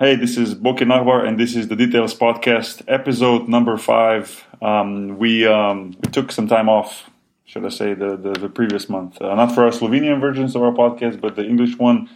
Hey, 0.00 0.14
this 0.14 0.36
is 0.36 0.54
Boki 0.54 0.86
Nahbar, 0.86 1.26
and 1.26 1.40
this 1.40 1.56
is 1.56 1.66
the 1.66 1.74
Details 1.74 2.14
Podcast, 2.14 2.84
episode 2.86 3.48
number 3.48 3.76
five. 3.76 4.46
Um, 4.62 5.18
we, 5.18 5.44
um, 5.44 5.96
we 6.00 6.12
took 6.12 6.30
some 6.30 6.46
time 6.46 6.68
off, 6.68 7.10
should 7.46 7.66
I 7.66 7.70
say, 7.70 7.94
the, 7.94 8.16
the, 8.16 8.30
the 8.30 8.48
previous 8.48 8.88
month. 8.88 9.20
Uh, 9.20 9.34
not 9.34 9.56
for 9.56 9.64
our 9.64 9.72
Slovenian 9.72 10.20
versions 10.20 10.54
of 10.54 10.62
our 10.62 10.70
podcast, 10.70 11.20
but 11.20 11.34
the 11.34 11.44
English 11.44 11.78
one. 11.78 12.08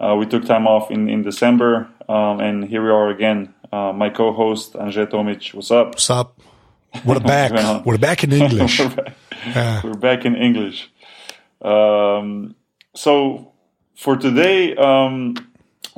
Uh, 0.00 0.16
we 0.18 0.26
took 0.26 0.46
time 0.46 0.66
off 0.66 0.90
in, 0.90 1.08
in 1.08 1.22
December, 1.22 1.88
um, 2.08 2.40
and 2.40 2.64
here 2.64 2.82
we 2.82 2.90
are 2.90 3.08
again. 3.08 3.54
Uh, 3.70 3.92
my 3.92 4.10
co 4.10 4.32
host, 4.32 4.72
Anže 4.72 5.06
Tomic. 5.06 5.54
What's 5.54 5.70
up? 5.70 5.90
What's 5.90 6.10
up? 6.10 6.40
We're 7.04 7.20
back. 7.20 7.84
We're 7.86 7.98
back 7.98 8.24
in 8.24 8.32
English. 8.32 8.80
we're, 8.80 8.88
back. 8.88 9.84
We're, 9.84 9.94
back. 9.94 10.24
in 10.24 10.34
English. 10.34 10.90
Um, 11.62 12.56
so, 12.96 13.52
for 13.94 14.16
today, 14.16 14.74
um, 14.74 15.36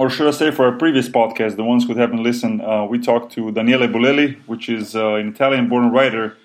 or 0.00 0.08
should 0.08 0.26
I 0.26 0.30
say, 0.30 0.50
for 0.50 0.64
our 0.64 0.72
previous 0.72 1.10
podcast, 1.10 1.56
the 1.56 1.64
ones 1.64 1.84
who 1.84 1.94
haven't 1.94 2.22
listened, 2.22 2.62
uh, 2.62 2.86
we 2.88 2.98
talked 2.98 3.32
to 3.34 3.52
Daniele 3.52 3.86
Bolelli, 3.86 4.38
which 4.46 4.70
is 4.70 4.96
uh, 4.96 5.16
an 5.16 5.28
Italian-born 5.28 5.92
writer, 5.92 6.38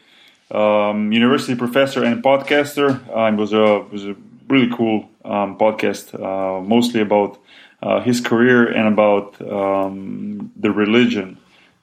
um, 0.51 1.13
university 1.13 1.55
professor, 1.55 2.03
and 2.03 2.21
podcaster. 2.21 2.89
Uh, 3.15 3.31
it 3.31 3.37
was 3.37 3.53
a 3.53 3.79
was 3.93 4.03
a 4.05 4.13
really 4.49 4.69
cool 4.75 5.09
um, 5.23 5.57
podcast, 5.57 6.05
uh, 6.13 6.59
mostly 6.75 6.99
about 6.99 7.39
uh, 7.81 8.01
his 8.01 8.19
career 8.19 8.67
and 8.67 8.89
about 8.89 9.41
um, 9.49 10.51
the 10.57 10.71
religion, 10.71 11.37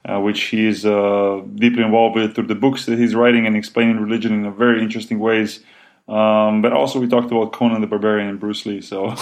uh, 0.05 0.21
which 0.21 0.41
he 0.53 0.67
is 0.67 0.83
deeply 0.83 1.83
involved 1.83 2.17
with 2.17 2.35
through 2.35 2.49
the 2.49 2.61
books 2.67 2.85
that 2.85 2.99
he's 2.99 3.15
writing 3.15 3.47
and 3.47 3.57
explaining 3.57 3.99
religion 3.99 4.45
in 4.45 4.55
very 4.55 4.83
interesting 4.83 5.19
ways. 5.19 5.61
Um, 6.07 6.61
but 6.61 6.75
also, 6.75 7.01
we 7.01 7.09
talked 7.09 7.31
about 7.31 7.53
Conan 7.55 7.81
the 7.81 7.87
Barbarian 7.87 8.29
and 8.29 8.39
Bruce 8.39 8.67
Lee, 8.67 8.83
so 8.83 9.07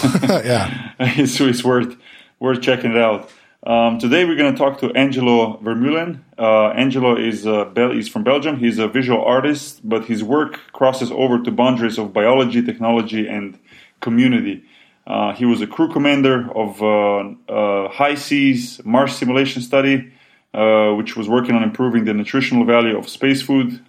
yeah, 0.51 0.91
it's, 0.99 1.39
it's 1.39 1.63
worth 1.63 1.95
worth 2.41 2.59
checking 2.59 2.91
it 2.91 2.97
out. 2.97 3.29
Um, 3.63 3.99
today 3.99 4.25
we're 4.25 4.35
going 4.35 4.51
to 4.51 4.57
talk 4.57 4.79
to 4.79 4.91
Angelo 4.93 5.59
Vermeulen. 5.59 6.21
Uh, 6.39 6.69
Angelo 6.69 7.15
is 7.15 7.45
uh, 7.45 7.65
Bel- 7.65 7.91
he's 7.91 8.09
from 8.09 8.23
Belgium. 8.23 8.57
He's 8.57 8.79
a 8.79 8.87
visual 8.87 9.23
artist, 9.23 9.87
but 9.87 10.05
his 10.05 10.23
work 10.23 10.59
crosses 10.73 11.11
over 11.11 11.39
to 11.39 11.51
boundaries 11.51 11.99
of 11.99 12.11
biology, 12.11 12.63
technology, 12.63 13.27
and 13.27 13.59
community. 13.99 14.63
Uh, 15.05 15.33
he 15.33 15.45
was 15.45 15.61
a 15.61 15.67
crew 15.67 15.91
commander 15.91 16.51
of 16.55 16.81
uh, 16.81 17.53
uh, 17.53 17.89
HI-SEAS 17.89 18.83
Mars 18.83 19.15
simulation 19.15 19.61
study, 19.61 20.11
uh, 20.55 20.93
which 20.93 21.15
was 21.15 21.29
working 21.29 21.53
on 21.53 21.61
improving 21.61 22.05
the 22.05 22.13
nutritional 22.15 22.65
value 22.65 22.97
of 22.97 23.07
space 23.07 23.43
food. 23.43 23.85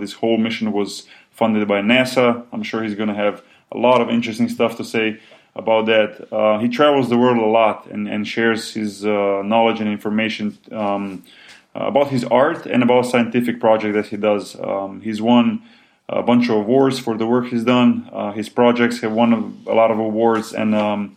this 0.00 0.14
whole 0.14 0.38
mission 0.38 0.72
was 0.72 1.06
funded 1.30 1.68
by 1.68 1.80
NASA. 1.80 2.44
I'm 2.52 2.64
sure 2.64 2.82
he's 2.82 2.96
going 2.96 3.10
to 3.10 3.14
have 3.14 3.44
a 3.70 3.78
lot 3.78 4.00
of 4.00 4.10
interesting 4.10 4.48
stuff 4.48 4.76
to 4.78 4.84
say 4.84 5.20
about 5.54 5.86
that. 5.86 6.32
Uh, 6.32 6.58
he 6.58 6.68
travels 6.68 7.08
the 7.08 7.18
world 7.18 7.38
a 7.38 7.46
lot 7.46 7.86
and, 7.86 8.08
and 8.08 8.26
shares 8.26 8.72
his 8.74 9.04
uh, 9.04 9.42
knowledge 9.44 9.80
and 9.80 9.88
information 9.88 10.58
um, 10.70 11.22
about 11.74 12.08
his 12.08 12.24
art 12.24 12.66
and 12.66 12.82
about 12.82 13.06
scientific 13.06 13.60
project 13.60 13.94
that 13.94 14.06
he 14.06 14.16
does. 14.16 14.58
Um, 14.60 15.00
he's 15.00 15.20
won 15.20 15.62
a 16.08 16.22
bunch 16.22 16.48
of 16.48 16.56
awards 16.56 16.98
for 16.98 17.16
the 17.16 17.26
work 17.26 17.46
he's 17.46 17.64
done. 17.64 18.08
Uh, 18.12 18.32
his 18.32 18.48
projects 18.48 19.00
have 19.00 19.12
won 19.12 19.62
a, 19.66 19.72
lot 19.72 19.90
of 19.90 19.98
awards, 19.98 20.52
and 20.52 20.74
um, 20.74 21.16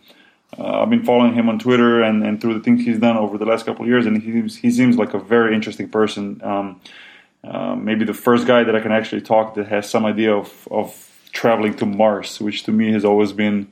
uh, 0.58 0.82
I've 0.82 0.90
been 0.90 1.04
following 1.04 1.34
him 1.34 1.48
on 1.48 1.58
Twitter 1.58 2.02
and, 2.02 2.22
and 2.22 2.40
through 2.40 2.54
the 2.54 2.60
things 2.60 2.84
he's 2.84 2.98
done 2.98 3.16
over 3.16 3.36
the 3.36 3.44
last 3.44 3.66
couple 3.66 3.82
of 3.82 3.88
years, 3.88 4.06
and 4.06 4.22
he 4.22 4.32
seems, 4.32 4.56
he 4.56 4.70
seems 4.70 4.96
like 4.96 5.12
a 5.12 5.18
very 5.18 5.54
interesting 5.54 5.88
person. 5.88 6.40
Um, 6.42 6.80
uh, 7.44 7.76
maybe 7.76 8.04
the 8.04 8.14
first 8.14 8.46
guy 8.46 8.64
that 8.64 8.74
I 8.74 8.80
can 8.80 8.92
actually 8.92 9.20
talk 9.20 9.54
to 9.54 9.62
that 9.62 9.68
has 9.68 9.88
some 9.88 10.06
idea 10.06 10.34
of, 10.34 10.66
of 10.70 11.28
traveling 11.32 11.74
to 11.74 11.86
Mars, 11.86 12.40
which 12.40 12.64
to 12.64 12.72
me 12.72 12.92
has 12.92 13.04
always 13.04 13.32
been 13.32 13.68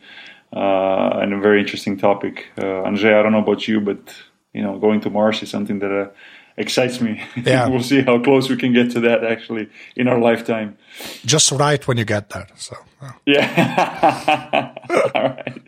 uh, 0.55 1.19
and 1.21 1.33
a 1.33 1.39
very 1.41 1.61
interesting 1.61 1.97
topic. 1.97 2.47
Uh, 2.57 2.87
Anže, 2.87 3.13
I 3.13 3.23
don't 3.23 3.33
know 3.33 3.43
about 3.43 3.67
you, 3.67 3.81
but 3.81 3.99
you 4.53 4.63
know, 4.63 4.79
going 4.79 5.01
to 5.01 5.11
Mars 5.11 5.43
is 5.43 5.51
something 5.51 5.81
that 5.81 5.91
uh, 5.91 6.11
excites 6.57 7.01
me. 7.01 7.21
Yeah. 7.37 7.69
we'll 7.69 7.83
see 7.83 8.03
how 8.03 8.23
close 8.23 8.49
we 8.49 8.57
can 8.57 8.73
get 8.73 8.93
to 8.93 9.01
that 9.01 9.25
actually 9.25 9.69
in 9.97 10.07
our 10.07 10.21
lifetime. 10.21 10.79
Just 11.27 11.51
right 11.51 11.87
when 11.89 11.99
you 11.99 12.05
get 12.05 12.31
there. 12.31 12.47
So 12.57 12.77
yeah. 13.27 14.73
All 15.15 15.23
right. 15.23 15.63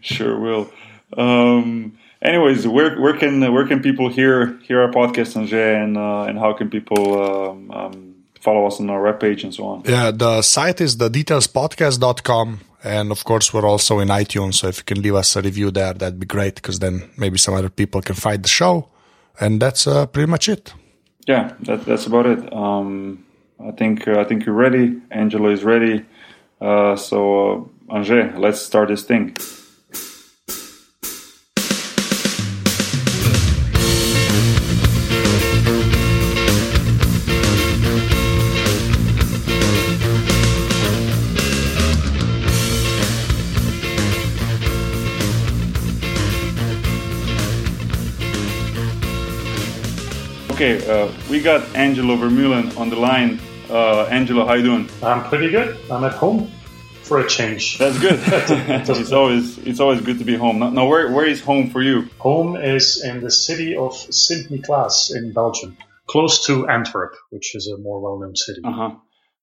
sure 0.02 0.38
will. 0.38 0.70
Um, 1.16 1.98
anyways, 2.22 2.68
where 2.68 3.00
where 3.00 3.16
can 3.16 3.40
where 3.52 3.66
can 3.66 3.80
people 3.80 4.10
hear 4.10 4.58
hear 4.58 4.82
our 4.82 4.90
podcast, 4.90 5.36
Anže, 5.36 5.82
and 5.82 5.96
uh, 5.96 6.24
and 6.28 6.38
how 6.38 6.52
can 6.52 6.68
people 6.68 7.50
um, 7.50 7.70
um, 7.70 8.14
follow 8.40 8.66
us 8.66 8.78
on 8.78 8.90
our 8.90 9.00
webpage 9.00 9.42
and 9.42 9.54
so 9.54 9.64
on? 9.64 9.82
Yeah, 9.86 10.10
the 10.10 10.42
site 10.42 10.80
is 10.80 10.98
the 10.98 11.08
detailspodcast.com 11.08 12.60
and 12.82 13.10
of 13.10 13.24
course, 13.24 13.52
we're 13.52 13.66
also 13.66 13.98
in 13.98 14.08
iTunes. 14.08 14.54
So 14.54 14.68
if 14.68 14.78
you 14.78 14.84
can 14.84 15.02
leave 15.02 15.14
us 15.14 15.36
a 15.36 15.42
review 15.42 15.70
there, 15.70 15.92
that'd 15.92 16.18
be 16.18 16.26
great 16.26 16.56
because 16.56 16.78
then 16.78 17.10
maybe 17.16 17.38
some 17.38 17.54
other 17.54 17.68
people 17.68 18.00
can 18.00 18.14
find 18.14 18.42
the 18.42 18.48
show. 18.48 18.88
And 19.40 19.60
that's 19.60 19.86
uh, 19.86 20.06
pretty 20.06 20.30
much 20.30 20.48
it. 20.48 20.72
Yeah, 21.26 21.54
that, 21.60 21.84
that's 21.84 22.06
about 22.06 22.26
it. 22.26 22.52
Um, 22.52 23.24
I 23.64 23.72
think 23.72 24.08
uh, 24.08 24.20
I 24.20 24.24
think 24.24 24.46
you're 24.46 24.54
ready. 24.54 25.00
Angelo 25.10 25.50
is 25.50 25.64
ready. 25.64 26.04
Uh, 26.60 26.96
so, 26.96 27.70
uh, 27.88 27.94
Anže, 27.94 28.38
let's 28.38 28.60
start 28.60 28.88
this 28.88 29.02
thing. 29.04 29.36
Okay, 50.60 50.86
uh, 50.90 51.10
we 51.30 51.40
got 51.40 51.74
Angelo 51.74 52.16
Vermeulen 52.16 52.76
on 52.76 52.90
the 52.90 52.96
line. 52.96 53.40
Uh, 53.70 54.02
Angelo, 54.10 54.44
how 54.44 54.52
you 54.52 54.62
doing? 54.62 54.90
I'm 55.02 55.24
pretty 55.24 55.48
good. 55.48 55.78
I'm 55.90 56.04
at 56.04 56.12
home 56.12 56.50
for 57.02 57.20
a 57.20 57.26
change. 57.26 57.78
That's 57.78 57.98
good. 57.98 58.20
it's 58.26 59.10
always 59.10 59.56
it's 59.56 59.80
always 59.80 60.02
good 60.02 60.18
to 60.18 60.24
be 60.26 60.36
home. 60.36 60.58
Now, 60.58 60.86
where 60.86 61.10
where 61.10 61.24
is 61.24 61.40
home 61.40 61.70
for 61.70 61.80
you? 61.80 62.10
Home 62.18 62.56
is 62.56 63.02
in 63.02 63.22
the 63.22 63.30
city 63.30 63.74
of 63.74 63.94
Sint 63.94 64.50
Niklaas 64.50 65.16
in 65.16 65.32
Belgium, 65.32 65.78
close 66.06 66.44
to 66.44 66.68
Antwerp, 66.68 67.14
which 67.30 67.54
is 67.54 67.66
a 67.66 67.78
more 67.78 67.98
well-known 67.98 68.36
city. 68.36 68.60
Uh 68.62 68.72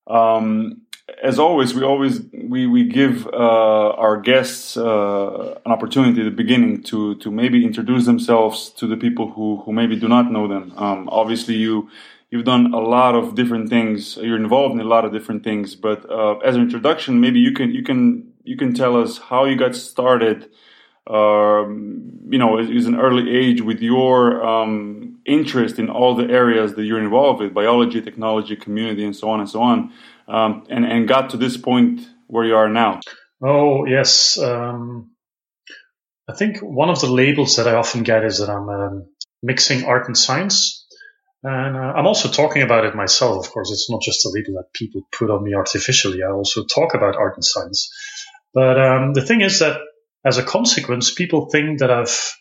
huh. 0.06 0.16
Um, 0.16 0.82
as 1.22 1.38
always, 1.38 1.74
we 1.74 1.82
always 1.82 2.20
we 2.32 2.66
we 2.66 2.84
give 2.84 3.26
uh, 3.28 3.90
our 3.90 4.20
guests 4.20 4.76
uh, 4.76 5.58
an 5.64 5.72
opportunity 5.72 6.20
at 6.20 6.24
the 6.24 6.30
beginning 6.30 6.82
to 6.84 7.14
to 7.16 7.30
maybe 7.30 7.64
introduce 7.64 8.04
themselves 8.04 8.70
to 8.70 8.86
the 8.86 8.96
people 8.96 9.30
who 9.30 9.62
who 9.64 9.72
maybe 9.72 9.96
do 9.96 10.08
not 10.08 10.30
know 10.30 10.46
them. 10.46 10.72
Um, 10.76 11.08
obviously, 11.10 11.54
you 11.54 11.90
you've 12.30 12.44
done 12.44 12.74
a 12.74 12.78
lot 12.78 13.14
of 13.14 13.34
different 13.34 13.68
things. 13.70 14.16
You're 14.16 14.36
involved 14.36 14.74
in 14.74 14.80
a 14.80 14.88
lot 14.88 15.04
of 15.04 15.12
different 15.12 15.44
things. 15.44 15.74
But 15.74 16.08
uh, 16.10 16.38
as 16.38 16.56
an 16.56 16.62
introduction, 16.62 17.20
maybe 17.20 17.40
you 17.40 17.52
can 17.52 17.70
you 17.70 17.82
can 17.82 18.32
you 18.44 18.56
can 18.56 18.74
tell 18.74 19.00
us 19.00 19.18
how 19.18 19.44
you 19.44 19.56
got 19.56 19.74
started. 19.74 20.50
Um, 21.06 22.20
you 22.28 22.38
know, 22.38 22.58
is 22.58 22.86
an 22.86 23.00
early 23.00 23.34
age 23.34 23.62
with 23.62 23.80
your 23.80 24.44
um, 24.44 25.20
interest 25.24 25.78
in 25.78 25.88
all 25.88 26.14
the 26.14 26.28
areas 26.28 26.74
that 26.74 26.84
you're 26.84 27.02
involved 27.02 27.40
with 27.40 27.54
biology, 27.54 28.02
technology, 28.02 28.54
community, 28.56 29.06
and 29.06 29.16
so 29.16 29.30
on 29.30 29.40
and 29.40 29.48
so 29.48 29.62
on 29.62 29.90
um, 30.28 30.64
and 30.68 30.84
and 30.84 31.08
got 31.08 31.30
to 31.30 31.36
this 31.36 31.56
point 31.56 32.00
where 32.26 32.44
you 32.44 32.56
are 32.56 32.68
now? 32.68 33.00
Oh 33.42 33.86
yes, 33.86 34.38
um, 34.38 35.12
I 36.28 36.34
think 36.34 36.58
one 36.58 36.90
of 36.90 37.00
the 37.00 37.10
labels 37.10 37.56
that 37.56 37.68
I 37.68 37.74
often 37.74 38.02
get 38.02 38.24
is 38.24 38.38
that 38.38 38.50
I'm 38.50 38.68
um, 38.68 39.06
mixing 39.42 39.84
art 39.84 40.06
and 40.06 40.16
science, 40.16 40.86
and 41.42 41.76
uh, 41.76 41.92
I'm 41.96 42.06
also 42.06 42.28
talking 42.28 42.62
about 42.62 42.84
it 42.84 42.94
myself. 42.94 43.46
Of 43.46 43.52
course, 43.52 43.70
it's 43.70 43.90
not 43.90 44.02
just 44.02 44.26
a 44.26 44.30
label 44.30 44.54
that 44.54 44.72
people 44.72 45.02
put 45.12 45.30
on 45.30 45.42
me 45.42 45.54
artificially. 45.54 46.22
I 46.22 46.30
also 46.30 46.64
talk 46.64 46.94
about 46.94 47.16
art 47.16 47.34
and 47.36 47.44
science, 47.44 47.90
but 48.52 48.78
um, 48.78 49.14
the 49.14 49.22
thing 49.22 49.40
is 49.40 49.60
that 49.60 49.80
as 50.24 50.36
a 50.36 50.42
consequence, 50.42 51.12
people 51.12 51.48
think 51.48 51.78
that 51.78 51.90
I've 51.90 52.34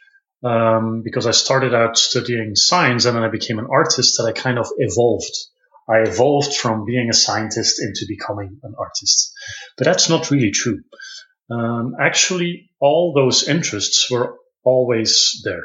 um, 0.43 1.01
because 1.03 1.25
I 1.25 1.31
started 1.31 1.73
out 1.73 1.97
studying 1.97 2.55
science 2.55 3.05
and 3.05 3.15
then 3.15 3.23
I 3.23 3.29
became 3.29 3.59
an 3.59 3.67
artist 3.71 4.17
that 4.17 4.25
I 4.25 4.39
kind 4.39 4.59
of 4.59 4.67
evolved. 4.77 5.35
I 5.89 5.99
evolved 5.99 6.53
from 6.55 6.85
being 6.85 7.09
a 7.09 7.13
scientist 7.13 7.81
into 7.81 8.05
becoming 8.07 8.59
an 8.63 8.73
artist. 8.77 9.33
But 9.77 9.85
that's 9.85 10.09
not 10.09 10.31
really 10.31 10.51
true. 10.51 10.81
Um, 11.49 11.95
actually, 11.99 12.69
all 12.81 13.13
those 13.13 13.47
interests 13.47 14.11
were 14.11 14.35
always 14.63 15.41
there. 15.43 15.63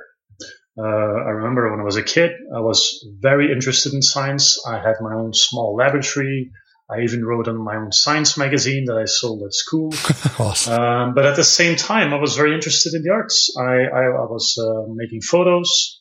Uh, 0.78 0.82
I 0.82 1.30
remember 1.30 1.70
when 1.70 1.80
I 1.80 1.84
was 1.84 1.96
a 1.96 2.02
kid, 2.02 2.30
I 2.54 2.60
was 2.60 3.04
very 3.20 3.52
interested 3.52 3.92
in 3.92 4.00
science. 4.00 4.58
I 4.66 4.78
had 4.78 4.96
my 5.00 5.14
own 5.14 5.34
small 5.34 5.76
laboratory. 5.76 6.50
I 6.90 7.02
even 7.02 7.24
wrote 7.24 7.48
on 7.48 7.62
my 7.62 7.76
own 7.76 7.92
science 7.92 8.38
magazine 8.38 8.86
that 8.86 8.96
I 8.96 9.04
sold 9.06 9.42
at 9.42 9.54
school. 9.54 9.92
awesome. 10.38 10.72
um, 10.72 11.14
but 11.14 11.26
at 11.26 11.36
the 11.36 11.44
same 11.44 11.76
time, 11.76 12.12
I 12.12 12.18
was 12.18 12.36
very 12.36 12.54
interested 12.54 12.94
in 12.94 13.02
the 13.02 13.10
arts. 13.10 13.54
I, 13.58 13.62
I, 13.62 14.04
I 14.04 14.26
was 14.26 14.58
uh, 14.58 14.92
making 14.94 15.22
photos. 15.22 16.00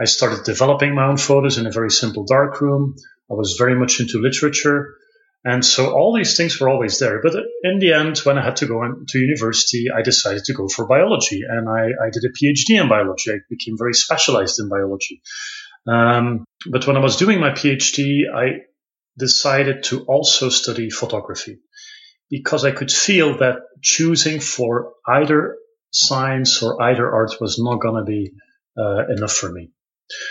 I 0.00 0.04
started 0.04 0.44
developing 0.44 0.94
my 0.94 1.06
own 1.06 1.16
photos 1.16 1.58
in 1.58 1.66
a 1.66 1.70
very 1.70 1.90
simple 1.90 2.24
darkroom. 2.24 2.96
I 3.30 3.34
was 3.34 3.56
very 3.58 3.74
much 3.74 4.00
into 4.00 4.20
literature. 4.20 4.94
And 5.44 5.64
so 5.64 5.92
all 5.92 6.14
these 6.14 6.36
things 6.36 6.60
were 6.60 6.68
always 6.68 6.98
there. 6.98 7.20
But 7.20 7.34
in 7.64 7.80
the 7.80 7.94
end, 7.94 8.18
when 8.18 8.38
I 8.38 8.44
had 8.44 8.56
to 8.56 8.66
go 8.66 8.80
to 9.08 9.18
university, 9.18 9.86
I 9.94 10.02
decided 10.02 10.44
to 10.44 10.54
go 10.54 10.68
for 10.68 10.86
biology 10.86 11.42
and 11.48 11.68
I, 11.68 12.06
I 12.06 12.10
did 12.10 12.24
a 12.24 12.32
PhD 12.32 12.80
in 12.80 12.88
biology. 12.88 13.32
I 13.32 13.38
became 13.50 13.76
very 13.76 13.94
specialized 13.94 14.60
in 14.60 14.68
biology. 14.68 15.20
Um, 15.86 16.44
but 16.70 16.86
when 16.86 16.96
I 16.96 17.00
was 17.00 17.16
doing 17.16 17.40
my 17.40 17.50
PhD, 17.50 18.22
I 18.32 18.62
decided 19.18 19.82
to 19.84 20.04
also 20.04 20.48
study 20.48 20.90
photography 20.90 21.58
because 22.30 22.64
I 22.64 22.70
could 22.70 22.90
feel 22.90 23.38
that 23.38 23.56
choosing 23.82 24.40
for 24.40 24.92
either 25.06 25.56
science 25.92 26.62
or 26.62 26.80
either 26.82 27.12
art 27.12 27.34
was 27.40 27.58
not 27.58 27.80
going 27.80 27.96
to 27.96 28.04
be 28.04 28.32
uh, 28.78 29.08
enough 29.08 29.32
for 29.32 29.50
me. 29.52 29.70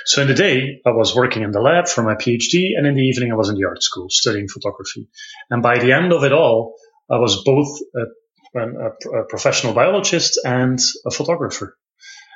So 0.06 0.22
in 0.22 0.28
the 0.28 0.33
day, 0.33 0.81
I 0.86 0.92
was 0.92 1.16
working 1.16 1.44
in 1.44 1.51
the 1.51 1.62
lab 1.62 1.88
for 1.88 2.04
my 2.04 2.16
PhD, 2.16 2.78
and 2.78 2.86
in 2.88 2.95
the 2.95 3.01
evening, 3.01 3.31
I 3.31 3.36
was 3.36 3.50
in 3.50 3.56
the 3.56 3.66
art 3.66 3.81
school 3.83 4.07
studying 4.10 4.48
photography. 4.48 5.07
And 5.50 5.62
by 5.62 5.80
the 5.80 5.94
end 5.94 6.13
of 6.13 6.24
it 6.24 6.33
all, 6.33 6.75
I 7.10 7.18
was 7.18 7.44
both 7.44 7.80
a, 7.95 8.60
a, 8.60 9.19
a 9.22 9.25
professional 9.28 9.74
biologist 9.74 10.39
and 10.45 10.80
a 11.06 11.12
photographer. 11.12 11.78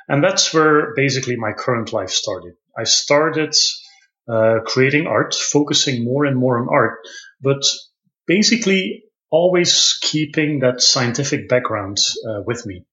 And 0.08 0.22
that's 0.22 0.54
where 0.54 0.94
basically 0.94 1.36
my 1.36 1.52
current 1.52 1.92
life 1.92 2.10
started. 2.10 2.54
I 2.78 2.84
started 2.84 3.54
uh, 4.28 4.60
creating 4.64 5.06
art, 5.06 5.34
focusing 5.34 6.04
more 6.04 6.24
and 6.24 6.36
more 6.36 6.60
on 6.60 6.68
art, 6.70 6.98
but 7.40 7.64
basically 8.26 9.04
always 9.30 9.98
keeping 10.00 10.60
that 10.60 10.80
scientific 10.80 11.48
background 11.48 11.98
uh, 12.28 12.42
with 12.46 12.64
me. 12.66 12.84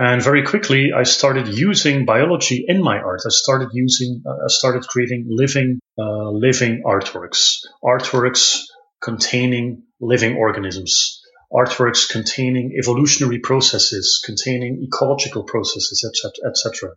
And 0.00 0.22
very 0.22 0.44
quickly, 0.44 0.92
I 0.96 1.02
started 1.02 1.46
using 1.46 2.06
biology 2.06 2.64
in 2.66 2.82
my 2.82 2.96
art. 2.96 3.20
I 3.26 3.28
started 3.28 3.68
using, 3.74 4.22
uh, 4.26 4.30
I 4.30 4.48
started 4.48 4.86
creating 4.88 5.26
living, 5.28 5.78
uh, 5.98 6.30
living 6.30 6.82
artworks, 6.86 7.58
artworks 7.84 8.62
containing 9.02 9.82
living 10.00 10.36
organisms, 10.36 11.20
artworks 11.52 12.10
containing 12.10 12.78
evolutionary 12.78 13.40
processes, 13.40 14.22
containing 14.24 14.82
ecological 14.82 15.42
processes, 15.42 16.02
etc., 16.08 16.48
etc. 16.48 16.92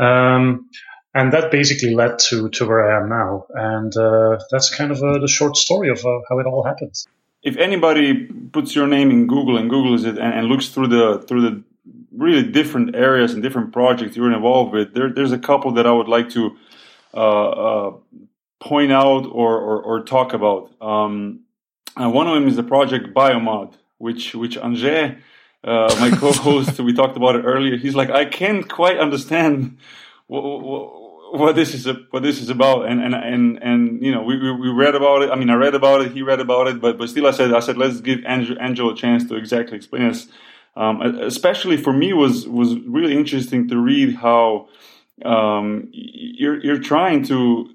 Um, 0.00 0.68
and 1.14 1.32
that 1.32 1.52
basically 1.52 1.94
led 1.94 2.18
to 2.30 2.48
to 2.48 2.66
where 2.66 2.90
I 2.90 3.00
am 3.00 3.08
now. 3.08 3.46
And 3.54 3.96
uh, 3.96 4.38
that's 4.50 4.74
kind 4.74 4.90
of 4.90 5.00
uh, 5.00 5.18
the 5.20 5.28
short 5.28 5.56
story 5.56 5.90
of 5.90 6.04
uh, 6.04 6.18
how 6.28 6.40
it 6.40 6.46
all 6.46 6.64
happened. 6.64 6.96
If 7.44 7.56
anybody 7.56 8.26
puts 8.52 8.74
your 8.74 8.88
name 8.88 9.12
in 9.12 9.28
Google 9.28 9.58
and 9.58 9.70
Googles 9.70 10.04
it 10.04 10.18
and, 10.18 10.34
and 10.34 10.48
looks 10.48 10.70
through 10.70 10.88
the 10.88 11.24
through 11.28 11.42
the 11.42 11.62
really 12.16 12.42
different 12.42 12.96
areas 12.96 13.34
and 13.34 13.42
different 13.42 13.72
projects 13.72 14.16
you're 14.16 14.32
involved 14.32 14.72
with. 14.72 14.94
There, 14.94 15.12
there's 15.12 15.32
a 15.32 15.38
couple 15.38 15.72
that 15.72 15.86
I 15.86 15.92
would 15.92 16.08
like 16.08 16.30
to 16.30 16.56
uh, 17.14 17.48
uh, 17.48 17.96
point 18.60 18.92
out 18.92 19.26
or, 19.26 19.58
or, 19.58 19.82
or 19.82 20.02
talk 20.02 20.32
about. 20.32 20.70
Um, 20.80 21.40
one 21.96 22.26
of 22.26 22.34
them 22.34 22.48
is 22.48 22.56
the 22.56 22.62
project 22.62 23.14
Biomod, 23.14 23.74
which 23.98 24.34
which 24.34 24.58
Anže, 24.58 25.18
uh, 25.64 25.96
my 25.98 26.10
co-host, 26.18 26.78
we 26.80 26.92
talked 26.92 27.16
about 27.16 27.36
it 27.36 27.42
earlier. 27.42 27.76
He's 27.76 27.94
like, 27.94 28.10
I 28.10 28.26
can't 28.26 28.68
quite 28.68 28.98
understand 28.98 29.78
what, 30.26 30.42
what, 30.42 31.38
what 31.38 31.56
this 31.56 31.72
is 31.74 31.88
what 32.10 32.22
this 32.22 32.40
is 32.40 32.50
about, 32.50 32.86
and 32.86 33.02
and 33.02 33.14
and 33.14 33.62
and 33.62 34.02
you 34.02 34.12
know, 34.12 34.22
we, 34.22 34.38
we, 34.38 34.52
we 34.52 34.68
read 34.68 34.94
about 34.94 35.22
it. 35.22 35.30
I 35.30 35.36
mean, 35.36 35.48
I 35.48 35.54
read 35.54 35.74
about 35.74 36.02
it. 36.02 36.12
He 36.12 36.22
read 36.22 36.40
about 36.40 36.66
it, 36.66 36.80
but 36.80 36.98
but 36.98 37.08
still, 37.08 37.26
I 37.26 37.30
said 37.30 37.54
I 37.54 37.60
said 37.60 37.78
let's 37.78 38.00
give 38.00 38.20
Angel, 38.26 38.56
Angel 38.60 38.90
a 38.90 38.96
chance 38.96 39.26
to 39.28 39.36
exactly 39.36 39.76
explain 39.76 40.02
us 40.02 40.28
um, 40.76 41.00
especially 41.00 41.76
for 41.76 41.92
me 41.92 42.12
was 42.12 42.46
was 42.46 42.78
really 42.80 43.16
interesting 43.16 43.68
to 43.68 43.78
read 43.78 44.14
how 44.14 44.68
um, 45.24 45.88
you're 45.92 46.62
you're 46.62 46.78
trying 46.78 47.24
to 47.24 47.70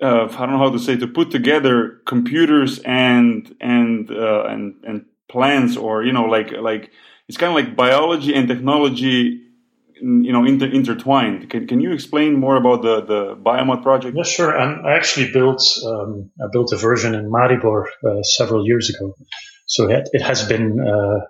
uh, 0.00 0.24
I 0.24 0.46
don't 0.46 0.52
know 0.52 0.58
how 0.58 0.70
to 0.70 0.78
say 0.78 0.96
to 0.96 1.06
put 1.06 1.30
together 1.30 2.00
computers 2.06 2.78
and 2.80 3.54
and 3.60 4.10
uh, 4.10 4.44
and 4.44 4.74
and 4.84 5.06
plants 5.28 5.76
or 5.76 6.04
you 6.04 6.12
know 6.12 6.24
like 6.24 6.52
like 6.52 6.90
it's 7.28 7.36
kind 7.36 7.50
of 7.50 7.56
like 7.56 7.74
biology 7.74 8.34
and 8.34 8.46
technology 8.46 9.42
you 10.00 10.32
know 10.32 10.44
inter- 10.44 10.70
intertwined. 10.70 11.50
Can, 11.50 11.66
can 11.66 11.80
you 11.80 11.92
explain 11.92 12.34
more 12.34 12.56
about 12.56 12.82
the 12.82 13.00
the 13.00 13.36
biomod 13.36 13.82
project? 13.82 14.16
Yeah 14.16 14.22
sure. 14.22 14.56
And 14.56 14.86
i 14.86 14.94
actually 14.94 15.32
built 15.32 15.62
um, 15.84 16.30
i 16.40 16.46
built 16.52 16.72
a 16.72 16.76
version 16.76 17.14
in 17.14 17.30
maribor 17.30 17.86
uh, 18.06 18.22
several 18.22 18.66
years 18.66 18.94
ago. 18.94 19.14
So 19.66 19.90
it, 19.90 20.08
it 20.12 20.22
has 20.22 20.46
been 20.46 20.78
uh, 20.78 21.26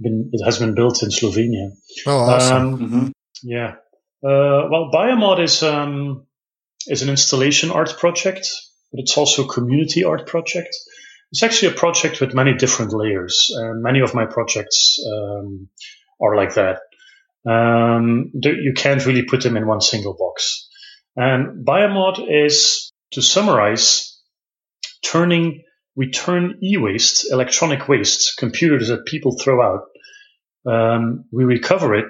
been 0.00 0.30
it 0.32 0.44
has 0.44 0.58
been 0.58 0.74
built 0.74 1.02
in 1.02 1.10
Slovenia. 1.10 1.70
Oh, 2.06 2.18
awesome! 2.18 2.74
Um, 2.74 2.78
mm-hmm. 2.78 3.08
Yeah. 3.42 3.74
Uh, 4.24 4.68
well, 4.70 4.90
Biomod 4.92 5.42
is 5.42 5.62
um, 5.62 6.26
is 6.86 7.02
an 7.02 7.10
installation 7.10 7.70
art 7.70 7.96
project, 7.98 8.48
but 8.92 9.00
it's 9.00 9.16
also 9.16 9.44
a 9.44 9.52
community 9.52 10.04
art 10.04 10.26
project. 10.26 10.74
It's 11.30 11.42
actually 11.42 11.72
a 11.72 11.76
project 11.76 12.20
with 12.20 12.34
many 12.34 12.54
different 12.54 12.92
layers, 12.92 13.50
and 13.54 13.82
many 13.82 14.00
of 14.00 14.14
my 14.14 14.24
projects 14.24 14.98
um, 15.06 15.68
are 16.20 16.34
like 16.34 16.54
that. 16.54 16.80
Um, 17.46 18.30
you 18.34 18.72
can't 18.74 19.04
really 19.06 19.22
put 19.22 19.42
them 19.42 19.56
in 19.56 19.66
one 19.66 19.80
single 19.80 20.16
box. 20.18 20.68
And 21.16 21.66
Biomod 21.66 22.26
is, 22.28 22.92
to 23.12 23.22
summarize, 23.22 24.18
turning 25.02 25.64
we 25.98 26.12
turn 26.12 26.60
e-waste, 26.62 27.30
electronic 27.32 27.88
waste, 27.88 28.36
computers 28.38 28.86
that 28.86 29.04
people 29.04 29.36
throw 29.36 29.60
out, 29.60 29.80
um, 30.64 31.24
we 31.32 31.42
recover 31.42 31.96
it, 31.96 32.04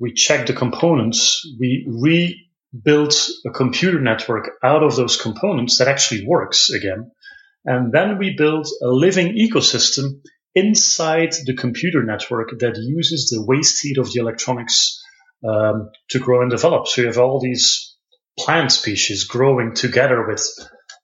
we 0.00 0.14
check 0.14 0.46
the 0.46 0.54
components, 0.54 1.46
we 1.60 1.86
rebuild 1.86 3.12
a 3.46 3.50
computer 3.50 4.00
network 4.00 4.52
out 4.64 4.82
of 4.82 4.96
those 4.96 5.20
components 5.20 5.76
that 5.76 5.88
actually 5.88 6.24
works 6.26 6.70
again. 6.70 7.10
And 7.66 7.92
then 7.92 8.16
we 8.16 8.34
build 8.34 8.66
a 8.82 8.88
living 8.88 9.36
ecosystem 9.36 10.22
inside 10.54 11.34
the 11.44 11.54
computer 11.54 12.02
network 12.02 12.58
that 12.60 12.78
uses 12.78 13.28
the 13.28 13.44
waste 13.44 13.82
heat 13.82 13.98
of 13.98 14.10
the 14.10 14.20
electronics 14.20 15.04
um, 15.46 15.90
to 16.08 16.18
grow 16.18 16.40
and 16.40 16.50
develop. 16.50 16.88
So 16.88 17.02
you 17.02 17.08
have 17.08 17.18
all 17.18 17.40
these 17.40 17.94
plant 18.38 18.72
species 18.72 19.24
growing 19.24 19.74
together 19.74 20.26
with 20.26 20.48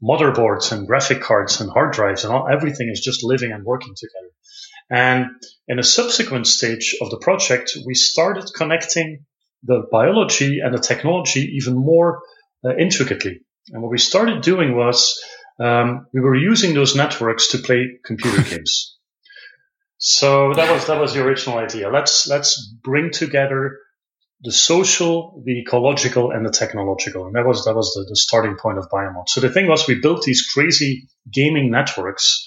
motherboards 0.04 0.72
and 0.72 0.86
graphic 0.86 1.22
cards 1.22 1.60
and 1.60 1.70
hard 1.70 1.92
drives 1.92 2.24
and 2.24 2.32
all, 2.32 2.48
everything 2.48 2.90
is 2.90 3.00
just 3.00 3.24
living 3.24 3.52
and 3.52 3.64
working 3.64 3.94
together. 3.96 4.30
And 4.90 5.26
in 5.66 5.78
a 5.78 5.82
subsequent 5.82 6.46
stage 6.46 6.96
of 7.00 7.10
the 7.10 7.18
project, 7.18 7.76
we 7.86 7.94
started 7.94 8.50
connecting 8.54 9.24
the 9.62 9.86
biology 9.90 10.60
and 10.60 10.74
the 10.74 10.78
technology 10.78 11.56
even 11.56 11.74
more 11.74 12.22
uh, 12.64 12.76
intricately. 12.76 13.40
And 13.70 13.82
what 13.82 13.90
we 13.90 13.98
started 13.98 14.42
doing 14.42 14.76
was 14.76 15.18
um, 15.58 16.06
we 16.12 16.20
were 16.20 16.34
using 16.34 16.74
those 16.74 16.94
networks 16.94 17.48
to 17.48 17.58
play 17.58 17.98
computer 18.04 18.42
games. 18.50 18.98
So 19.96 20.52
that 20.52 20.70
was 20.70 20.86
that 20.88 21.00
was 21.00 21.14
the 21.14 21.24
original 21.24 21.56
idea. 21.56 21.88
Let's 21.88 22.26
let's 22.26 22.62
bring 22.82 23.10
together 23.10 23.78
the 24.40 24.52
social, 24.52 25.42
the 25.44 25.60
ecological, 25.60 26.30
and 26.30 26.44
the 26.44 26.50
technological. 26.50 27.26
And 27.26 27.34
that 27.34 27.46
was 27.46 27.64
that 27.64 27.74
was 27.74 27.92
the, 27.94 28.04
the 28.08 28.16
starting 28.16 28.56
point 28.56 28.78
of 28.78 28.88
Biomod. 28.90 29.28
So 29.28 29.40
the 29.40 29.50
thing 29.50 29.68
was, 29.68 29.88
we 29.88 30.00
built 30.00 30.22
these 30.22 30.42
crazy 30.42 31.08
gaming 31.32 31.70
networks, 31.70 32.44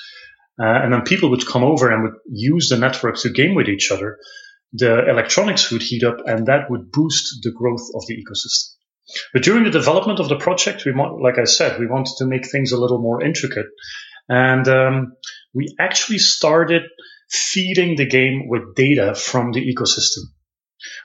uh, 0.59 0.65
and 0.65 0.93
then 0.93 1.01
people 1.01 1.29
would 1.31 1.45
come 1.45 1.63
over 1.63 1.91
and 1.91 2.03
would 2.03 2.19
use 2.27 2.69
the 2.69 2.77
networks 2.77 3.23
to 3.23 3.29
game 3.29 3.55
with 3.55 3.67
each 3.67 3.91
other. 3.91 4.17
The 4.73 5.09
electronics 5.09 5.71
would 5.71 5.81
heat 5.81 6.03
up, 6.03 6.17
and 6.25 6.47
that 6.47 6.69
would 6.69 6.91
boost 6.91 7.41
the 7.41 7.51
growth 7.51 7.88
of 7.95 8.05
the 8.07 8.15
ecosystem. 8.15 8.75
But 9.33 9.43
during 9.43 9.63
the 9.63 9.69
development 9.71 10.19
of 10.19 10.27
the 10.27 10.35
project, 10.35 10.83
we 10.85 10.91
want, 10.91 11.21
like 11.21 11.39
I 11.39 11.45
said, 11.45 11.79
we 11.79 11.88
wanted 11.88 12.15
to 12.17 12.25
make 12.25 12.45
things 12.45 12.73
a 12.73 12.79
little 12.79 13.00
more 13.00 13.23
intricate, 13.23 13.67
and 14.27 14.67
um, 14.67 15.13
we 15.53 15.73
actually 15.79 16.19
started 16.19 16.83
feeding 17.29 17.95
the 17.95 18.05
game 18.05 18.47
with 18.47 18.75
data 18.75 19.15
from 19.15 19.51
the 19.53 19.62
ecosystem. 19.62 20.23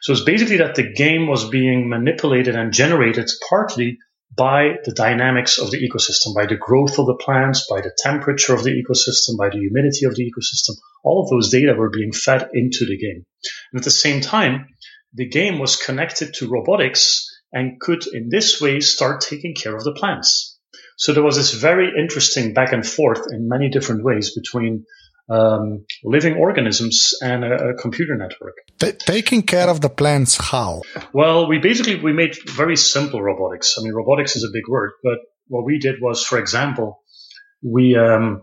So 0.01 0.12
it's 0.12 0.25
basically 0.25 0.59
that 0.59 0.75
the 0.75 0.93
game 0.93 1.27
was 1.27 1.49
being 1.49 1.89
manipulated 1.89 2.55
and 2.55 2.73
generated 2.73 3.31
partly 3.49 3.99
by 4.35 4.77
the 4.85 4.93
dynamics 4.93 5.59
of 5.59 5.71
the 5.71 5.87
ecosystem, 5.87 6.35
by 6.35 6.47
the 6.47 6.57
growth 6.57 6.99
of 6.99 7.07
the 7.07 7.15
plants, 7.15 7.67
by 7.69 7.81
the 7.81 7.95
temperature 7.99 8.55
of 8.55 8.65
the 8.65 8.71
ecosystem, 8.71 9.37
by 9.39 9.51
the 9.51 9.59
humidity 9.59 10.07
of 10.07 10.15
the 10.15 10.25
ecosystem. 10.25 10.77
All 11.05 11.23
of 11.23 11.31
those 11.31 11.51
data 11.51 11.75
were 11.75 11.91
being 11.91 12.12
fed 12.12 12.49
into 12.55 12.87
the 12.87 12.97
game. 12.97 13.25
And 13.73 13.81
at 13.81 13.85
the 13.85 13.91
same 13.91 14.21
time, 14.21 14.69
the 15.12 15.29
game 15.29 15.59
was 15.59 15.77
connected 15.77 16.35
to 16.35 16.49
robotics 16.49 17.29
and 17.53 17.79
could 17.79 18.07
in 18.07 18.31
this 18.31 18.61
way 18.61 18.81
start 18.81 19.21
taking 19.21 19.55
care 19.55 19.77
of 19.77 19.85
the 19.85 19.93
plants. 19.93 20.59
So 20.97 21.12
there 21.12 21.23
was 21.23 21.37
this 21.37 21.53
very 21.53 21.93
interesting 21.99 22.55
back 22.55 22.73
and 22.73 22.87
forth 22.87 23.27
in 23.31 23.49
many 23.49 23.69
different 23.69 24.05
ways 24.05 24.35
between 24.35 24.87
um, 25.31 25.85
living 26.05 26.35
organisms 26.35 27.14
and 27.23 27.45
a, 27.45 27.71
a 27.71 27.75
computer 27.75 28.17
network. 28.17 28.55
T- 28.79 28.93
taking 28.93 29.43
care 29.43 29.69
of 29.69 29.81
the 29.81 29.88
plants, 29.88 30.37
how? 30.37 30.83
Well, 31.12 31.49
we 31.49 31.59
basically 31.59 31.97
we 31.97 32.12
made 32.12 32.37
very 32.49 32.76
simple 32.76 33.23
robotics. 33.23 33.76
I 33.79 33.83
mean, 33.83 33.93
robotics 33.93 34.37
is 34.37 34.45
a 34.45 34.52
big 34.52 34.69
word, 34.69 34.93
but 35.02 35.19
what 35.49 35.64
we 35.64 35.79
did 35.79 35.97
was, 36.00 36.25
for 36.25 36.38
example, 36.38 37.02
we 37.62 37.97
um, 37.97 38.43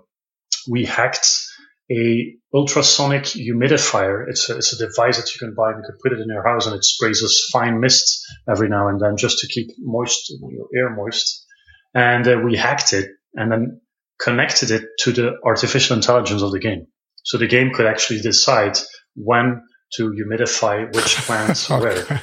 we 0.69 0.85
hacked 0.85 1.45
a 1.91 2.35
ultrasonic 2.53 3.23
humidifier. 3.23 4.25
It's 4.27 4.49
a, 4.49 4.57
it's 4.57 4.73
a 4.73 4.87
device 4.87 5.17
that 5.17 5.33
you 5.33 5.39
can 5.39 5.55
buy 5.55 5.71
and 5.71 5.83
you 5.83 5.89
can 5.89 5.97
put 6.01 6.13
it 6.13 6.21
in 6.21 6.27
your 6.27 6.47
house 6.47 6.67
and 6.67 6.75
it 6.75 6.83
sprays 6.83 7.23
us 7.23 7.49
fine 7.51 7.79
mist 7.79 8.25
every 8.49 8.69
now 8.69 8.89
and 8.89 8.99
then 8.99 9.17
just 9.17 9.39
to 9.39 9.47
keep 9.47 9.69
moist 9.79 10.29
your 10.29 10.67
air 10.75 10.95
moist. 10.95 11.45
And 11.93 12.27
uh, 12.27 12.37
we 12.43 12.55
hacked 12.55 12.93
it 12.93 13.09
and 13.33 13.51
then 13.51 13.81
connected 14.19 14.71
it 14.71 14.83
to 14.99 15.11
the 15.11 15.33
artificial 15.43 15.95
intelligence 15.95 16.41
of 16.41 16.51
the 16.51 16.59
game. 16.59 16.87
So 17.23 17.37
the 17.37 17.47
game 17.47 17.71
could 17.73 17.85
actually 17.85 18.21
decide 18.21 18.77
when 19.15 19.63
to 19.93 20.11
humidify 20.11 20.93
which 20.95 21.15
plants 21.25 21.69
okay. 21.69 21.81
where. 21.83 22.21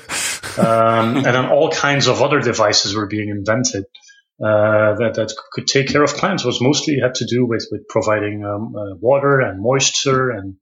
Um, 0.58 1.16
and 1.16 1.26
then 1.26 1.46
all 1.46 1.70
kinds 1.70 2.06
of 2.06 2.22
other 2.22 2.40
devices 2.40 2.94
were 2.94 3.06
being 3.06 3.28
invented 3.28 3.84
uh, 4.42 4.94
that, 4.96 5.14
that 5.14 5.34
could 5.52 5.66
take 5.66 5.88
care 5.88 6.02
of 6.02 6.14
plants. 6.16 6.44
It 6.44 6.46
was 6.46 6.60
mostly 6.60 6.98
had 7.02 7.14
to 7.16 7.26
do 7.26 7.46
with, 7.46 7.66
with 7.70 7.88
providing 7.88 8.44
um, 8.44 8.74
uh, 8.76 8.94
water 8.96 9.40
and 9.40 9.60
moisture 9.60 10.30
and 10.30 10.56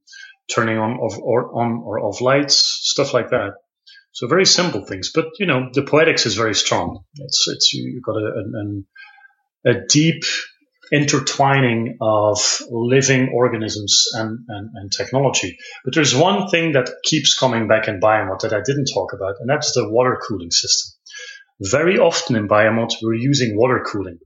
turning 0.53 0.77
on 0.77 0.99
of 1.01 1.19
or 1.19 1.55
on 1.55 1.81
or 1.83 1.99
off 1.99 2.21
lights, 2.21 2.55
stuff 2.55 3.13
like 3.13 3.29
that. 3.31 3.53
So 4.11 4.27
very 4.27 4.45
simple 4.45 4.85
things, 4.85 5.11
but 5.13 5.25
you 5.39 5.45
know 5.45 5.69
the 5.73 5.83
poetics 5.83 6.25
is 6.25 6.35
very 6.35 6.55
strong. 6.55 7.03
It's 7.15 7.47
it's 7.47 7.73
you've 7.73 8.03
got 8.03 8.15
a, 8.15 8.31
a, 9.65 9.71
a 9.71 9.85
deep 9.89 10.23
intertwining 10.91 11.97
of 12.01 12.39
living 12.69 13.29
organisms 13.33 14.05
and, 14.13 14.39
and, 14.47 14.69
and, 14.75 14.91
technology. 14.91 15.57
But 15.83 15.95
there's 15.95 16.15
one 16.15 16.47
thing 16.49 16.73
that 16.73 16.89
keeps 17.03 17.37
coming 17.37 17.67
back 17.67 17.87
in 17.87 17.99
Biomod 17.99 18.41
that 18.41 18.53
I 18.53 18.61
didn't 18.65 18.89
talk 18.93 19.13
about, 19.13 19.35
and 19.39 19.49
that's 19.49 19.73
the 19.73 19.89
water 19.89 20.19
cooling 20.27 20.51
system. 20.51 20.97
Very 21.61 21.97
often 21.97 22.35
in 22.35 22.47
Biomod, 22.47 22.91
we're 23.01 23.15
using 23.15 23.57
water 23.57 23.83
cooling. 23.85 24.19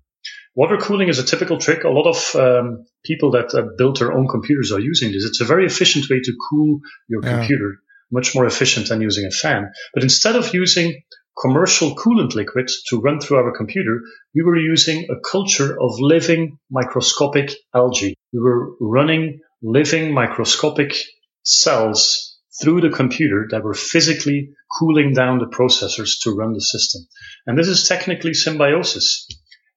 Water 0.55 0.77
cooling 0.77 1.09
is 1.09 1.19
a 1.19 1.23
typical 1.23 1.57
trick. 1.57 1.83
A 1.83 1.89
lot 1.89 2.07
of 2.07 2.35
um, 2.35 2.85
people 3.05 3.31
that 3.31 3.53
uh, 3.53 3.69
build 3.77 3.97
their 3.97 4.11
own 4.11 4.27
computers 4.27 4.71
are 4.71 4.79
using 4.79 5.11
this. 5.11 5.23
It's 5.23 5.41
a 5.41 5.45
very 5.45 5.65
efficient 5.65 6.09
way 6.09 6.19
to 6.19 6.33
cool 6.49 6.79
your 7.07 7.23
yeah. 7.23 7.37
computer, 7.37 7.77
much 8.11 8.35
more 8.35 8.45
efficient 8.45 8.89
than 8.89 9.01
using 9.01 9.25
a 9.25 9.31
fan. 9.31 9.71
But 9.93 10.03
instead 10.03 10.35
of 10.35 10.53
using 10.53 11.01
commercial 11.39 11.95
coolant 11.95 12.35
liquid 12.35 12.69
to 12.87 12.99
run 12.99 13.19
through 13.19 13.37
our 13.37 13.55
computer, 13.55 14.01
we 14.35 14.43
were 14.43 14.57
using 14.57 15.07
a 15.09 15.19
culture 15.29 15.71
of 15.79 15.99
living 15.99 16.57
microscopic 16.69 17.51
algae. 17.73 18.15
We 18.33 18.39
were 18.39 18.75
running 18.79 19.39
living 19.61 20.13
microscopic 20.13 20.95
cells 21.43 22.37
through 22.61 22.81
the 22.81 22.89
computer 22.89 23.47
that 23.51 23.63
were 23.63 23.73
physically 23.73 24.51
cooling 24.79 25.13
down 25.13 25.39
the 25.39 25.47
processors 25.47 26.21
to 26.23 26.31
run 26.31 26.53
the 26.53 26.61
system. 26.61 27.01
And 27.47 27.57
this 27.57 27.67
is 27.67 27.87
technically 27.87 28.33
symbiosis. 28.33 29.27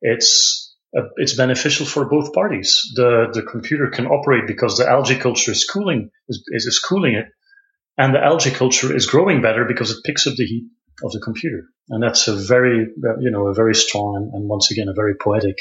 It's 0.00 0.74
uh, 0.96 1.04
it's 1.16 1.34
beneficial 1.34 1.86
for 1.86 2.08
both 2.08 2.34
parties. 2.34 2.82
The 2.94 3.28
the 3.32 3.42
computer 3.42 3.88
can 3.88 4.06
operate 4.06 4.46
because 4.46 4.76
the 4.76 4.88
algae 4.88 5.16
culture 5.16 5.52
is 5.52 5.64
cooling 5.64 6.10
is, 6.28 6.42
is 6.48 6.78
cooling 6.80 7.14
it, 7.14 7.26
and 7.96 8.14
the 8.14 8.22
algae 8.22 8.50
culture 8.50 8.94
is 8.94 9.06
growing 9.06 9.40
better 9.42 9.64
because 9.64 9.90
it 9.90 10.04
picks 10.04 10.26
up 10.26 10.34
the 10.34 10.44
heat 10.44 10.64
of 11.02 11.12
the 11.12 11.20
computer. 11.20 11.64
And 11.88 12.02
that's 12.02 12.28
a 12.28 12.36
very 12.36 12.86
uh, 13.04 13.18
you 13.20 13.30
know 13.30 13.48
a 13.48 13.54
very 13.54 13.74
strong 13.74 14.16
and, 14.16 14.32
and 14.34 14.48
once 14.48 14.70
again 14.70 14.88
a 14.88 14.94
very 14.94 15.14
poetic 15.14 15.56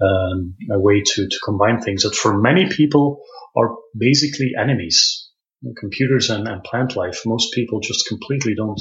um, 0.00 0.54
a 0.70 0.78
way 0.78 1.02
to 1.04 1.28
to 1.28 1.38
combine 1.44 1.80
things 1.80 2.02
that 2.02 2.14
for 2.14 2.38
many 2.38 2.68
people 2.68 3.20
are 3.56 3.76
basically 3.96 4.52
enemies 4.58 5.28
computers 5.76 6.30
and, 6.30 6.46
and 6.46 6.62
plant 6.62 6.96
life, 6.96 7.22
most 7.26 7.52
people 7.52 7.80
just 7.80 8.06
completely 8.06 8.54
don't 8.54 8.80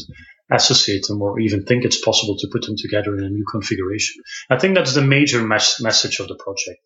associate 0.51 1.05
them 1.07 1.21
or 1.21 1.39
even 1.39 1.63
think 1.63 1.83
it's 1.83 1.99
possible 1.99 2.37
to 2.37 2.47
put 2.51 2.63
them 2.65 2.75
together 2.77 3.17
in 3.17 3.23
a 3.23 3.29
new 3.29 3.45
configuration. 3.49 4.23
I 4.49 4.57
think 4.57 4.75
that's 4.75 4.93
the 4.93 5.01
major 5.01 5.45
mes- 5.45 5.81
message 5.81 6.19
of 6.19 6.27
the 6.27 6.35
project. 6.35 6.79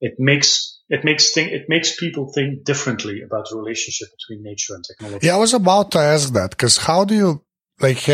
It 0.00 0.14
makes 0.18 0.80
it 0.88 1.04
makes 1.04 1.32
think 1.32 1.50
it 1.50 1.64
makes 1.68 1.98
people 1.98 2.32
think 2.32 2.64
differently 2.64 3.22
about 3.22 3.48
the 3.50 3.56
relationship 3.56 4.08
between 4.16 4.44
nature 4.44 4.74
and 4.74 4.84
technology. 4.84 5.26
Yeah, 5.26 5.34
I 5.34 5.38
was 5.38 5.54
about 5.54 5.90
to 5.92 5.98
ask 5.98 6.32
that 6.34 6.50
because 6.50 6.76
how 6.76 7.04
do 7.04 7.14
you 7.14 7.42
like 7.80 8.08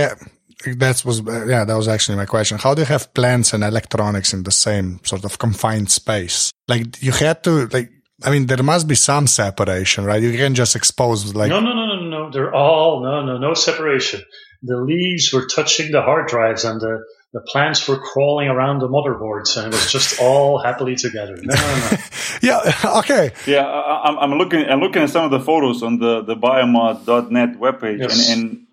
that 0.64 1.04
was 1.04 1.20
yeah 1.46 1.64
that 1.64 1.76
was 1.76 1.88
actually 1.88 2.16
my 2.16 2.26
question. 2.26 2.58
How 2.58 2.74
do 2.74 2.82
you 2.82 2.86
have 2.86 3.12
plants 3.14 3.52
and 3.52 3.62
electronics 3.62 4.32
in 4.32 4.42
the 4.42 4.50
same 4.50 5.00
sort 5.04 5.24
of 5.24 5.38
confined 5.38 5.90
space? 5.90 6.52
Like 6.68 7.02
you 7.02 7.12
had 7.12 7.44
to 7.44 7.66
like 7.66 7.90
I 8.22 8.30
mean, 8.30 8.46
there 8.46 8.62
must 8.62 8.86
be 8.86 8.94
some 8.94 9.26
separation, 9.26 10.04
right? 10.04 10.22
You 10.22 10.36
can 10.36 10.54
just 10.54 10.76
expose 10.76 11.34
like. 11.34 11.50
No, 11.50 11.60
no, 11.60 11.74
no, 11.74 11.86
no, 11.86 12.08
no. 12.08 12.30
They're 12.30 12.54
all 12.54 13.02
no, 13.02 13.24
no, 13.24 13.38
no 13.38 13.54
separation. 13.54 14.22
The 14.62 14.76
leaves 14.76 15.32
were 15.32 15.46
touching 15.46 15.90
the 15.90 16.00
hard 16.00 16.28
drives, 16.28 16.64
and 16.64 16.80
the 16.80 17.04
the 17.34 17.40
plants 17.40 17.88
were 17.88 17.98
crawling 17.98 18.48
around 18.48 18.78
the 18.78 18.88
motherboards, 18.88 19.56
and 19.56 19.74
it 19.74 19.76
was 19.76 19.90
just 19.90 20.20
all 20.20 20.58
happily 20.58 20.94
together. 20.94 21.36
No, 21.36 21.54
no, 21.54 21.90
no. 21.90 21.96
yeah. 22.42 22.98
Okay. 22.98 23.32
Yeah, 23.46 23.66
I, 23.66 24.16
I'm 24.20 24.34
looking. 24.34 24.64
I'm 24.64 24.78
looking 24.78 25.02
at 25.02 25.10
some 25.10 25.24
of 25.24 25.32
the 25.32 25.40
photos 25.40 25.82
on 25.82 25.98
the 25.98 26.22
the 26.22 26.36
biomod.net 26.36 27.58
webpage, 27.58 27.98
yes. 27.98 28.30
and, 28.30 28.40
and 28.40 28.63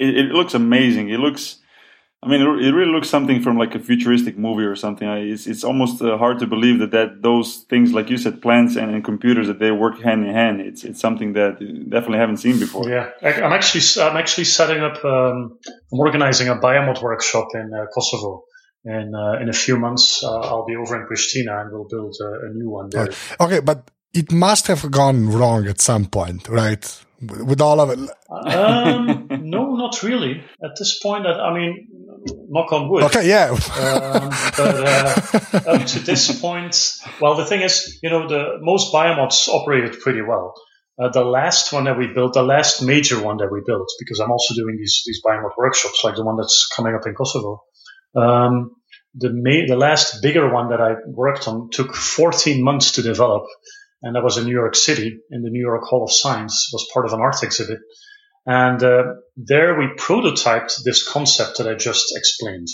it, 0.00 0.16
it 0.16 0.32
looks 0.32 0.54
amazing. 0.54 1.10
It 1.10 1.20
looks 1.20 1.60
I 2.22 2.28
mean, 2.28 2.42
it 2.42 2.72
really 2.74 2.92
looks 2.92 3.08
something 3.08 3.40
from 3.40 3.56
like 3.56 3.74
a 3.74 3.78
futuristic 3.78 4.36
movie 4.36 4.64
or 4.64 4.76
something. 4.76 5.08
It's, 5.08 5.46
it's 5.46 5.64
almost 5.64 6.02
uh, 6.02 6.18
hard 6.18 6.38
to 6.40 6.46
believe 6.46 6.78
that, 6.80 6.90
that 6.90 7.22
those 7.22 7.64
things, 7.70 7.94
like 7.94 8.10
you 8.10 8.18
said, 8.18 8.42
plants 8.42 8.76
and, 8.76 8.94
and, 8.94 9.02
computers, 9.02 9.46
that 9.46 9.58
they 9.58 9.70
work 9.70 9.98
hand 10.00 10.26
in 10.26 10.34
hand. 10.34 10.60
It's 10.60 10.84
it's 10.84 11.00
something 11.00 11.32
that 11.32 11.58
definitely 11.88 12.18
haven't 12.18 12.36
seen 12.36 12.58
before. 12.58 12.86
Yeah, 12.90 13.08
I'm 13.22 13.54
actually 13.54 13.84
I'm 14.02 14.18
actually 14.18 14.44
setting 14.44 14.82
up. 14.82 15.02
Um, 15.02 15.58
I'm 15.90 15.98
organizing 15.98 16.48
a 16.48 16.56
biomod 16.56 17.00
workshop 17.00 17.48
in 17.54 17.72
uh, 17.72 17.86
Kosovo. 17.94 18.44
And 18.84 19.14
uh, 19.14 19.42
in 19.42 19.48
a 19.50 19.52
few 19.52 19.78
months, 19.78 20.24
uh, 20.24 20.40
I'll 20.40 20.64
be 20.64 20.76
over 20.76 20.96
in 20.96 21.06
Pristina 21.06 21.60
and 21.60 21.70
we'll 21.70 21.88
build 21.88 22.16
a, 22.20 22.46
a 22.46 22.52
new 22.52 22.70
one 22.70 22.88
there. 22.90 23.08
Okay, 23.38 23.60
but 23.60 23.90
it 24.14 24.32
must 24.32 24.66
have 24.68 24.90
gone 24.90 25.30
wrong 25.30 25.66
at 25.66 25.80
some 25.80 26.06
point, 26.06 26.48
right? 26.48 27.04
With 27.20 27.60
all 27.60 27.80
of 27.80 27.90
it. 27.90 27.98
um, 28.30 29.26
no, 29.42 29.76
not 29.76 30.02
really. 30.02 30.42
At 30.64 30.70
this 30.78 30.98
point, 30.98 31.26
I 31.26 31.52
mean, 31.52 31.88
knock 32.48 32.72
on 32.72 32.88
wood. 32.88 33.04
Okay, 33.04 33.28
yeah. 33.28 33.50
um, 33.50 34.30
but 34.56 34.76
uh, 34.86 35.70
up 35.70 35.86
to 35.86 35.98
this 36.00 36.40
point, 36.40 36.98
well, 37.20 37.36
the 37.36 37.44
thing 37.44 37.60
is, 37.60 37.98
you 38.02 38.10
know, 38.10 38.26
the 38.26 38.58
most 38.60 38.92
biomods 38.92 39.48
operated 39.48 40.00
pretty 40.00 40.22
well. 40.22 40.54
Uh, 41.00 41.08
the 41.08 41.24
last 41.24 41.72
one 41.72 41.84
that 41.84 41.98
we 41.98 42.06
built, 42.06 42.34
the 42.34 42.42
last 42.42 42.82
major 42.82 43.22
one 43.22 43.38
that 43.38 43.50
we 43.50 43.60
built, 43.66 43.88
because 43.98 44.20
I'm 44.20 44.30
also 44.30 44.54
doing 44.54 44.76
these 44.76 45.02
these 45.06 45.20
biomod 45.24 45.56
workshops, 45.56 46.02
like 46.04 46.16
the 46.16 46.24
one 46.24 46.36
that's 46.36 46.68
coming 46.76 46.94
up 46.94 47.06
in 47.06 47.14
Kosovo. 47.14 47.64
Um, 48.14 48.76
the 49.14 49.30
ma- 49.32 49.66
the 49.66 49.76
last 49.76 50.22
bigger 50.22 50.52
one 50.52 50.70
that 50.70 50.80
I 50.80 50.96
worked 51.06 51.48
on 51.48 51.70
took 51.70 51.94
14 51.94 52.62
months 52.62 52.92
to 52.92 53.02
develop, 53.02 53.46
and 54.02 54.16
that 54.16 54.24
was 54.24 54.38
in 54.38 54.44
New 54.44 54.52
York 54.52 54.74
City 54.74 55.18
in 55.30 55.42
the 55.42 55.50
New 55.50 55.60
York 55.60 55.84
Hall 55.84 56.04
of 56.04 56.12
Science. 56.12 56.70
Was 56.72 56.88
part 56.92 57.06
of 57.06 57.12
an 57.12 57.20
art 57.20 57.42
exhibit. 57.42 57.78
And 58.46 58.82
uh, 58.82 59.02
there 59.36 59.78
we 59.78 59.88
prototyped 59.98 60.82
this 60.84 61.06
concept 61.06 61.58
that 61.58 61.68
I 61.68 61.74
just 61.74 62.16
explained. 62.16 62.68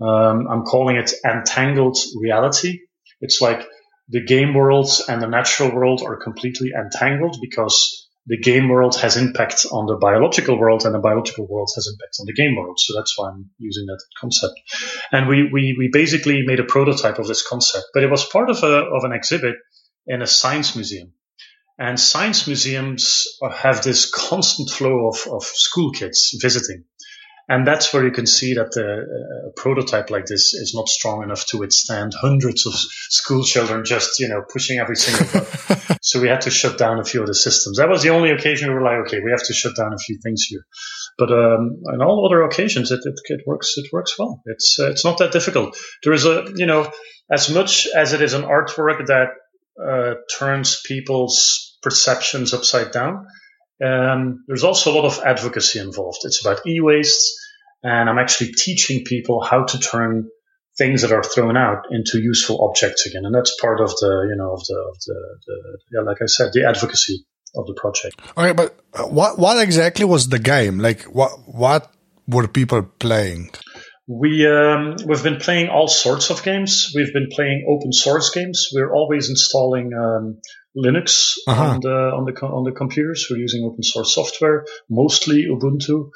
Um, 0.00 0.46
I'm 0.50 0.64
calling 0.64 0.96
it 0.96 1.12
entangled 1.24 1.96
reality. 2.20 2.80
It's 3.20 3.40
like 3.40 3.66
the 4.08 4.24
game 4.24 4.54
world 4.54 4.90
and 5.08 5.20
the 5.20 5.28
natural 5.28 5.74
world 5.74 6.02
are 6.02 6.16
completely 6.16 6.70
entangled 6.76 7.36
because 7.40 8.08
the 8.26 8.38
game 8.38 8.68
world 8.68 8.94
has 8.96 9.16
impact 9.16 9.64
on 9.72 9.86
the 9.86 9.96
biological 9.96 10.58
world 10.58 10.84
and 10.84 10.94
the 10.94 10.98
biological 10.98 11.46
world 11.46 11.70
has 11.74 11.86
impact 11.86 12.16
on 12.20 12.26
the 12.26 12.34
game 12.34 12.56
world. 12.56 12.78
So 12.78 12.94
that's 12.94 13.16
why 13.16 13.30
I'm 13.30 13.50
using 13.58 13.86
that 13.86 14.02
concept. 14.20 14.54
And 15.10 15.28
we, 15.28 15.48
we, 15.50 15.74
we 15.78 15.88
basically 15.90 16.42
made 16.44 16.60
a 16.60 16.64
prototype 16.64 17.18
of 17.18 17.26
this 17.26 17.46
concept, 17.46 17.86
but 17.94 18.02
it 18.02 18.10
was 18.10 18.26
part 18.26 18.50
of 18.50 18.62
a, 18.62 18.84
of 18.84 19.04
an 19.04 19.12
exhibit 19.12 19.56
in 20.08 20.22
a 20.22 20.26
science 20.26 20.74
museum. 20.74 21.12
And 21.78 22.00
science 22.00 22.46
museums 22.48 23.26
have 23.52 23.84
this 23.84 24.10
constant 24.10 24.70
flow 24.70 25.08
of, 25.08 25.32
of 25.32 25.44
school 25.44 25.92
kids 25.92 26.36
visiting. 26.42 26.84
And 27.50 27.66
that's 27.66 27.94
where 27.94 28.04
you 28.04 28.10
can 28.10 28.26
see 28.26 28.54
that 28.54 28.72
the, 28.72 29.48
a 29.48 29.52
prototype 29.58 30.10
like 30.10 30.26
this 30.26 30.52
is 30.52 30.74
not 30.74 30.88
strong 30.88 31.22
enough 31.22 31.46
to 31.46 31.58
withstand 31.58 32.12
hundreds 32.14 32.66
of 32.66 32.74
school 32.74 33.42
children 33.42 33.86
just, 33.86 34.20
you 34.20 34.28
know, 34.28 34.42
pushing 34.52 34.78
every 34.78 34.96
single 34.96 35.40
button. 35.40 35.96
so 36.02 36.20
we 36.20 36.28
had 36.28 36.42
to 36.42 36.50
shut 36.50 36.76
down 36.76 36.98
a 36.98 37.04
few 37.04 37.22
of 37.22 37.26
the 37.26 37.34
systems. 37.34 37.78
That 37.78 37.88
was 37.88 38.02
the 38.02 38.10
only 38.10 38.32
occasion 38.32 38.68
we 38.68 38.74
were 38.74 38.82
like, 38.82 39.06
okay, 39.06 39.20
we 39.24 39.30
have 39.30 39.44
to 39.44 39.54
shut 39.54 39.76
down 39.76 39.94
a 39.94 39.98
few 39.98 40.18
things 40.22 40.42
here. 40.42 40.66
But 41.16 41.32
um, 41.32 41.80
on 41.90 42.02
all 42.02 42.26
other 42.26 42.42
occasions, 42.42 42.90
it, 42.90 43.00
it, 43.04 43.18
it, 43.24 43.40
works. 43.46 43.74
It 43.78 43.92
works 43.92 44.18
well. 44.18 44.42
It's 44.44 44.78
uh, 44.78 44.90
it's 44.90 45.04
not 45.04 45.18
that 45.18 45.32
difficult. 45.32 45.76
There 46.04 46.12
is 46.12 46.26
a 46.26 46.52
you 46.54 46.66
know 46.66 46.92
as 47.30 47.50
much 47.50 47.88
as 47.88 48.12
it 48.12 48.22
is 48.22 48.34
an 48.34 48.42
artwork 48.42 49.06
that 49.06 49.30
uh, 49.84 50.14
turns 50.38 50.80
people's 50.84 51.78
perceptions 51.82 52.54
upside 52.54 52.92
down. 52.92 53.26
Um, 53.84 54.44
there's 54.48 54.64
also 54.64 54.92
a 54.92 54.96
lot 54.96 55.04
of 55.04 55.20
advocacy 55.24 55.78
involved. 55.78 56.18
It's 56.24 56.44
about 56.44 56.66
e-waste, 56.66 57.32
and 57.82 58.10
I'm 58.10 58.18
actually 58.18 58.52
teaching 58.52 59.04
people 59.04 59.42
how 59.42 59.64
to 59.64 59.78
turn 59.78 60.28
things 60.76 61.02
that 61.02 61.12
are 61.12 61.22
thrown 61.22 61.56
out 61.56 61.86
into 61.90 62.20
useful 62.20 62.64
objects 62.68 63.06
again, 63.06 63.24
and 63.24 63.34
that's 63.34 63.56
part 63.60 63.80
of 63.80 63.90
the, 63.90 64.26
you 64.30 64.36
know, 64.36 64.52
of 64.52 64.60
the, 64.66 64.74
of 64.74 64.96
the, 65.06 65.38
the 65.46 65.78
yeah, 65.92 66.00
like 66.00 66.22
I 66.22 66.26
said, 66.26 66.52
the 66.52 66.66
advocacy 66.68 67.24
of 67.56 67.66
the 67.66 67.74
project. 67.74 68.20
Okay, 68.36 68.52
but 68.52 68.78
uh, 68.94 69.04
what 69.04 69.38
what 69.38 69.62
exactly 69.62 70.04
was 70.04 70.28
the 70.28 70.38
game? 70.38 70.78
Like, 70.78 71.02
what 71.04 71.30
what 71.46 71.92
were 72.26 72.48
people 72.48 72.82
playing? 72.82 73.50
We 74.08 74.46
um, 74.46 74.96
we've 75.04 75.22
been 75.22 75.36
playing 75.36 75.68
all 75.68 75.86
sorts 75.86 76.30
of 76.30 76.42
games. 76.42 76.92
We've 76.94 77.12
been 77.12 77.28
playing 77.30 77.66
open 77.68 77.92
source 77.92 78.30
games. 78.30 78.68
We're 78.72 78.90
always 78.90 79.28
installing 79.28 79.92
um, 79.92 80.40
Linux 80.74 81.34
uh-huh. 81.46 81.62
on 81.62 81.80
the 81.80 81.90
on 81.90 82.24
the 82.24 82.46
on 82.46 82.64
the 82.64 82.72
computers. 82.72 83.26
We're 83.30 83.36
using 83.36 83.64
open 83.64 83.82
source 83.82 84.14
software, 84.14 84.64
mostly 84.88 85.44
Ubuntu, 85.44 86.08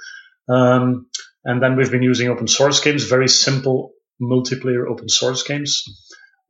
um, 0.48 1.06
and 1.44 1.62
then 1.62 1.76
we've 1.76 1.90
been 1.90 2.02
using 2.02 2.30
open 2.30 2.48
source 2.48 2.80
games, 2.80 3.04
very 3.04 3.28
simple 3.28 3.92
multiplayer 4.22 4.88
open 4.88 5.10
source 5.10 5.42
games. 5.42 5.84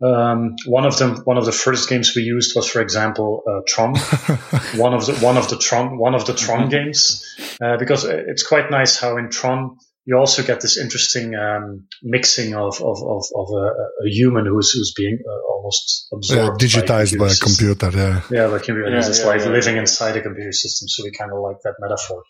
Um, 0.01 0.55
one 0.67 0.85
of 0.85 0.97
them, 0.99 1.23
one 1.25 1.39
of 1.39 1.45
the 1.45 1.53
first 1.53 1.89
games 1.89 2.13
we 2.15 2.23
used 2.23 2.55
was, 2.55 2.69
for 2.69 2.81
example, 2.81 3.43
uh, 3.49 3.63
Tron. 3.67 3.95
one 4.77 4.95
of 4.95 5.07
the 5.07 5.19
one 5.21 5.37
of 5.37 5.49
the 5.49 5.59
Tron 5.59 5.99
one 5.99 6.15
of 6.15 6.25
the 6.25 6.35
Tron 6.35 6.69
games, 6.69 7.25
uh, 7.61 7.79
because 7.79 8.05
it's 8.05 8.47
quite 8.47 8.71
nice 8.71 8.97
how 8.97 9.17
in 9.17 9.29
Tron 9.29 9.77
you 10.05 10.17
also 10.17 10.43
get 10.43 10.61
this 10.61 10.77
interesting 10.77 11.35
um, 11.35 11.87
mixing 12.03 12.55
of 12.55 12.81
of, 12.81 12.99
of, 13.03 13.25
of 13.35 13.49
a, 13.55 13.67
a, 14.05 14.09
human 14.09 14.47
who's 14.47 14.73
who's 14.73 14.93
being 14.97 15.19
uh, 15.27 15.53
almost 15.53 16.09
absorbed, 16.13 16.63
yeah, 16.63 16.69
digitized 16.69 17.19
by 17.19 17.27
a, 17.27 17.29
by 17.29 17.33
a 17.33 17.37
computer. 17.37 17.91
Yeah, 17.97 18.23
yeah, 18.31 18.47
like 18.47 18.65
computer. 18.65 18.91
Yeah, 18.91 18.99
it's 18.99 19.21
yeah, 19.21 19.27
like 19.27 19.41
yeah, 19.41 19.49
living 19.49 19.77
inside 19.77 20.17
a 20.17 20.23
computer 20.23 20.53
system. 20.53 20.89
So 20.89 21.05
we 21.05 21.13
kind 21.13 21.31
of 21.33 21.39
like 21.39 21.57
that 21.63 21.75
metaphor. 21.79 22.25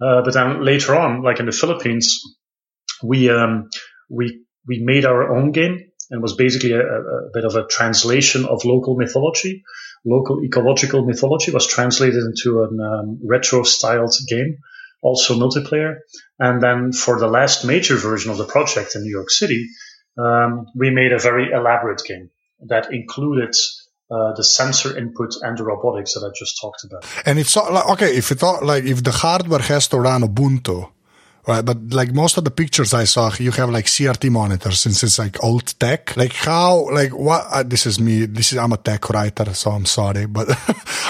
Uh, 0.00 0.22
but 0.22 0.32
then 0.32 0.64
later 0.64 0.96
on, 0.96 1.22
like 1.22 1.40
in 1.40 1.46
the 1.46 1.52
Philippines, 1.52 2.20
we 3.02 3.28
um, 3.28 3.68
we 4.08 4.44
we 4.66 4.82
made 4.82 5.04
our 5.04 5.36
own 5.36 5.52
game 5.52 5.90
and 6.10 6.22
was 6.22 6.34
basically 6.34 6.72
a, 6.72 6.80
a, 6.80 7.30
bit 7.32 7.44
of 7.44 7.54
a 7.54 7.66
translation 7.66 8.44
of 8.44 8.64
local 8.64 8.96
mythology. 8.96 9.62
Local 10.04 10.42
ecological 10.42 11.04
mythology 11.04 11.52
was 11.52 11.66
translated 11.66 12.24
into 12.24 12.60
a 12.60 12.68
um, 12.68 13.20
retro 13.22 13.62
styled 13.62 14.14
game, 14.28 14.58
also 15.02 15.38
multiplayer. 15.38 15.96
And 16.38 16.62
then 16.62 16.92
for 16.92 17.18
the 17.18 17.26
last 17.26 17.64
major 17.64 17.96
version 17.96 18.30
of 18.30 18.38
the 18.38 18.44
project 18.44 18.94
in 18.94 19.02
New 19.02 19.10
York 19.10 19.30
City, 19.30 19.68
um, 20.18 20.66
we 20.74 20.90
made 20.90 21.12
a 21.12 21.18
very 21.18 21.50
elaborate 21.52 22.02
game 22.06 22.30
that 22.66 22.92
included 22.92 23.54
uh, 24.10 24.34
the 24.34 24.44
sensor 24.44 24.96
input 24.98 25.34
and 25.42 25.56
the 25.56 25.64
robotics 25.64 26.14
that 26.14 26.26
I 26.26 26.30
just 26.36 26.60
talked 26.60 26.84
about. 26.84 27.06
And 27.24 27.38
it's 27.38 27.54
like, 27.56 27.88
okay, 27.90 28.16
if 28.16 28.30
it 28.32 28.42
like 28.42 28.84
if 28.84 29.02
the 29.02 29.12
hardware 29.12 29.60
has 29.60 29.88
to 29.88 30.00
run 30.00 30.22
Ubuntu, 30.22 30.90
right? 31.46 31.64
But 31.64 31.90
like 31.90 32.12
most 32.12 32.36
of 32.36 32.44
the 32.44 32.50
pictures 32.50 32.94
I 32.94 33.04
saw, 33.04 33.30
you 33.38 33.50
have 33.52 33.70
like 33.70 33.86
CRT 33.86 34.30
monitors 34.30 34.80
since 34.80 35.02
it's 35.02 35.18
like 35.18 35.42
old 35.42 35.78
tech. 35.78 36.16
Like 36.16 36.32
how, 36.32 36.90
like 36.90 37.16
what, 37.16 37.46
uh, 37.50 37.62
this 37.62 37.86
is 37.86 38.00
me, 38.00 38.26
this 38.26 38.52
is, 38.52 38.58
I'm 38.58 38.72
a 38.72 38.76
tech 38.76 39.08
writer, 39.10 39.52
so 39.54 39.70
I'm 39.70 39.86
sorry, 39.86 40.26
but 40.26 40.48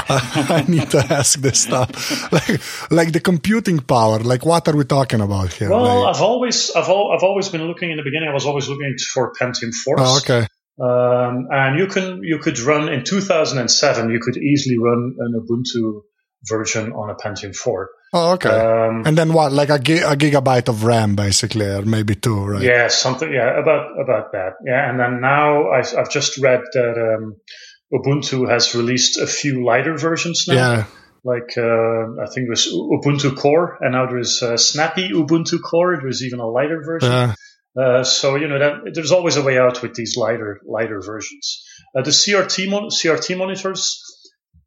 I, 0.08 0.46
I, 0.66 0.70
need 0.70 0.90
to 0.90 0.98
ask 0.98 1.40
this 1.40 1.60
stuff. 1.62 1.90
Like, 2.32 2.60
like 2.90 3.12
the 3.12 3.20
computing 3.20 3.80
power, 3.80 4.20
like 4.20 4.44
what 4.46 4.68
are 4.68 4.76
we 4.76 4.84
talking 4.84 5.20
about 5.20 5.52
here? 5.52 5.70
Well, 5.70 6.04
like, 6.04 6.14
I've 6.14 6.22
always, 6.22 6.70
I've, 6.70 6.88
al- 6.88 7.10
I've 7.12 7.24
always 7.24 7.48
been 7.48 7.62
looking 7.62 7.90
in 7.90 7.96
the 7.96 8.02
beginning, 8.02 8.28
I 8.28 8.32
was 8.32 8.46
always 8.46 8.68
looking 8.68 8.94
for 9.12 9.32
Pentium 9.32 9.74
Force. 9.74 10.00
Oh, 10.00 10.18
okay. 10.18 10.46
Um, 10.80 11.48
and 11.50 11.78
you 11.78 11.86
can, 11.86 12.22
you 12.22 12.38
could 12.38 12.58
run 12.60 12.88
in 12.88 13.04
2007, 13.04 14.10
you 14.10 14.20
could 14.20 14.36
easily 14.36 14.78
run 14.78 15.16
an 15.18 15.34
Ubuntu 15.34 16.02
version 16.48 16.92
on 16.92 17.10
a 17.10 17.14
Pentium 17.14 17.54
4. 17.54 17.90
Oh, 18.12 18.32
okay. 18.32 18.48
Um, 18.48 19.04
and 19.06 19.16
then 19.16 19.32
what? 19.32 19.52
Like 19.52 19.70
a, 19.70 19.78
gi- 19.78 19.98
a 19.98 20.16
gigabyte 20.16 20.68
of 20.68 20.84
RAM, 20.84 21.14
basically, 21.14 21.66
or 21.66 21.82
maybe 21.82 22.16
two, 22.16 22.44
right? 22.44 22.62
Yeah, 22.62 22.88
something. 22.88 23.32
Yeah, 23.32 23.58
about 23.60 24.00
about 24.00 24.32
that. 24.32 24.54
Yeah, 24.66 24.90
and 24.90 24.98
then 24.98 25.20
now 25.20 25.70
I, 25.70 25.76
have 25.78 25.94
I've 25.96 26.10
just 26.10 26.38
read 26.38 26.60
that 26.72 27.16
um, 27.18 27.36
Ubuntu 27.92 28.50
has 28.50 28.74
released 28.74 29.18
a 29.18 29.26
few 29.28 29.64
lighter 29.64 29.96
versions 29.96 30.46
now. 30.48 30.54
Yeah. 30.54 30.84
Like 31.22 31.56
uh, 31.56 32.22
I 32.22 32.26
think 32.34 32.46
it 32.46 32.50
was 32.50 32.66
Ubuntu 32.66 33.36
Core, 33.36 33.78
and 33.80 33.92
now 33.92 34.06
there's 34.06 34.42
uh, 34.42 34.56
Snappy 34.56 35.10
Ubuntu 35.10 35.60
Core. 35.62 35.98
There's 36.00 36.24
even 36.24 36.40
a 36.40 36.48
lighter 36.48 36.82
version. 36.84 37.12
Yeah. 37.12 37.34
Uh, 37.80 38.02
so 38.02 38.34
you 38.34 38.48
know 38.48 38.58
that 38.58 38.94
there's 38.94 39.12
always 39.12 39.36
a 39.36 39.42
way 39.42 39.56
out 39.56 39.82
with 39.82 39.94
these 39.94 40.16
lighter 40.16 40.60
lighter 40.66 41.00
versions. 41.00 41.62
Uh, 41.96 42.02
the 42.02 42.10
CRT 42.10 42.68
mon- 42.68 42.88
CRT 42.88 43.38
monitors 43.38 44.09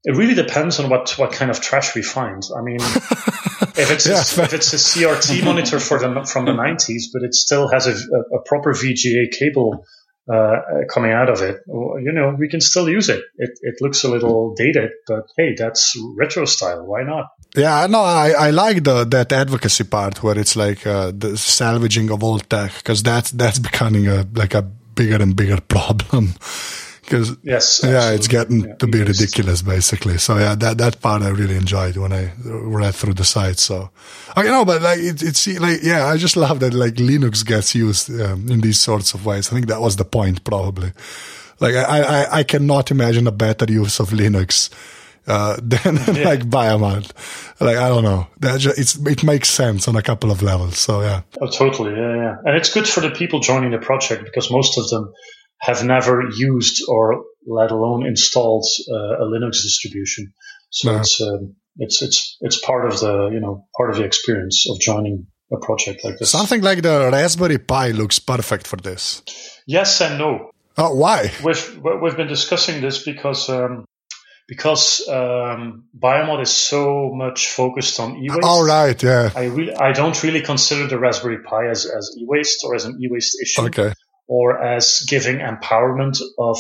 it 0.06 0.18
really 0.18 0.34
depends 0.34 0.80
on 0.80 0.90
what, 0.90 1.18
what 1.18 1.32
kind 1.32 1.50
of 1.50 1.62
trash 1.62 1.96
we 1.96 2.02
find. 2.02 2.44
I 2.56 2.62
mean, 2.62 2.80
if 2.82 3.90
it's 3.92 4.06
yeah. 4.08 4.16
a, 4.16 4.46
if 4.46 4.54
it's 4.54 4.74
a 4.74 4.78
CRT 4.78 5.44
monitor 5.46 5.80
for 5.80 6.00
the 6.00 6.26
from 6.26 6.46
the 6.46 6.52
90s, 6.52 7.04
but 7.14 7.24
it 7.24 7.34
still 7.34 7.70
has 7.70 7.88
a, 7.88 7.94
a 8.36 8.42
proper 8.46 8.74
VGA 8.74 9.32
cable 9.32 9.86
uh, 10.32 10.56
coming 10.90 11.12
out 11.12 11.30
of 11.30 11.42
it, 11.42 11.58
you 11.68 12.12
know, 12.14 12.36
we 12.38 12.50
can 12.50 12.62
still 12.62 12.90
use 12.90 13.10
it. 13.10 13.24
It 13.38 13.52
it 13.62 13.76
looks 13.82 14.04
a 14.04 14.10
little 14.10 14.54
dated, 14.56 14.92
but 15.08 15.24
hey, 15.38 15.56
that's 15.58 15.98
retro 16.18 16.46
style. 16.46 16.86
Why 16.86 17.04
not? 17.04 17.28
Yeah, 17.56 17.88
no, 17.88 18.02
I, 18.02 18.32
I 18.32 18.50
like 18.50 18.84
the 18.84 19.06
that 19.06 19.32
advocacy 19.32 19.86
part 19.86 20.22
where 20.22 20.38
it's 20.38 20.56
like 20.56 20.86
uh, 20.86 21.12
the 21.16 21.38
salvaging 21.38 22.10
of 22.10 22.24
old 22.24 22.50
tech 22.50 22.74
because 22.76 23.04
that's 23.04 23.32
that's 23.32 23.60
becoming 23.60 24.08
a 24.08 24.26
like 24.34 24.54
a 24.54 24.62
bigger 24.62 25.22
and 25.22 25.36
bigger 25.36 25.62
problem 25.68 26.34
because 27.04 27.36
yes, 27.44 27.82
yeah, 27.84 28.12
it's 28.12 28.28
getting 28.28 28.62
yeah, 28.62 28.76
to 28.76 28.88
be 28.88 29.00
ridiculous 29.00 29.62
basically. 29.62 30.18
So 30.18 30.38
yeah, 30.38 30.56
that 30.56 30.78
that 30.78 31.02
part 31.02 31.22
I 31.22 31.30
really 31.30 31.58
enjoyed 31.58 31.98
when 31.98 32.14
I 32.14 32.32
read 32.44 32.96
through 32.96 33.16
the 33.16 33.26
site. 33.26 33.60
So 33.60 33.90
I 34.36 34.44
know, 34.44 34.66
but 34.66 34.82
like 34.82 35.00
it, 35.00 35.22
it's 35.22 35.48
like 35.60 35.84
yeah, 35.84 36.08
I 36.08 36.18
just 36.18 36.38
love 36.38 36.60
that 36.62 36.74
like 36.74 36.96
Linux 36.96 37.46
gets 37.46 37.76
used 37.76 38.10
um, 38.22 38.50
in 38.50 38.62
these 38.62 38.80
sorts 38.80 39.14
of 39.14 39.26
ways. 39.26 39.50
I 39.50 39.56
think 39.56 39.68
that 39.68 39.82
was 39.82 39.98
the 39.98 40.06
point 40.06 40.44
probably. 40.44 40.92
Like 41.60 41.76
I 41.76 42.02
I, 42.02 42.38
I 42.40 42.44
cannot 42.44 42.90
imagine 42.92 43.28
a 43.28 43.32
better 43.32 43.72
use 43.72 44.00
of 44.00 44.10
Linux. 44.10 44.70
Uh, 45.26 45.56
than 45.64 45.96
yeah. 45.96 46.26
like 46.26 46.42
Biomod. 46.42 47.10
Like 47.62 47.78
I 47.78 47.88
don't 47.88 48.04
know. 48.04 48.28
That 48.40 48.60
just, 48.60 48.78
it's 48.78 48.96
it 48.96 49.24
makes 49.24 49.50
sense 49.50 49.88
on 49.88 49.96
a 49.96 50.02
couple 50.02 50.32
of 50.32 50.42
levels. 50.42 50.78
So 50.78 51.02
yeah. 51.02 51.22
Oh, 51.40 51.48
totally. 51.48 51.92
Yeah, 51.92 52.16
yeah. 52.16 52.36
And 52.44 52.58
it's 52.58 52.74
good 52.74 52.86
for 52.86 53.00
the 53.00 53.10
people 53.10 53.40
joining 53.40 53.72
the 53.72 53.78
project 53.78 54.26
because 54.26 54.52
most 54.52 54.78
of 54.78 54.90
them 54.90 55.14
have 55.64 55.84
never 55.84 56.24
used 56.36 56.84
or 56.90 57.24
let 57.48 57.72
alone 57.72 58.06
installed 58.06 58.66
uh, 58.92 59.24
a 59.24 59.26
Linux 59.26 59.64
distribution. 59.64 60.34
So 60.70 60.92
no. 60.92 61.00
it's 61.00 61.22
um, 61.22 61.56
it's 61.78 62.02
it's 62.02 62.38
it's 62.42 62.60
part 62.60 62.86
of 62.92 63.00
the 63.00 63.30
you 63.32 63.40
know 63.40 63.66
part 63.78 63.90
of 63.92 63.96
the 63.96 64.04
experience 64.04 64.66
of 64.70 64.80
joining 64.82 65.28
a 65.54 65.58
project 65.58 66.04
like 66.04 66.20
this. 66.20 66.30
Something 66.30 66.62
like 66.62 66.82
the 66.82 67.10
Raspberry 67.12 67.60
Pi 67.60 67.92
looks 67.92 68.20
perfect 68.20 68.68
for 68.68 68.76
this. 68.76 69.22
Yes 69.66 70.02
and 70.02 70.18
no. 70.18 70.52
Oh, 70.78 70.96
why? 70.96 71.32
We've 71.44 71.80
we've 72.02 72.18
been 72.18 72.28
discussing 72.28 72.82
this 72.82 73.02
because 73.04 73.48
um, 73.50 73.86
because 74.50 75.08
um, 75.08 75.86
Biomod 75.98 76.42
is 76.42 76.52
so 76.52 77.12
much 77.14 77.48
focused 77.48 78.02
on 78.02 78.18
e-waste. 78.18 78.44
All 78.44 78.66
right, 78.66 79.02
yeah. 79.02 79.30
I 79.34 79.46
really 79.46 79.76
I 79.76 79.94
don't 79.94 80.22
really 80.24 80.42
consider 80.42 80.88
the 80.88 81.00
Raspberry 81.00 81.42
Pi 81.42 81.70
as 81.70 81.86
as 81.86 82.18
e-waste 82.20 82.66
or 82.66 82.76
as 82.76 82.84
an 82.84 83.00
e-waste 83.02 83.38
issue. 83.42 83.62
Okay 83.68 83.94
or 84.28 84.62
as 84.64 85.06
giving 85.08 85.38
empowerment 85.38 86.20
of 86.38 86.58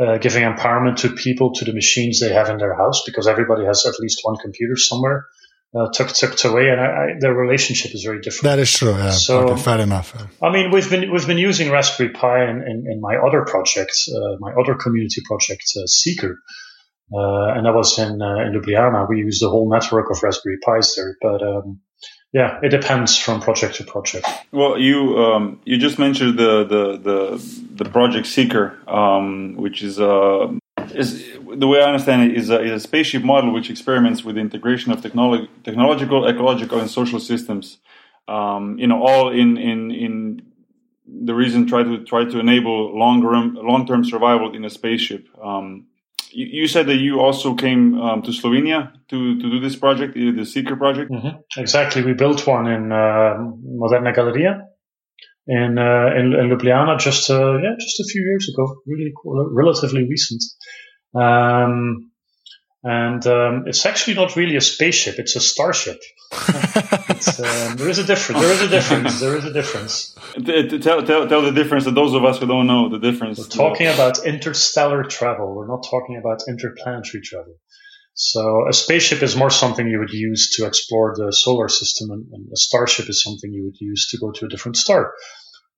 uh, 0.00 0.18
giving 0.18 0.44
empowerment 0.44 0.98
to 0.98 1.10
people 1.10 1.52
to 1.54 1.64
the 1.64 1.72
machines 1.72 2.20
they 2.20 2.32
have 2.32 2.48
in 2.50 2.58
their 2.58 2.74
house 2.74 3.02
because 3.04 3.26
everybody 3.26 3.64
has 3.64 3.84
at 3.84 3.98
least 3.98 4.20
one 4.22 4.36
computer 4.36 4.76
somewhere 4.76 5.26
uh, 5.74 5.88
tucked 5.90 6.18
tucked 6.18 6.44
away, 6.44 6.68
and 6.68 6.80
I, 6.80 6.84
I, 6.84 7.06
their 7.20 7.34
relationship 7.34 7.94
is 7.94 8.02
very 8.02 8.20
different. 8.20 8.44
That 8.44 8.58
is 8.58 8.72
true. 8.72 8.96
Yeah. 8.96 9.10
So 9.10 9.50
okay, 9.50 9.62
fair 9.62 9.80
enough. 9.80 10.14
I 10.42 10.50
mean, 10.50 10.70
we've 10.70 10.88
been 10.88 11.12
we've 11.12 11.26
been 11.26 11.38
using 11.38 11.70
Raspberry 11.70 12.10
Pi 12.10 12.44
in, 12.44 12.62
in, 12.62 12.84
in 12.90 13.00
my 13.00 13.16
other 13.16 13.44
project, 13.44 13.92
uh, 14.08 14.36
my 14.38 14.52
other 14.52 14.74
community 14.74 15.20
project, 15.26 15.64
uh, 15.76 15.86
Seeker, 15.86 16.38
uh, 17.12 17.52
and 17.54 17.66
that 17.66 17.74
was 17.74 17.98
in 17.98 18.22
uh, 18.22 18.46
in 18.46 18.54
Ljubljana. 18.54 19.08
We 19.08 19.18
used 19.18 19.42
the 19.42 19.50
whole 19.50 19.70
network 19.70 20.10
of 20.10 20.22
Raspberry 20.22 20.56
Pis 20.64 20.94
there, 20.96 21.16
but 21.20 21.42
um, 21.42 21.80
yeah, 22.32 22.58
it 22.62 22.68
depends 22.68 23.16
from 23.16 23.40
project 23.40 23.76
to 23.76 23.84
project. 23.84 24.28
Well, 24.52 24.78
you 24.78 25.18
um, 25.18 25.60
you 25.64 25.78
just 25.78 25.98
mentioned 25.98 26.38
the 26.38 26.64
the 26.64 26.98
the, 26.98 27.84
the 27.84 27.90
project 27.90 28.26
Seeker, 28.26 28.78
um, 28.86 29.56
which 29.56 29.82
is 29.82 29.98
uh, 29.98 30.52
is 30.94 31.24
the 31.56 31.66
way 31.66 31.80
I 31.80 31.86
understand 31.86 32.30
it 32.30 32.36
is 32.36 32.50
a, 32.50 32.60
is 32.60 32.72
a 32.72 32.80
spaceship 32.80 33.22
model 33.22 33.52
which 33.52 33.70
experiments 33.70 34.24
with 34.24 34.34
the 34.34 34.42
integration 34.42 34.92
of 34.92 35.00
technolo- 35.00 35.48
technological, 35.64 36.28
ecological, 36.28 36.78
and 36.80 36.90
social 36.90 37.18
systems. 37.18 37.78
Um, 38.26 38.78
you 38.78 38.86
know, 38.86 39.02
all 39.02 39.30
in 39.30 39.56
in 39.56 39.90
in 39.90 40.42
the 41.06 41.34
reason 41.34 41.66
try 41.66 41.82
to 41.82 42.04
try 42.04 42.24
to 42.24 42.38
enable 42.38 42.98
long 42.98 43.22
long 43.22 43.86
term 43.86 44.04
survival 44.04 44.54
in 44.54 44.66
a 44.66 44.70
spaceship. 44.70 45.28
Um, 45.42 45.86
you, 46.32 46.68
said 46.68 46.86
that 46.86 46.96
you 46.96 47.20
also 47.20 47.54
came 47.54 48.00
um, 48.00 48.22
to 48.22 48.30
Slovenia 48.30 48.92
to, 49.08 49.38
to 49.40 49.50
do 49.50 49.60
this 49.60 49.76
project, 49.76 50.14
the 50.14 50.44
Seeker 50.44 50.76
project. 50.76 51.10
Mm-hmm. 51.10 51.60
Exactly, 51.60 52.02
we 52.02 52.14
built 52.14 52.46
one 52.46 52.66
in 52.66 52.92
uh, 52.92 53.38
Moderna 53.82 54.14
Galerija 54.14 54.62
in, 55.48 55.78
uh, 55.78 56.10
in, 56.14 56.34
in 56.34 56.50
Ljubljana 56.50 56.98
just 56.98 57.30
uh, 57.30 57.56
yeah 57.56 57.74
just 57.78 58.00
a 58.00 58.04
few 58.04 58.22
years 58.22 58.48
ago, 58.52 58.82
really 58.86 59.12
cool, 59.20 59.48
relatively 59.50 60.06
recent. 60.08 60.42
Um, 61.14 62.07
and 62.84 63.26
um, 63.26 63.64
it's 63.66 63.84
actually 63.84 64.14
not 64.14 64.36
really 64.36 64.56
a 64.56 64.60
spaceship; 64.60 65.18
it's 65.18 65.34
a 65.36 65.40
starship. 65.40 66.00
it's, 67.10 67.40
um, 67.40 67.76
there 67.76 67.88
is 67.88 67.98
a 67.98 68.04
difference. 68.04 68.40
There 68.40 68.52
is 68.52 68.62
a 68.62 68.68
difference. 68.68 69.20
There 69.20 69.36
is 69.36 69.44
a 69.44 69.52
difference. 69.52 70.14
Tell, 70.82 71.02
tell, 71.02 71.28
tell 71.28 71.42
the 71.42 71.52
difference 71.52 71.84
to 71.84 71.90
those 71.90 72.14
of 72.14 72.24
us 72.24 72.38
who 72.38 72.46
don't 72.46 72.66
know 72.66 72.88
the 72.88 72.98
difference. 72.98 73.38
We're 73.38 73.46
talking 73.46 73.88
about 73.88 74.24
interstellar 74.24 75.04
travel. 75.04 75.54
We're 75.54 75.66
not 75.66 75.84
talking 75.90 76.16
about 76.16 76.42
interplanetary 76.48 77.22
travel. 77.22 77.54
So 78.14 78.66
a 78.68 78.72
spaceship 78.72 79.22
is 79.22 79.36
more 79.36 79.50
something 79.50 79.86
you 79.86 80.00
would 80.00 80.12
use 80.12 80.56
to 80.56 80.66
explore 80.66 81.14
the 81.16 81.32
solar 81.32 81.68
system, 81.68 82.10
and, 82.10 82.26
and 82.32 82.48
a 82.52 82.56
starship 82.56 83.08
is 83.08 83.22
something 83.22 83.52
you 83.52 83.64
would 83.64 83.80
use 83.80 84.08
to 84.08 84.18
go 84.18 84.32
to 84.32 84.46
a 84.46 84.48
different 84.48 84.76
star. 84.76 85.12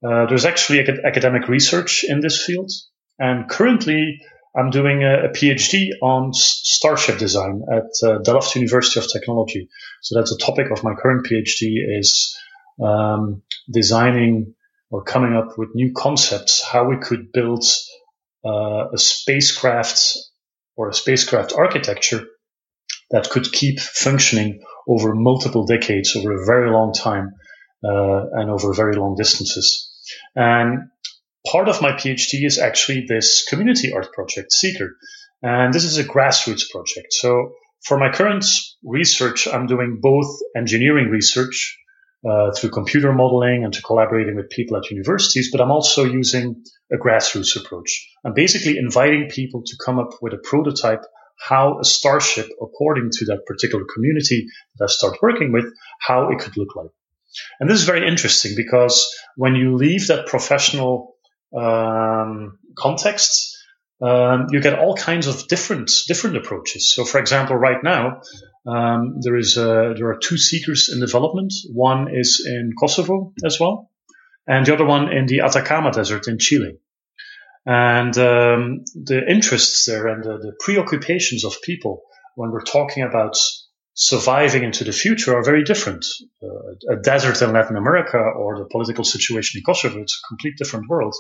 Uh, 0.02 0.26
there's 0.26 0.46
actually 0.46 0.80
academic 0.80 1.48
research 1.48 2.04
in 2.08 2.20
this 2.20 2.42
field, 2.42 2.70
and 3.18 3.48
currently 3.48 4.20
I'm 4.56 4.70
doing 4.70 5.04
a, 5.04 5.26
a 5.26 5.28
PhD 5.28 5.90
on 6.02 6.32
starship 6.34 7.18
design 7.18 7.62
at 7.72 8.08
uh, 8.08 8.18
Delft 8.18 8.54
University 8.56 9.00
of 9.00 9.10
Technology. 9.10 9.68
So 10.02 10.18
that's 10.18 10.30
the 10.30 10.42
topic 10.42 10.70
of 10.70 10.82
my 10.82 10.94
current 10.94 11.26
PhD 11.26 11.98
is 11.98 12.36
um, 12.82 13.42
designing 13.70 14.54
or 14.90 15.04
coming 15.04 15.34
up 15.34 15.56
with 15.56 15.68
new 15.74 15.92
concepts 15.92 16.64
how 16.64 16.88
we 16.88 16.96
could 16.96 17.30
build 17.32 17.64
uh, 18.44 18.88
a 18.92 18.98
spacecraft 18.98 20.16
or 20.76 20.88
a 20.88 20.94
spacecraft 20.94 21.52
architecture 21.52 22.26
that 23.10 23.28
could 23.28 23.52
keep 23.52 23.78
functioning 23.78 24.60
over 24.88 25.14
multiple 25.14 25.66
decades, 25.66 26.16
over 26.16 26.32
a 26.32 26.46
very 26.46 26.70
long 26.70 26.92
time, 26.92 27.34
uh, 27.84 28.22
and 28.32 28.50
over 28.50 28.72
very 28.72 28.96
long 28.96 29.14
distances. 29.16 29.90
And 30.34 30.90
part 31.46 31.68
of 31.68 31.82
my 31.82 31.92
PhD 31.92 32.44
is 32.44 32.58
actually 32.58 33.06
this 33.08 33.44
community 33.48 33.92
art 33.92 34.12
project, 34.12 34.52
Seeker. 34.52 34.96
And 35.42 35.72
this 35.72 35.84
is 35.84 35.98
a 35.98 36.04
grassroots 36.04 36.70
project. 36.70 37.12
So 37.12 37.52
for 37.84 37.98
my 37.98 38.10
current 38.12 38.44
research, 38.84 39.48
I'm 39.48 39.66
doing 39.66 39.98
both 40.00 40.28
engineering 40.56 41.08
research 41.08 41.78
uh, 42.28 42.52
through 42.52 42.70
computer 42.70 43.12
modeling 43.12 43.64
and 43.64 43.72
to 43.72 43.80
collaborating 43.80 44.36
with 44.36 44.50
people 44.50 44.76
at 44.76 44.90
universities, 44.90 45.50
but 45.50 45.62
I'm 45.62 45.70
also 45.70 46.04
using 46.04 46.62
a 46.92 46.96
grassroots 46.96 47.56
approach. 47.56 48.06
I'm 48.24 48.34
basically 48.34 48.76
inviting 48.76 49.30
people 49.30 49.62
to 49.64 49.76
come 49.82 49.98
up 49.98 50.10
with 50.20 50.34
a 50.34 50.38
prototype 50.38 51.02
how 51.40 51.78
a 51.80 51.84
starship, 51.84 52.48
according 52.60 53.10
to 53.10 53.24
that 53.26 53.46
particular 53.46 53.84
community 53.92 54.46
that 54.76 54.84
I 54.84 54.88
start 54.88 55.16
working 55.22 55.52
with, 55.52 55.64
how 55.98 56.30
it 56.30 56.38
could 56.38 56.56
look 56.56 56.76
like. 56.76 56.90
And 57.58 57.70
this 57.70 57.78
is 57.78 57.86
very 57.86 58.06
interesting 58.06 58.52
because 58.56 59.08
when 59.36 59.54
you 59.54 59.76
leave 59.76 60.08
that 60.08 60.26
professional 60.26 61.09
um, 61.56 62.58
context, 62.76 63.58
um, 64.02 64.46
you 64.50 64.60
get 64.60 64.78
all 64.78 64.96
kinds 64.96 65.26
of 65.26 65.46
different 65.48 65.90
different 66.08 66.36
approaches. 66.36 66.92
So, 66.94 67.04
for 67.04 67.18
example, 67.18 67.56
right 67.56 67.82
now 67.82 68.22
um, 68.66 69.20
there 69.20 69.36
is 69.36 69.56
a, 69.56 69.94
there 69.96 70.08
are 70.08 70.18
two 70.18 70.38
seekers 70.38 70.90
in 70.92 71.00
development. 71.00 71.52
One 71.72 72.08
is 72.14 72.46
in 72.46 72.72
Kosovo 72.78 73.32
as 73.44 73.58
well, 73.60 73.90
and 74.46 74.64
the 74.64 74.74
other 74.74 74.86
one 74.86 75.12
in 75.12 75.26
the 75.26 75.40
Atacama 75.40 75.92
Desert 75.92 76.28
in 76.28 76.38
Chile. 76.38 76.78
And 77.66 78.16
um, 78.16 78.84
the 78.94 79.22
interests 79.28 79.84
there 79.84 80.06
and 80.06 80.24
the, 80.24 80.38
the 80.38 80.52
preoccupations 80.58 81.44
of 81.44 81.60
people 81.62 82.02
when 82.34 82.50
we're 82.50 82.62
talking 82.62 83.02
about 83.02 83.36
surviving 83.94 84.62
into 84.62 84.84
the 84.84 84.92
future 84.92 85.36
are 85.36 85.44
very 85.44 85.64
different. 85.64 86.06
Uh, 86.42 86.94
a 86.94 86.96
desert 86.96 87.42
in 87.42 87.52
Latin 87.52 87.76
America 87.76 88.18
or 88.18 88.58
the 88.58 88.68
political 88.70 89.04
situation 89.04 89.58
in 89.58 89.64
Kosovo, 89.64 90.00
it's 90.00 90.20
a 90.22 90.28
complete 90.28 90.54
different 90.56 90.88
world. 90.88 91.14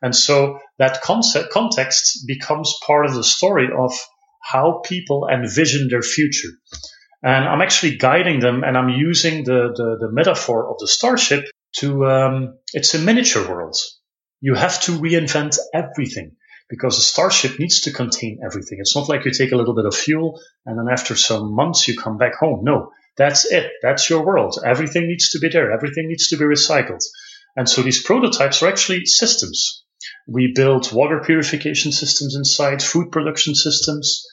And 0.00 0.14
so 0.14 0.58
that 0.78 1.02
concept, 1.02 1.52
context 1.52 2.24
becomes 2.26 2.74
part 2.86 3.06
of 3.06 3.14
the 3.14 3.24
story 3.24 3.68
of 3.76 3.92
how 4.42 4.82
people 4.84 5.28
envision 5.32 5.88
their 5.88 6.02
future. 6.02 6.48
And 7.22 7.44
I'm 7.44 7.60
actually 7.60 7.96
guiding 7.96 8.40
them 8.40 8.64
and 8.64 8.76
I'm 8.76 8.88
using 8.88 9.44
the, 9.44 9.72
the, 9.74 10.06
the 10.06 10.12
metaphor 10.12 10.68
of 10.68 10.76
the 10.78 10.88
starship 10.88 11.44
to, 11.76 12.06
um, 12.06 12.58
it's 12.72 12.94
a 12.94 12.98
miniature 12.98 13.48
world. 13.48 13.76
You 14.40 14.54
have 14.54 14.80
to 14.82 14.92
reinvent 14.92 15.58
everything 15.72 16.32
because 16.72 16.96
a 16.96 17.02
starship 17.02 17.58
needs 17.58 17.82
to 17.82 17.92
contain 17.92 18.40
everything. 18.42 18.78
It's 18.80 18.96
not 18.96 19.06
like 19.06 19.26
you 19.26 19.30
take 19.30 19.52
a 19.52 19.56
little 19.56 19.74
bit 19.74 19.84
of 19.84 19.94
fuel 19.94 20.40
and 20.64 20.78
then 20.78 20.90
after 20.90 21.14
some 21.14 21.54
months 21.54 21.86
you 21.86 21.98
come 21.98 22.16
back 22.16 22.34
home. 22.40 22.60
No, 22.64 22.90
that's 23.18 23.44
it. 23.44 23.70
That's 23.82 24.08
your 24.08 24.24
world. 24.24 24.56
Everything 24.64 25.06
needs 25.06 25.28
to 25.32 25.38
be 25.38 25.50
there. 25.50 25.70
Everything 25.70 26.08
needs 26.08 26.28
to 26.28 26.38
be 26.38 26.44
recycled. 26.44 27.04
And 27.56 27.68
so 27.68 27.82
these 27.82 28.02
prototypes 28.02 28.62
are 28.62 28.68
actually 28.68 29.04
systems. 29.04 29.84
We 30.26 30.54
build 30.54 30.90
water 30.94 31.20
purification 31.22 31.92
systems 31.92 32.36
inside, 32.36 32.82
food 32.82 33.12
production 33.12 33.54
systems. 33.54 34.24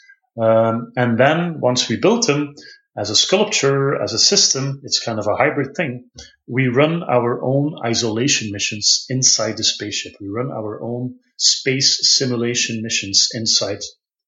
Um, 0.42 0.94
and 0.96 1.20
then 1.20 1.60
once 1.60 1.90
we 1.90 1.98
built 1.98 2.26
them, 2.26 2.56
as 3.00 3.10
a 3.10 3.16
sculpture, 3.16 4.02
as 4.02 4.12
a 4.12 4.20
system, 4.20 4.82
it's 4.84 5.00
kind 5.00 5.20
of 5.20 5.28
a 5.28 5.36
hybrid 5.38 5.74
thing. 5.74 6.10
We 6.48 6.68
run 6.68 7.02
our 7.02 7.42
own 7.42 7.76
isolation 7.86 8.52
missions 8.52 9.06
inside 9.08 9.56
the 9.56 9.64
spaceship. 9.64 10.16
We 10.20 10.28
run 10.28 10.52
our 10.52 10.84
own 10.84 11.16
space 11.38 12.00
simulation 12.18 12.82
missions 12.84 13.30
inside 13.34 13.80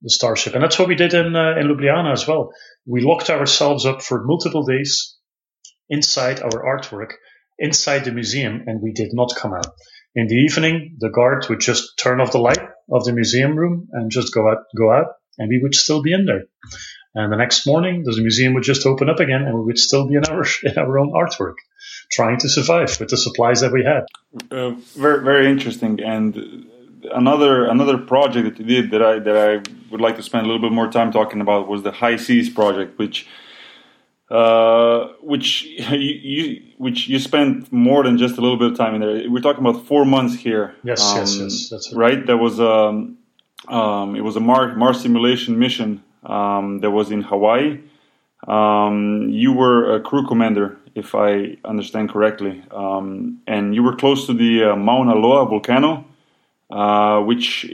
the 0.02 0.10
starship. 0.10 0.54
And 0.54 0.64
that's 0.64 0.80
what 0.80 0.88
we 0.88 0.96
did 0.96 1.14
in, 1.14 1.36
uh, 1.36 1.60
in 1.60 1.68
Ljubljana 1.68 2.14
as 2.14 2.26
well. 2.26 2.54
We 2.86 3.02
locked 3.02 3.30
ourselves 3.30 3.86
up 3.86 4.02
for 4.02 4.24
multiple 4.24 4.64
days 4.64 5.18
inside 5.90 6.42
our 6.42 6.64
artwork, 6.64 7.12
inside 7.60 8.06
the 8.06 8.14
museum, 8.14 8.64
and 8.68 8.82
we 8.82 8.94
did 8.94 9.10
not 9.12 9.36
come 9.36 9.54
out. 9.54 9.68
In 10.16 10.28
the 10.28 10.36
evening, 10.36 10.96
the 11.00 11.10
guard 11.10 11.46
would 11.50 11.60
just 11.60 11.98
turn 12.02 12.22
off 12.22 12.32
the 12.32 12.40
light 12.40 12.64
of 12.90 13.04
the 13.04 13.12
museum 13.12 13.58
room 13.58 13.90
and 13.92 14.10
just 14.10 14.34
go 14.34 14.50
out, 14.50 14.60
go 14.78 14.94
out, 14.94 15.08
and 15.38 15.50
we 15.50 15.60
would 15.62 15.76
still 15.76 16.02
be 16.02 16.14
in 16.14 16.26
there. 16.26 16.44
And 17.13 17.32
the 17.32 17.38
next 17.38 17.67
morning, 17.67 18.04
the 18.04 18.15
museum 18.21 18.54
would 18.54 18.63
just 18.63 18.86
open 18.86 19.10
up 19.10 19.19
again, 19.19 19.41
and 19.41 19.54
we 19.54 19.65
would 19.65 19.78
still 19.78 20.08
be 20.08 20.15
in 20.15 20.26
our 20.26 20.45
in 20.63 20.78
our 20.78 20.97
own 20.97 21.12
artwork, 21.12 21.56
trying 22.12 22.39
to 22.39 22.50
survive 22.50 23.00
with 23.00 23.10
the 23.10 23.17
supplies 23.17 23.62
that 23.62 23.71
we 23.71 23.84
had. 23.84 24.06
Uh, 24.50 24.71
very 24.95 25.24
very 25.24 25.52
interesting. 25.52 26.00
And 26.02 26.67
another 27.13 27.65
another 27.65 27.97
project 27.97 28.45
that 28.58 28.60
you 28.60 28.65
did 28.65 28.91
that 28.91 29.02
I 29.02 29.19
that 29.19 29.38
I 29.38 29.56
would 29.91 30.00
like 30.00 30.15
to 30.17 30.24
spend 30.24 30.45
a 30.45 30.47
little 30.47 30.62
bit 30.62 30.71
more 30.71 30.89
time 30.89 31.12
talking 31.12 31.41
about 31.41 31.67
was 31.67 31.84
the 31.84 31.91
HI-SEAS 31.91 32.50
project, 32.50 32.97
which. 32.97 33.28
Uh, 34.30 35.10
which 35.19 35.63
you, 35.91 35.97
you, 35.97 36.62
which 36.78 37.10
you 37.10 37.19
spent 37.19 37.69
more 37.69 38.02
than 38.02 38.17
just 38.17 38.38
a 38.38 38.41
little 38.41 38.56
bit 38.56 38.71
of 38.71 38.78
time 38.78 38.95
in 38.95 39.02
there. 39.02 39.30
We're 39.30 39.41
talking 39.41 39.60
about 39.60 39.86
four 39.86 40.06
months 40.06 40.36
here. 40.36 40.74
Yes, 40.86 41.02
um, 41.04 41.17
yes, 41.17 41.36
yes. 41.36 41.69
That's 41.69 41.93
right. 41.93 42.15
right. 42.15 42.26
That 42.28 42.38
was 42.38 42.58
um, 42.58 43.17
um, 43.67 44.15
it 44.15 44.21
was 44.21 44.38
a 44.38 44.39
Mars, 44.39 44.78
Mars 44.78 45.02
simulation 45.02 45.60
mission 45.60 46.02
um, 46.24 46.80
that 46.80 46.92
was 46.92 47.12
in 47.12 47.22
Hawaii. 47.22 47.80
Um, 48.48 49.30
you 49.30 49.54
were 49.54 49.96
a 49.96 50.02
crew 50.02 50.26
commander, 50.28 50.78
if 50.96 51.14
I 51.14 51.58
understand 51.64 52.10
correctly, 52.10 52.64
um, 52.72 53.40
and 53.48 53.76
you 53.76 53.84
were 53.84 53.96
close 53.96 54.26
to 54.28 54.34
the 54.34 54.72
uh, 54.72 54.76
Mauna 54.76 55.16
Loa 55.16 55.46
volcano, 55.46 56.06
uh, 56.72 57.22
which 57.22 57.70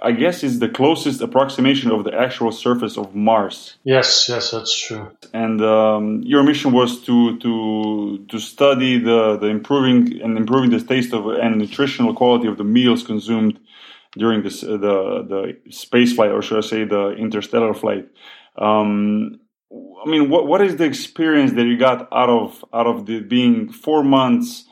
I 0.00 0.12
guess 0.12 0.42
is 0.42 0.58
the 0.58 0.68
closest 0.68 1.20
approximation 1.20 1.90
of 1.90 2.04
the 2.04 2.14
actual 2.14 2.52
surface 2.52 2.96
of 2.96 3.14
Mars. 3.14 3.76
Yes, 3.84 4.26
yes, 4.28 4.50
that's 4.50 4.78
true. 4.78 5.10
And 5.32 5.60
um, 5.62 6.22
your 6.22 6.42
mission 6.42 6.72
was 6.72 7.00
to 7.02 7.38
to 7.38 8.24
to 8.28 8.38
study 8.38 8.98
the, 8.98 9.38
the 9.38 9.46
improving 9.46 10.20
and 10.22 10.36
improving 10.36 10.70
the 10.70 10.80
taste 10.80 11.12
of 11.12 11.26
and 11.26 11.58
nutritional 11.58 12.14
quality 12.14 12.46
of 12.46 12.58
the 12.58 12.64
meals 12.64 13.02
consumed 13.02 13.58
during 14.16 14.42
this 14.42 14.62
uh, 14.62 14.76
the 14.76 15.56
the 15.64 15.72
space 15.72 16.12
flight, 16.14 16.30
or 16.30 16.42
should 16.42 16.58
I 16.58 16.66
say 16.66 16.84
the 16.84 17.10
interstellar 17.10 17.74
flight. 17.74 18.08
Um, 18.56 19.40
I 20.04 20.08
mean, 20.08 20.28
what 20.28 20.46
what 20.46 20.60
is 20.60 20.76
the 20.76 20.84
experience 20.84 21.52
that 21.52 21.64
you 21.64 21.78
got 21.78 22.08
out 22.12 22.28
of 22.28 22.64
out 22.72 22.86
of 22.86 23.06
the 23.06 23.20
being 23.20 23.72
four 23.72 24.02
months 24.02 24.64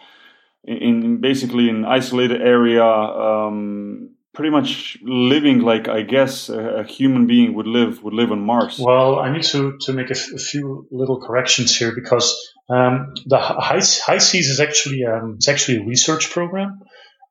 in, 0.64 0.76
in 0.76 1.20
basically 1.20 1.68
an 1.70 1.84
isolated 1.84 2.42
area, 2.42 2.84
um, 2.84 4.10
pretty 4.34 4.50
much 4.50 4.98
living 5.02 5.60
like 5.60 5.88
I 5.88 6.02
guess 6.02 6.48
a, 6.50 6.58
a, 6.58 6.84
human 6.84 7.26
being 7.26 7.54
would 7.54 7.66
live 7.66 8.02
would 8.02 8.14
live 8.14 8.32
on 8.32 8.40
Mars? 8.40 8.78
Well, 8.78 9.18
I 9.18 9.32
need 9.32 9.44
to 9.44 9.78
to 9.82 9.92
make 9.92 10.10
a, 10.10 10.16
f- 10.16 10.32
a 10.34 10.38
few 10.38 10.86
little 10.90 11.20
corrections 11.20 11.74
here 11.76 11.94
because 11.94 12.36
um, 12.68 13.14
the 13.26 13.38
high, 13.38 13.80
HI-SEAS 13.80 14.50
is 14.50 14.60
actually 14.60 15.04
um, 15.04 15.36
it's 15.36 15.48
actually 15.48 15.78
a 15.78 15.84
research 15.86 16.30
program. 16.30 16.80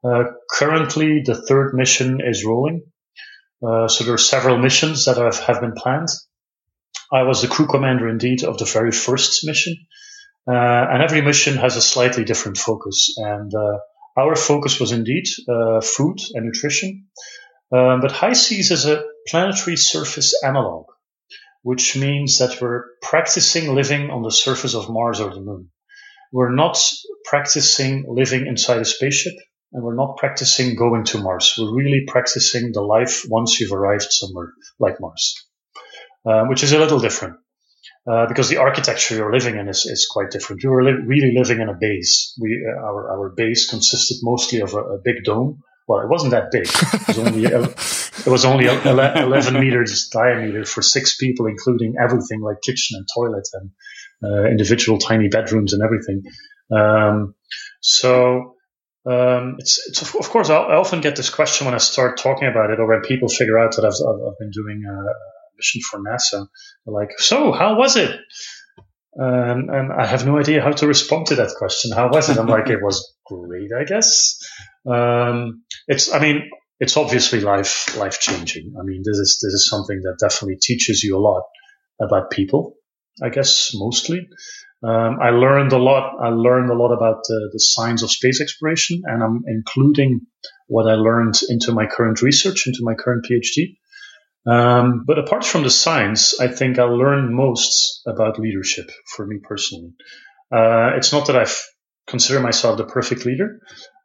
Uh, 0.04 0.24
currently, 0.50 1.22
the 1.26 1.36
third 1.36 1.74
mission 1.74 2.20
is 2.24 2.46
rolling. 2.46 2.84
Uh, 3.66 3.88
so 3.88 4.04
there 4.04 4.14
are 4.14 4.18
several 4.18 4.58
missions 4.58 5.06
that 5.06 5.18
have, 5.18 5.40
have 5.40 5.60
been 5.60 5.74
planned. 5.74 6.08
I 7.12 7.24
was 7.24 7.42
the 7.42 7.48
crew 7.48 7.68
commander 7.68 8.08
indeed 8.08 8.44
of 8.44 8.58
the 8.58 8.66
very 8.66 8.92
first 8.92 9.46
mission. 9.46 9.76
Uh, 10.48 10.54
and 10.92 11.04
every 11.04 11.22
mission 11.22 11.58
has 11.58 11.76
a 11.76 11.82
slightly 11.82 12.24
different 12.24 12.58
focus. 12.58 13.14
And 13.18 13.54
uh, 13.54 13.80
our 14.18 14.36
focus 14.36 14.80
was 14.80 14.92
indeed 14.92 15.26
uh, 15.50 15.82
food 15.82 16.20
and 16.34 16.46
nutrition. 16.46 17.08
Um, 17.72 18.02
but 18.02 18.12
HI-SEAS 18.12 18.72
is 18.72 18.86
a 18.86 19.04
planetary 19.28 19.76
surface 19.76 20.34
analog, 20.44 20.86
which 21.62 21.96
means 21.96 22.40
that 22.40 22.62
we're 22.62 22.86
practicing 23.02 23.76
living 23.76 24.10
on 24.10 24.24
the 24.24 24.32
surface 24.32 24.74
of 24.74 24.90
Mars 24.90 25.20
or 25.20 25.34
the 25.34 25.42
Moon. 25.42 25.70
We're 26.32 26.56
not 26.56 26.80
practicing 27.26 28.06
living 28.08 28.48
inside 28.48 28.82
a 28.82 28.86
spaceship 28.86 29.34
and 29.72 29.84
we're 29.84 29.96
not 29.96 30.18
practicing 30.18 30.76
going 30.76 31.04
to 31.06 31.20
Mars. 31.20 31.56
We're 31.58 31.76
really 31.76 32.06
practicing 32.08 32.72
the 32.72 32.82
life 32.82 33.24
once 33.28 33.60
you've 33.60 33.72
arrived 33.72 34.08
somewhere 34.10 34.54
like 34.80 35.00
Mars, 35.00 35.36
uh, 36.26 36.46
which 36.46 36.64
is 36.64 36.74
a 36.74 36.80
little 36.80 37.00
different. 37.00 37.38
Uh, 38.10 38.28
because 38.28 38.50
the 38.50 38.58
architecture 38.58 39.16
you're 39.16 39.32
living 39.32 39.58
in 39.58 39.68
is, 39.68 39.86
is 39.86 40.08
quite 40.10 40.32
different. 40.32 40.64
You 40.64 40.72
were 40.72 40.84
li- 40.84 41.04
really 41.06 41.34
living 41.36 41.60
in 41.60 41.70
a 41.70 41.76
base. 41.80 42.34
We, 42.42 42.66
uh, 42.66 42.80
our, 42.80 43.12
our 43.12 43.30
base 43.30 43.70
consisted 43.70 44.18
mostly 44.24 44.62
of 44.62 44.74
a, 44.74 44.78
a, 44.78 44.98
big 45.04 45.24
dome. 45.24 45.62
Well, 45.88 46.00
it 46.00 46.10
wasn't 46.10 46.32
that 46.32 46.50
big. 46.52 46.66
It 46.66 47.08
was 47.08 47.20
only, 47.20 47.46
it 48.26 48.30
was 48.30 48.46
only 48.46 48.66
11 48.66 49.60
meters 49.60 50.10
diameter 50.10 50.66
for 50.66 50.82
six 50.82 51.18
people, 51.18 51.46
including 51.46 51.96
everything 52.02 52.42
like 52.42 52.62
kitchen 52.62 52.98
and 52.98 53.06
toilet 53.14 53.48
and 53.54 53.72
uh, 54.24 54.50
individual 54.50 54.98
tiny 54.98 55.28
bedrooms 55.28 55.74
and 55.74 55.84
everything. 55.84 56.24
Um, 56.72 57.36
so 57.82 58.56
um, 59.10 59.56
it's, 59.60 59.88
it's 59.88 60.02
of 60.16 60.30
course 60.30 60.50
I 60.50 60.56
often 60.56 61.02
get 61.02 61.16
this 61.16 61.30
question 61.30 61.66
when 61.66 61.74
I 61.74 61.80
start 61.80 62.18
talking 62.18 62.48
about 62.48 62.70
it, 62.70 62.80
or 62.80 62.88
when 62.88 63.02
people 63.02 63.30
figure 63.30 63.58
out 63.58 63.76
that 63.76 63.86
I've, 63.86 63.94
I've 63.94 64.38
been 64.38 64.52
doing 64.52 64.84
a 64.86 64.96
mission 65.58 65.82
for 65.82 66.00
NASA. 66.00 66.48
They're 66.86 66.94
like, 66.94 67.20
"So, 67.20 67.52
how 67.52 67.76
was 67.76 67.96
it?" 67.96 68.12
Um, 69.20 69.70
and 69.70 69.92
I 69.92 70.06
have 70.06 70.26
no 70.26 70.38
idea 70.38 70.62
how 70.62 70.72
to 70.72 70.88
respond 70.88 71.28
to 71.28 71.36
that 71.36 71.56
question. 71.58 71.92
How 71.92 72.10
was 72.10 72.30
it? 72.30 72.38
I'm 72.38 72.48
like, 72.48 72.70
it 72.70 72.82
was 72.82 73.16
great, 73.26 73.72
I 73.78 73.84
guess. 73.84 74.40
Um, 74.86 75.64
it's, 75.88 76.14
I 76.14 76.20
mean, 76.20 76.50
it's 76.80 76.96
obviously 76.96 77.42
life 77.42 77.98
life 77.98 78.20
changing. 78.20 78.76
I 78.80 78.84
mean, 78.84 79.02
this 79.04 79.18
is 79.18 79.40
this 79.42 79.54
is 79.54 79.68
something 79.70 80.02
that 80.04 80.18
definitely 80.20 80.58
teaches 80.62 81.04
you 81.04 81.18
a 81.18 81.20
lot 81.20 81.44
about 82.00 82.32
people. 82.32 82.76
I 83.22 83.30
guess 83.30 83.72
mostly. 83.74 84.30
Um, 84.82 85.18
I 85.22 85.32
learned 85.32 85.74
a 85.74 85.78
lot. 85.78 86.16
I 86.22 86.30
learned 86.30 86.70
a 86.70 86.76
lot 86.76 86.94
about 86.94 87.18
uh, 87.18 87.52
the 87.52 87.60
science 87.60 88.02
of 88.02 88.12
space 88.12 88.40
exploration, 88.40 89.02
and 89.06 89.22
I'm 89.22 89.44
including 89.46 90.22
what 90.68 90.90
I 90.90 90.96
learned 90.96 91.40
into 91.50 91.74
my 91.74 91.86
current 91.86 92.22
research, 92.22 92.68
into 92.68 92.80
my 92.82 92.94
current 92.94 93.26
PhD. 93.30 93.78
Um, 94.46 95.04
but 95.06 95.20
apart 95.20 95.44
from 95.46 95.64
the 95.64 95.70
science, 95.70 96.40
I 96.40 96.48
think 96.48 96.80
I 96.80 96.84
learned 96.84 97.36
most 97.36 98.02
about 98.08 98.40
leadership 98.40 98.90
for 99.16 99.28
me 99.28 99.38
personally. 99.44 99.94
Uh, 100.52 100.92
it's 100.96 101.12
not 101.12 101.28
that 101.28 101.36
I 101.36 101.46
consider 102.08 102.40
myself 102.40 102.78
the 102.78 102.86
perfect 102.86 103.26
leader, 103.26 103.60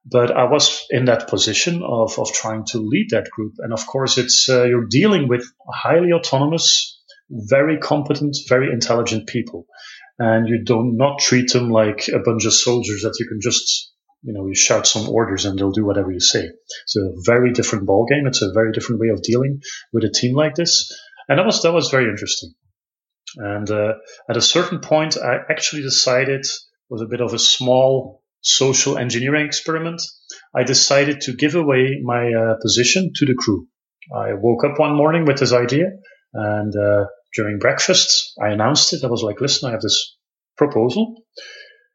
but 0.04 0.30
I 0.30 0.44
was 0.44 0.84
in 0.90 1.06
that 1.06 1.28
position 1.28 1.82
of, 1.82 2.18
of 2.18 2.32
trying 2.32 2.64
to 2.72 2.78
lead 2.78 3.10
that 3.10 3.30
group. 3.30 3.54
And 3.58 3.72
of 3.72 3.86
course, 3.86 4.18
it's 4.18 4.48
uh, 4.48 4.64
you're 4.64 4.86
dealing 4.86 5.28
with 5.28 5.46
highly 5.66 6.12
autonomous, 6.12 7.00
very 7.30 7.78
competent, 7.78 8.36
very 8.48 8.72
intelligent 8.72 9.26
people, 9.26 9.66
and 10.18 10.48
you 10.48 10.64
do 10.64 10.76
not 10.76 11.14
not 11.14 11.18
treat 11.18 11.52
them 11.52 11.70
like 11.70 12.08
a 12.08 12.18
bunch 12.18 12.44
of 12.44 12.52
soldiers 12.52 13.02
that 13.02 13.16
you 13.18 13.26
can 13.26 13.40
just 13.40 13.92
you 14.22 14.32
know 14.32 14.46
you 14.46 14.54
shout 14.54 14.86
some 14.86 15.08
orders 15.08 15.44
and 15.44 15.58
they'll 15.58 15.72
do 15.72 15.84
whatever 15.84 16.10
you 16.10 16.20
say. 16.20 16.44
It's 16.84 16.96
a 16.96 17.12
very 17.24 17.52
different 17.52 17.86
ball 17.86 18.06
game. 18.06 18.26
It's 18.26 18.42
a 18.42 18.52
very 18.52 18.72
different 18.72 19.00
way 19.00 19.08
of 19.08 19.22
dealing 19.22 19.60
with 19.92 20.04
a 20.04 20.10
team 20.10 20.34
like 20.34 20.54
this, 20.54 20.90
and 21.28 21.38
that 21.38 21.46
was 21.46 21.62
that 21.62 21.72
was 21.72 21.90
very 21.90 22.08
interesting. 22.08 22.54
And 23.36 23.68
uh, 23.70 23.94
at 24.28 24.36
a 24.36 24.40
certain 24.40 24.78
point, 24.78 25.16
I 25.16 25.38
actually 25.50 25.82
decided 25.82 26.46
was 26.88 27.02
a 27.02 27.06
bit 27.06 27.20
of 27.20 27.32
a 27.32 27.38
small 27.38 28.22
social 28.40 28.98
engineering 28.98 29.46
experiment. 29.46 30.02
I 30.54 30.64
decided 30.64 31.22
to 31.22 31.32
give 31.32 31.54
away 31.54 32.00
my 32.02 32.30
uh, 32.32 32.54
position 32.60 33.12
to 33.16 33.26
the 33.26 33.34
crew. 33.34 33.66
I 34.14 34.34
woke 34.34 34.64
up 34.64 34.78
one 34.78 34.94
morning 34.94 35.24
with 35.24 35.38
this 35.38 35.52
idea, 35.52 35.86
and 36.34 36.74
uh, 36.76 37.06
during 37.34 37.58
breakfast, 37.58 38.32
I 38.42 38.50
announced 38.50 38.92
it. 38.92 39.04
I 39.04 39.08
was 39.08 39.22
like, 39.22 39.40
"Listen, 39.40 39.68
I 39.68 39.72
have 39.72 39.82
this 39.82 40.16
proposal. 40.56 41.14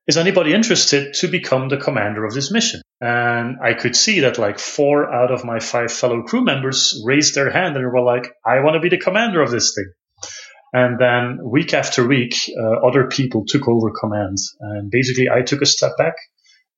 Is 0.08 0.18
anybody 0.18 0.54
interested 0.54 1.14
to 1.16 1.28
become 1.28 1.70
the 1.70 1.78
commander 1.78 2.26
of 2.26 2.34
this 2.34 2.52
mission?" 2.52 2.82
And 3.02 3.58
I 3.64 3.74
could 3.74 3.96
see 3.96 4.22
that 4.22 4.38
like 4.38 4.60
four 4.60 5.14
out 5.14 5.32
of 5.32 5.46
my 5.46 5.60
five 5.60 5.92
fellow 5.92 6.24
crew 6.24 6.44
members 6.44 7.02
raised 7.06 7.36
their 7.36 7.52
hand 7.52 7.78
and 7.78 7.86
were 7.86 8.02
like, 8.02 8.32
"I 8.46 8.60
want 8.60 8.76
to 8.76 8.82
be 8.82 8.90
the 8.90 9.04
commander 9.04 9.42
of 9.42 9.52
this 9.52 9.74
thing." 9.76 9.92
And 10.72 11.00
then 11.00 11.40
week 11.44 11.74
after 11.74 12.08
week, 12.08 12.36
uh, 12.60 12.88
other 12.88 13.08
people 13.08 13.46
took 13.48 13.68
over 13.68 13.92
command. 13.92 14.38
And 14.60 14.92
basically, 14.92 15.28
I 15.30 15.42
took 15.42 15.62
a 15.62 15.66
step 15.66 15.94
back 15.98 16.16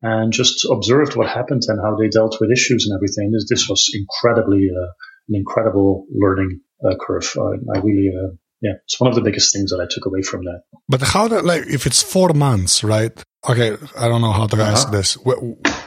and 0.02 0.32
just 0.32 0.66
observed 0.66 1.16
what 1.16 1.28
happened 1.28 1.64
and 1.68 1.80
how 1.80 1.96
they 1.96 2.08
dealt 2.08 2.38
with 2.40 2.52
issues 2.52 2.88
and 2.88 2.98
everything. 2.98 3.32
This, 3.32 3.46
this 3.50 3.70
was 3.70 3.90
incredibly, 3.94 4.70
uh, 4.70 4.92
an 5.30 5.36
incredible 5.36 6.06
learning 6.10 6.62
uh, 6.84 6.96
curve. 7.00 7.36
I 7.38 7.80
really, 7.80 8.12
uh, 8.16 8.32
yeah, 8.62 8.74
it's 8.84 9.00
one 9.00 9.10
of 9.10 9.16
the 9.16 9.22
biggest 9.22 9.54
things 9.54 9.72
that 9.72 9.80
I 9.82 9.88
took 9.90 10.06
away 10.06 10.22
from 10.22 10.46
that. 10.46 10.62
But 10.88 11.02
how, 11.02 11.28
do, 11.28 11.42
like, 11.42 11.68
if 11.68 11.86
it's 11.88 12.02
four 12.02 12.30
months, 12.34 12.84
right? 12.84 13.12
Okay, 13.50 13.76
I 13.98 14.08
don't 14.08 14.22
know 14.22 14.32
how 14.32 14.46
to 14.46 14.56
uh-huh. 14.56 14.72
ask 14.72 14.92
this. 14.92 15.16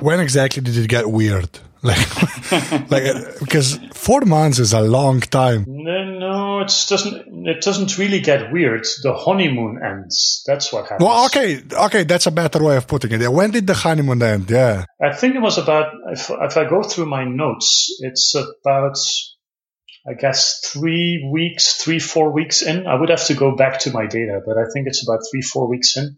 When 0.00 0.20
exactly 0.20 0.62
did 0.62 0.76
it 0.76 0.88
get 0.88 1.10
weird? 1.10 1.50
Like, 1.84 2.90
like 2.90 3.38
because 3.40 3.78
four 3.92 4.22
months 4.22 4.58
is 4.58 4.72
a 4.72 4.80
long 4.80 5.20
time. 5.20 5.66
No, 5.68 6.04
no, 6.04 6.60
it 6.60 6.72
doesn't. 6.88 7.46
It 7.46 7.60
doesn't 7.60 7.98
really 7.98 8.20
get 8.20 8.50
weird. 8.50 8.86
The 9.02 9.12
honeymoon 9.12 9.82
ends. 9.84 10.42
That's 10.46 10.72
what 10.72 10.84
happens. 10.84 11.04
Well, 11.04 11.26
okay, 11.26 11.60
okay, 11.70 12.04
that's 12.04 12.26
a 12.26 12.30
better 12.30 12.62
way 12.62 12.78
of 12.78 12.86
putting 12.86 13.12
it. 13.20 13.30
When 13.30 13.50
did 13.50 13.66
the 13.66 13.74
honeymoon 13.74 14.22
end? 14.22 14.50
Yeah, 14.50 14.86
I 15.02 15.12
think 15.12 15.34
it 15.34 15.42
was 15.42 15.58
about. 15.58 15.92
If, 16.10 16.30
if 16.30 16.56
I 16.56 16.64
go 16.66 16.82
through 16.82 17.04
my 17.04 17.24
notes, 17.24 17.98
it's 18.00 18.34
about. 18.34 18.96
I 20.06 20.14
guess 20.14 20.60
three 20.60 21.28
weeks, 21.32 21.74
three 21.74 21.98
four 21.98 22.32
weeks 22.32 22.62
in. 22.62 22.86
I 22.86 22.94
would 22.94 23.08
have 23.08 23.24
to 23.26 23.34
go 23.34 23.56
back 23.56 23.80
to 23.80 23.90
my 23.90 24.06
data, 24.06 24.40
but 24.44 24.58
I 24.58 24.64
think 24.72 24.86
it's 24.86 25.06
about 25.06 25.20
three 25.30 25.42
four 25.42 25.68
weeks 25.68 25.96
in 25.96 26.16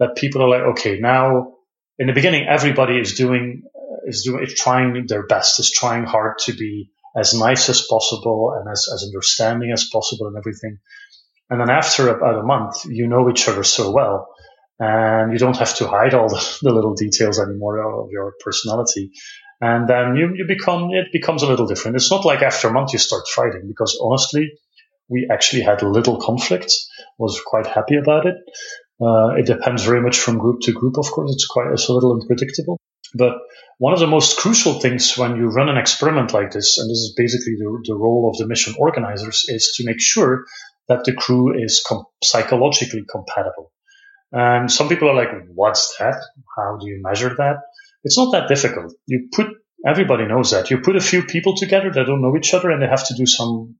that 0.00 0.16
people 0.16 0.42
are 0.42 0.48
like, 0.48 0.78
okay, 0.78 0.98
now 0.98 1.54
in 1.98 2.08
the 2.08 2.12
beginning, 2.12 2.46
everybody 2.48 2.98
is 2.98 3.14
doing 3.14 3.62
uh, 3.76 4.08
is 4.08 4.24
doing 4.24 4.42
is 4.44 4.54
trying 4.54 5.06
their 5.06 5.26
best, 5.26 5.60
is 5.60 5.70
trying 5.70 6.04
hard 6.04 6.38
to 6.46 6.52
be 6.52 6.90
as 7.16 7.34
nice 7.34 7.68
as 7.68 7.86
possible 7.88 8.54
and 8.58 8.70
as, 8.70 8.88
as 8.92 9.04
understanding 9.04 9.72
as 9.72 9.88
possible 9.92 10.26
and 10.26 10.36
everything. 10.36 10.78
And 11.50 11.60
then 11.60 11.70
after 11.70 12.08
about 12.08 12.38
a 12.38 12.42
month, 12.42 12.84
you 12.86 13.06
know 13.06 13.30
each 13.30 13.48
other 13.48 13.64
so 13.64 13.90
well 13.90 14.28
and 14.78 15.32
you 15.32 15.38
don't 15.38 15.56
have 15.56 15.74
to 15.76 15.88
hide 15.88 16.14
all 16.14 16.28
the, 16.28 16.58
the 16.62 16.72
little 16.72 16.94
details 16.94 17.40
anymore 17.40 17.78
of 17.78 18.10
your 18.10 18.34
personality. 18.40 19.12
And 19.60 19.88
then 19.88 20.14
you, 20.16 20.34
you 20.36 20.44
become, 20.46 20.90
it 20.92 21.08
becomes 21.12 21.42
a 21.42 21.46
little 21.46 21.66
different. 21.66 21.96
It's 21.96 22.10
not 22.10 22.24
like 22.24 22.42
after 22.42 22.68
a 22.68 22.72
month 22.72 22.92
you 22.92 22.98
start 22.98 23.24
fighting 23.28 23.66
because 23.66 23.98
honestly, 24.00 24.52
we 25.08 25.28
actually 25.32 25.62
had 25.62 25.82
little 25.82 26.20
conflict, 26.20 26.72
was 27.18 27.40
quite 27.44 27.66
happy 27.66 27.96
about 27.96 28.26
it. 28.26 28.36
Uh, 29.00 29.34
it 29.36 29.46
depends 29.46 29.84
very 29.84 30.00
much 30.00 30.18
from 30.18 30.38
group 30.38 30.60
to 30.62 30.72
group, 30.72 30.98
of 30.98 31.10
course. 31.10 31.32
It's 31.32 31.46
quite, 31.46 31.72
it's 31.72 31.88
a 31.88 31.92
little 31.92 32.20
unpredictable. 32.20 32.78
But 33.14 33.38
one 33.78 33.94
of 33.94 34.00
the 34.00 34.06
most 34.06 34.38
crucial 34.38 34.74
things 34.80 35.16
when 35.16 35.36
you 35.36 35.48
run 35.48 35.68
an 35.68 35.78
experiment 35.78 36.32
like 36.32 36.50
this, 36.50 36.78
and 36.78 36.90
this 36.90 36.98
is 36.98 37.14
basically 37.16 37.54
the, 37.56 37.82
the 37.84 37.94
role 37.94 38.30
of 38.30 38.36
the 38.38 38.46
mission 38.46 38.74
organizers, 38.78 39.44
is 39.48 39.72
to 39.76 39.84
make 39.84 40.00
sure 40.00 40.44
that 40.88 41.04
the 41.04 41.14
crew 41.14 41.58
is 41.58 41.82
com- 41.86 42.04
psychologically 42.22 43.04
compatible. 43.10 43.72
And 44.30 44.70
some 44.70 44.88
people 44.88 45.08
are 45.08 45.14
like, 45.14 45.30
what's 45.54 45.96
that? 45.98 46.22
How 46.56 46.76
do 46.78 46.86
you 46.86 47.00
measure 47.02 47.34
that? 47.38 47.56
It's 48.08 48.16
not 48.16 48.32
that 48.32 48.48
difficult. 48.48 48.94
You 49.04 49.28
put, 49.30 49.48
everybody 49.86 50.24
knows 50.24 50.52
that. 50.52 50.70
You 50.70 50.78
put 50.78 50.96
a 50.96 51.00
few 51.12 51.24
people 51.24 51.54
together 51.54 51.90
that 51.90 52.06
don't 52.06 52.22
know 52.22 52.34
each 52.38 52.54
other 52.54 52.70
and 52.70 52.80
they 52.80 52.86
have 52.86 53.06
to 53.08 53.14
do 53.14 53.26
some 53.26 53.76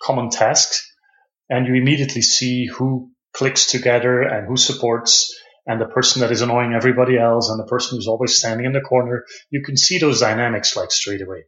common 0.00 0.30
tasks 0.30 0.88
and 1.50 1.66
you 1.66 1.74
immediately 1.74 2.22
see 2.22 2.66
who 2.66 3.10
clicks 3.34 3.66
together 3.66 4.22
and 4.22 4.46
who 4.46 4.56
supports 4.56 5.36
and 5.66 5.80
the 5.80 5.86
person 5.86 6.20
that 6.20 6.30
is 6.30 6.42
annoying 6.42 6.74
everybody 6.74 7.18
else 7.18 7.50
and 7.50 7.58
the 7.58 7.66
person 7.66 7.98
who's 7.98 8.06
always 8.06 8.36
standing 8.36 8.66
in 8.66 8.72
the 8.72 8.80
corner. 8.80 9.24
You 9.50 9.64
can 9.64 9.76
see 9.76 9.98
those 9.98 10.20
dynamics 10.20 10.76
like 10.76 10.92
straight 10.92 11.22
away. 11.22 11.46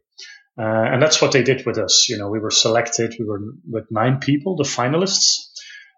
Uh, 0.59 0.91
and 0.91 1.01
that's 1.01 1.21
what 1.21 1.31
they 1.31 1.43
did 1.43 1.65
with 1.65 1.77
us. 1.77 2.07
You 2.09 2.17
know, 2.17 2.27
we 2.27 2.39
were 2.39 2.51
selected. 2.51 3.15
We 3.17 3.23
were 3.23 3.39
with 3.65 3.85
nine 3.91 4.19
people, 4.19 4.57
the 4.57 4.65
finalists, 4.65 5.51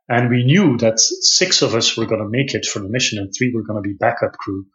and 0.08 0.30
we 0.30 0.44
knew 0.44 0.78
that 0.78 1.00
six 1.00 1.64
of 1.64 1.74
us 1.74 1.98
were 1.98 2.06
going 2.06 2.22
to 2.22 2.30
make 2.30 2.54
it 2.54 2.68
for 2.68 2.78
the 2.78 2.90
mission 2.90 3.18
and 3.18 3.34
three 3.36 3.52
were 3.52 3.64
going 3.64 3.82
to 3.82 3.90
be 3.90 3.96
backup 3.96 4.34
crew. 4.34 4.68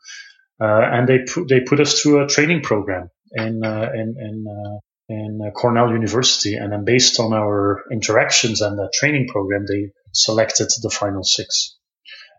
Uh, 0.61 0.81
and 0.81 1.09
they 1.09 1.19
put, 1.21 1.49
they 1.49 1.61
put 1.61 1.81
us 1.81 2.01
through 2.01 2.25
a 2.25 2.29
training 2.29 2.63
program 2.63 3.11
in, 3.33 3.65
uh, 3.65 3.91
in, 3.95 4.15
in, 4.19 4.45
uh, 4.49 4.79
in 5.09 5.53
Cornell 5.55 5.93
University. 5.93 6.55
And 6.57 6.73
then 6.73 6.85
based 6.85 7.21
on 7.21 7.33
our 7.33 7.83
interactions 7.93 8.61
and 8.61 8.79
the 8.79 8.91
training 8.95 9.29
program, 9.29 9.67
they 9.69 9.91
selected 10.13 10.69
the 10.83 10.91
final 10.91 11.23
six 11.23 11.77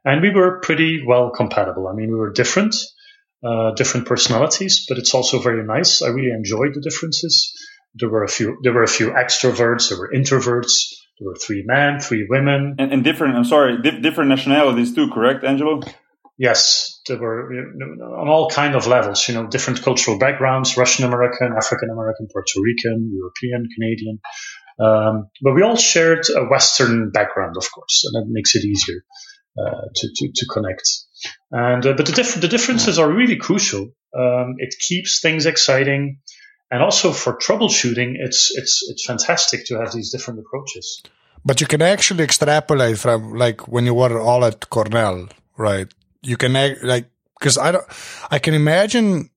and 0.08 0.22
we 0.22 0.30
were 0.30 0.62
pretty 0.62 1.04
well 1.06 1.32
compatible. 1.32 1.88
I 1.88 1.94
mean, 1.94 2.10
we 2.10 2.16
were 2.16 2.32
different, 2.32 2.76
uh, 3.44 3.72
different 3.72 4.08
personalities, 4.08 4.86
but 4.88 4.98
it's 4.98 5.14
also 5.14 5.40
very 5.40 5.66
nice. 5.66 6.02
I 6.02 6.08
really 6.08 6.32
enjoyed 6.32 6.74
the 6.74 6.82
differences. 6.82 7.54
There 7.94 8.10
were 8.10 8.24
a 8.24 8.30
few, 8.30 8.58
there 8.64 8.74
were 8.74 8.84
a 8.84 8.88
few 8.88 9.12
extroverts, 9.12 9.90
there 9.90 10.00
were 10.00 10.12
introverts, 10.16 10.94
there 11.20 11.28
were 11.28 11.36
three 11.36 11.64
men, 11.66 12.00
three 12.00 12.26
women, 12.30 12.76
and, 12.80 12.94
and 12.94 13.04
different. 13.04 13.36
I'm 13.36 13.44
sorry, 13.44 13.82
di- 13.82 14.00
different 14.00 14.30
nationalities 14.30 14.96
too. 14.96 15.10
Correct, 15.10 15.44
Angelo? 15.44 15.82
Yes, 16.38 17.02
there 17.08 17.18
were 17.18 17.52
you 17.52 17.72
know, 17.76 18.06
on 18.06 18.28
all 18.28 18.50
kind 18.50 18.76
of 18.76 18.86
levels. 18.86 19.28
You 19.28 19.34
know, 19.34 19.48
different 19.48 19.82
cultural 19.82 20.20
backgrounds: 20.20 20.78
Russian 20.78 21.06
American, 21.06 21.54
African 21.58 21.90
American, 21.90 22.28
Puerto 22.32 22.62
Rican, 22.62 23.12
European, 23.14 23.68
Canadian. 23.74 24.20
Um, 24.80 25.30
but 25.42 25.56
we 25.56 25.64
all 25.64 25.76
shared 25.76 26.28
a 26.30 26.46
Western 26.46 27.10
background, 27.10 27.56
of 27.58 27.72
course, 27.72 28.04
and 28.06 28.14
that 28.14 28.32
makes 28.32 28.56
it 28.56 28.64
easier. 28.64 29.04
Uh, 29.58 29.88
to, 29.96 30.08
to, 30.14 30.32
to 30.36 30.46
connect. 30.54 30.88
And 31.52 31.84
uh, 31.84 31.94
but 31.94 32.06
the 32.06 32.12
diff- 32.12 32.40
the 32.40 32.48
differences 32.48 33.00
are 33.00 33.12
really 33.12 33.38
crucial. 33.38 33.90
Um, 34.16 34.56
it 34.60 34.76
keeps 34.80 35.20
things 35.20 35.48
exciting, 35.48 36.20
and 36.70 36.84
also 36.84 37.12
for 37.12 37.40
troubleshooting, 37.40 38.18
it's 38.20 38.52
it's 38.56 38.84
it's 38.88 39.04
fantastic 39.04 39.66
to 39.66 39.80
have 39.80 39.92
these 39.92 40.12
different 40.12 40.42
approaches. 40.42 41.02
But 41.44 41.60
you 41.60 41.66
can 41.66 41.82
actually 41.82 42.24
extrapolate 42.24 43.00
from 43.00 43.34
like 43.34 43.68
when 43.68 43.86
you 43.88 43.96
were 43.96 44.20
all 44.20 44.46
at 44.46 44.70
Cornell, 44.70 45.30
right? 45.58 45.92
You 46.28 46.38
can 46.38 46.54
like 46.84 47.10
because 47.40 47.58
I 47.58 47.72
don't, 47.72 47.86
I 48.30 48.40
can 48.40 48.54
imagine 48.54 49.30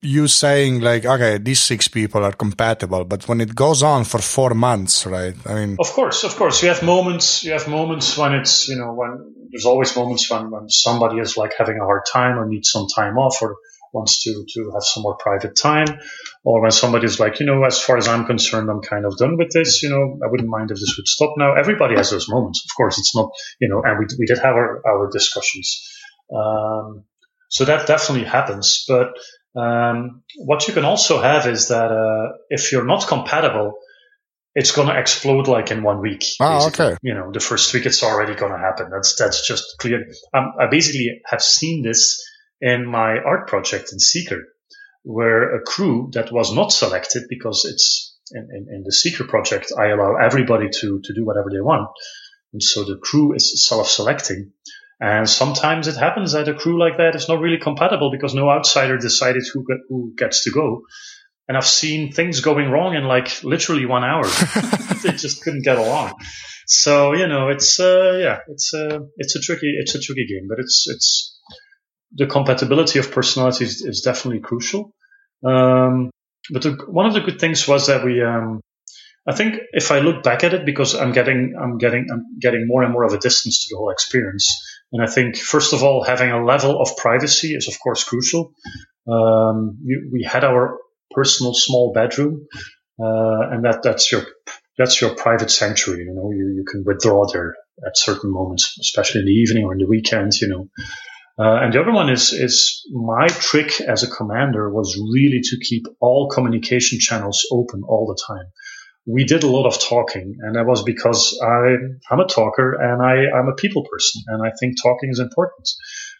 you 0.00 0.26
saying 0.26 0.80
like, 0.80 1.04
okay, 1.04 1.38
these 1.38 1.60
six 1.60 1.88
people 1.88 2.24
are 2.24 2.32
compatible, 2.32 3.04
but 3.04 3.28
when 3.28 3.40
it 3.40 3.54
goes 3.54 3.82
on 3.82 4.04
for 4.04 4.18
four 4.18 4.50
months, 4.50 5.06
right? 5.06 5.34
I 5.46 5.54
mean, 5.54 5.76
of 5.78 5.90
course, 5.92 6.24
of 6.24 6.34
course, 6.36 6.62
you 6.62 6.68
have 6.68 6.82
moments, 6.82 7.44
you 7.44 7.52
have 7.52 7.68
moments 7.68 8.16
when 8.18 8.34
it's, 8.34 8.68
you 8.68 8.76
know, 8.76 8.92
when 8.92 9.34
there's 9.50 9.66
always 9.66 9.94
moments 9.94 10.28
when, 10.30 10.50
when 10.50 10.68
somebody 10.68 11.18
is 11.18 11.36
like 11.36 11.52
having 11.56 11.78
a 11.78 11.84
hard 11.84 12.02
time 12.12 12.38
or 12.38 12.46
needs 12.46 12.70
some 12.70 12.86
time 12.88 13.16
off 13.16 13.40
or 13.42 13.56
wants 13.92 14.22
to, 14.24 14.44
to 14.48 14.70
have 14.72 14.82
some 14.82 15.02
more 15.02 15.16
private 15.16 15.54
time 15.54 16.00
or 16.44 16.62
when 16.62 16.70
somebody's 16.70 17.20
like, 17.20 17.38
you 17.38 17.46
know, 17.46 17.62
as 17.62 17.78
far 17.78 17.96
as 17.96 18.08
I'm 18.08 18.24
concerned, 18.24 18.70
I'm 18.70 18.80
kind 18.80 19.04
of 19.04 19.16
done 19.18 19.36
with 19.36 19.52
this, 19.52 19.82
you 19.82 19.90
know, 19.90 20.18
I 20.24 20.30
wouldn't 20.30 20.48
mind 20.48 20.70
if 20.70 20.78
this 20.80 20.94
would 20.96 21.06
stop 21.06 21.34
now. 21.36 21.54
Everybody 21.54 21.94
has 21.94 22.10
those 22.10 22.28
moments. 22.28 22.64
Of 22.64 22.74
course, 22.76 22.98
it's 22.98 23.14
not, 23.14 23.30
you 23.60 23.68
know, 23.68 23.82
and 23.84 23.98
we, 23.98 24.06
we 24.18 24.26
did 24.26 24.38
have 24.38 24.56
our, 24.56 24.82
our 24.86 25.10
discussions. 25.10 25.86
Um, 26.34 27.04
so 27.48 27.64
that 27.64 27.86
definitely 27.86 28.26
happens, 28.26 28.84
but 28.88 29.08
Um, 29.54 30.22
what 30.38 30.66
you 30.66 30.72
can 30.74 30.84
also 30.86 31.20
have 31.20 31.46
is 31.46 31.68
that 31.68 31.90
uh, 31.92 32.32
if 32.48 32.72
you're 32.72 32.86
not 32.86 33.06
compatible, 33.06 33.74
it's 34.54 34.72
going 34.72 34.88
to 34.88 34.98
explode 34.98 35.46
like 35.46 35.70
in 35.70 35.82
one 35.82 36.00
week. 36.00 36.24
Oh, 36.40 36.68
okay. 36.68 36.96
You 37.02 37.14
know, 37.14 37.30
the 37.32 37.40
first 37.40 37.72
week 37.74 37.84
it's 37.86 38.02
already 38.02 38.34
going 38.34 38.52
to 38.52 38.58
happen. 38.58 38.88
That's 38.90 39.14
that's 39.16 39.46
just 39.46 39.64
clear. 39.78 40.06
Um, 40.32 40.54
I 40.58 40.68
basically 40.70 41.20
have 41.26 41.42
seen 41.42 41.82
this 41.82 42.22
in 42.60 42.86
my 42.86 43.18
art 43.18 43.48
project 43.48 43.92
in 43.92 43.98
Seeker, 43.98 44.40
where 45.02 45.54
a 45.56 45.62
crew 45.62 46.10
that 46.12 46.32
was 46.32 46.52
not 46.54 46.72
selected 46.72 47.24
because 47.28 47.66
it's 47.70 48.16
in, 48.30 48.48
in, 48.56 48.74
in 48.74 48.82
the 48.84 48.92
Seeker 48.92 49.24
project, 49.24 49.72
I 49.76 49.88
allow 49.88 50.16
everybody 50.16 50.68
to 50.80 51.00
to 51.04 51.12
do 51.12 51.26
whatever 51.26 51.50
they 51.50 51.60
want, 51.60 51.88
and 52.52 52.62
so 52.62 52.84
the 52.84 52.96
crew 52.96 53.34
is 53.34 53.66
self-selecting. 53.68 54.52
And 55.02 55.28
sometimes 55.28 55.88
it 55.88 55.96
happens 55.96 56.30
that 56.30 56.46
a 56.46 56.54
crew 56.54 56.78
like 56.78 56.98
that 56.98 57.16
is 57.16 57.28
not 57.28 57.40
really 57.40 57.58
compatible 57.58 58.12
because 58.12 58.34
no 58.34 58.48
outsider 58.48 58.98
decided 58.98 59.42
who, 59.52 59.64
get, 59.66 59.78
who 59.88 60.14
gets 60.16 60.44
to 60.44 60.52
go. 60.52 60.82
And 61.48 61.56
I've 61.56 61.66
seen 61.66 62.12
things 62.12 62.38
going 62.38 62.70
wrong 62.70 62.94
in 62.94 63.02
like 63.02 63.42
literally 63.42 63.84
one 63.84 64.04
hour. 64.04 64.22
they 65.02 65.10
just 65.10 65.42
couldn't 65.42 65.64
get 65.64 65.76
along. 65.76 66.12
So, 66.68 67.14
you 67.14 67.26
know, 67.26 67.48
it's, 67.48 67.80
uh, 67.80 68.16
yeah, 68.22 68.38
it's, 68.46 68.72
uh, 68.72 69.00
it's 69.16 69.34
a 69.34 69.40
tricky, 69.40 69.74
it's 69.76 69.96
a 69.96 69.98
tricky 69.98 70.24
game, 70.24 70.46
but 70.48 70.60
it's, 70.60 70.86
it's, 70.88 71.36
the 72.12 72.26
compatibility 72.28 73.00
of 73.00 73.10
personalities 73.10 73.82
is 73.82 74.02
definitely 74.02 74.40
crucial. 74.40 74.94
Um, 75.44 76.10
but 76.52 76.62
the, 76.62 76.78
one 76.86 77.06
of 77.06 77.14
the 77.14 77.22
good 77.22 77.40
things 77.40 77.66
was 77.66 77.88
that 77.88 78.04
we, 78.04 78.22
um, 78.22 78.60
I 79.26 79.34
think 79.34 79.56
if 79.72 79.90
I 79.90 79.98
look 79.98 80.22
back 80.22 80.44
at 80.44 80.54
it, 80.54 80.64
because 80.64 80.94
I'm 80.94 81.10
getting, 81.10 81.54
I'm 81.60 81.78
getting, 81.78 82.06
I'm 82.12 82.38
getting 82.40 82.68
more 82.68 82.84
and 82.84 82.92
more 82.92 83.02
of 83.02 83.14
a 83.14 83.18
distance 83.18 83.64
to 83.64 83.74
the 83.74 83.78
whole 83.78 83.90
experience. 83.90 84.71
And 84.92 85.02
I 85.02 85.06
think, 85.06 85.36
first 85.36 85.72
of 85.72 85.82
all, 85.82 86.04
having 86.04 86.30
a 86.30 86.44
level 86.44 86.80
of 86.80 86.96
privacy 86.96 87.54
is, 87.54 87.66
of 87.68 87.80
course, 87.80 88.04
crucial. 88.04 88.52
Um, 89.08 89.78
we, 89.84 90.08
we, 90.12 90.22
had 90.22 90.44
our 90.44 90.78
personal 91.10 91.54
small 91.54 91.92
bedroom, 91.92 92.46
uh, 93.00 93.50
and 93.50 93.64
that, 93.64 93.80
that's 93.82 94.12
your, 94.12 94.22
that's 94.76 95.00
your 95.00 95.14
private 95.14 95.50
sanctuary. 95.50 96.04
You 96.04 96.14
know, 96.14 96.30
you, 96.30 96.54
you 96.56 96.64
can 96.70 96.84
withdraw 96.84 97.26
there 97.26 97.56
at 97.86 97.96
certain 97.96 98.30
moments, 98.30 98.76
especially 98.80 99.20
in 99.22 99.26
the 99.26 99.32
evening 99.32 99.64
or 99.64 99.72
in 99.72 99.78
the 99.78 99.88
weekend, 99.88 100.32
you 100.40 100.48
know. 100.48 100.68
Uh, 101.38 101.62
and 101.62 101.72
the 101.72 101.80
other 101.80 101.92
one 101.92 102.10
is, 102.10 102.34
is 102.34 102.86
my 102.92 103.26
trick 103.26 103.80
as 103.80 104.02
a 104.02 104.10
commander 104.10 104.70
was 104.70 104.96
really 104.96 105.40
to 105.42 105.56
keep 105.58 105.86
all 106.00 106.28
communication 106.28 107.00
channels 107.00 107.46
open 107.50 107.82
all 107.88 108.06
the 108.06 108.22
time 108.26 108.52
we 109.06 109.24
did 109.24 109.42
a 109.42 109.48
lot 109.48 109.66
of 109.66 109.80
talking 109.80 110.36
and 110.40 110.54
that 110.54 110.66
was 110.66 110.82
because 110.84 111.38
I, 111.42 111.74
I'm 112.10 112.20
a 112.20 112.26
talker 112.26 112.74
and 112.74 113.02
I, 113.02 113.36
I'm 113.36 113.48
a 113.48 113.54
people 113.54 113.84
person 113.84 114.22
and 114.28 114.46
I 114.46 114.52
think 114.58 114.80
talking 114.80 115.10
is 115.10 115.18
important. 115.18 115.68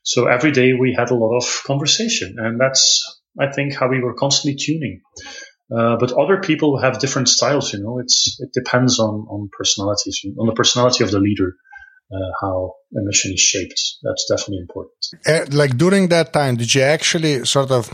So 0.02 0.26
every 0.26 0.50
day 0.50 0.72
we 0.72 0.94
had 0.96 1.10
a 1.10 1.14
lot 1.14 1.36
of 1.36 1.62
conversation 1.64 2.36
and 2.38 2.60
that's, 2.60 3.22
I 3.38 3.52
think, 3.52 3.74
how 3.74 3.88
we 3.88 4.00
were 4.00 4.14
constantly 4.14 4.58
tuning. 4.60 5.00
Uh, 5.74 5.96
but 5.96 6.12
other 6.12 6.40
people 6.40 6.78
have 6.78 6.98
different 6.98 7.28
styles, 7.28 7.72
you 7.72 7.80
know, 7.80 7.98
it's, 7.98 8.36
it 8.40 8.50
depends 8.52 8.98
on, 8.98 9.26
on 9.30 9.48
personalities, 9.56 10.20
on 10.38 10.46
the 10.46 10.52
personality 10.52 11.04
of 11.04 11.10
the 11.10 11.20
leader 11.20 11.54
how 12.40 12.74
a 12.96 13.00
mission 13.02 13.32
is 13.32 13.40
shaped. 13.40 13.80
That's 14.02 14.26
definitely 14.28 14.58
important. 14.58 14.94
Uh, 15.26 15.46
like 15.50 15.76
during 15.76 16.08
that 16.08 16.32
time, 16.32 16.56
did 16.56 16.74
you 16.74 16.82
actually 16.82 17.44
sort 17.44 17.70
of 17.70 17.90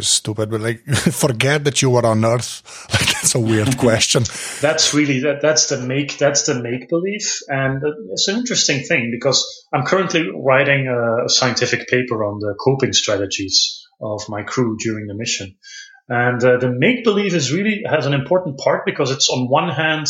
stupid, 0.00 0.50
but 0.50 0.60
like 0.60 0.84
forget 1.24 1.64
that 1.64 1.82
you 1.82 1.90
were 1.90 2.06
on 2.06 2.24
Earth? 2.24 2.62
Like 2.92 3.12
that's 3.12 3.34
a 3.34 3.40
weird 3.40 3.76
question. 3.86 4.24
that's 4.60 4.94
really 4.94 5.20
that. 5.20 5.40
That's 5.42 5.68
the 5.68 5.78
make. 5.78 6.18
That's 6.18 6.44
the 6.44 6.60
make 6.60 6.88
believe, 6.88 7.28
and 7.48 7.82
it's 8.12 8.28
an 8.28 8.36
interesting 8.36 8.82
thing 8.82 9.10
because 9.12 9.44
I'm 9.72 9.84
currently 9.84 10.28
writing 10.34 10.88
a, 10.88 11.26
a 11.26 11.28
scientific 11.28 11.88
paper 11.88 12.24
on 12.24 12.38
the 12.40 12.54
coping 12.58 12.92
strategies 12.92 13.86
of 14.00 14.22
my 14.28 14.42
crew 14.42 14.76
during 14.78 15.06
the 15.06 15.14
mission. 15.14 15.56
And 16.08 16.42
uh, 16.42 16.56
the 16.58 16.70
make 16.70 17.04
believe 17.04 17.34
is 17.34 17.52
really 17.52 17.82
has 17.88 18.06
an 18.06 18.14
important 18.14 18.58
part 18.58 18.82
because 18.84 19.12
it's 19.12 19.28
on 19.30 19.48
one 19.48 19.68
hand, 19.68 20.06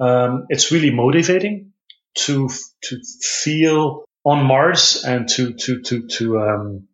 um, 0.00 0.46
it's 0.48 0.72
really 0.72 0.90
motivating 0.90 1.69
to 2.14 2.48
to 2.84 3.00
feel 3.22 4.04
on 4.24 4.44
Mars 4.44 5.04
and 5.04 5.28
to 5.28 5.54
to 5.54 5.80
to 5.82 6.06
to 6.08 6.38
um, 6.38 6.88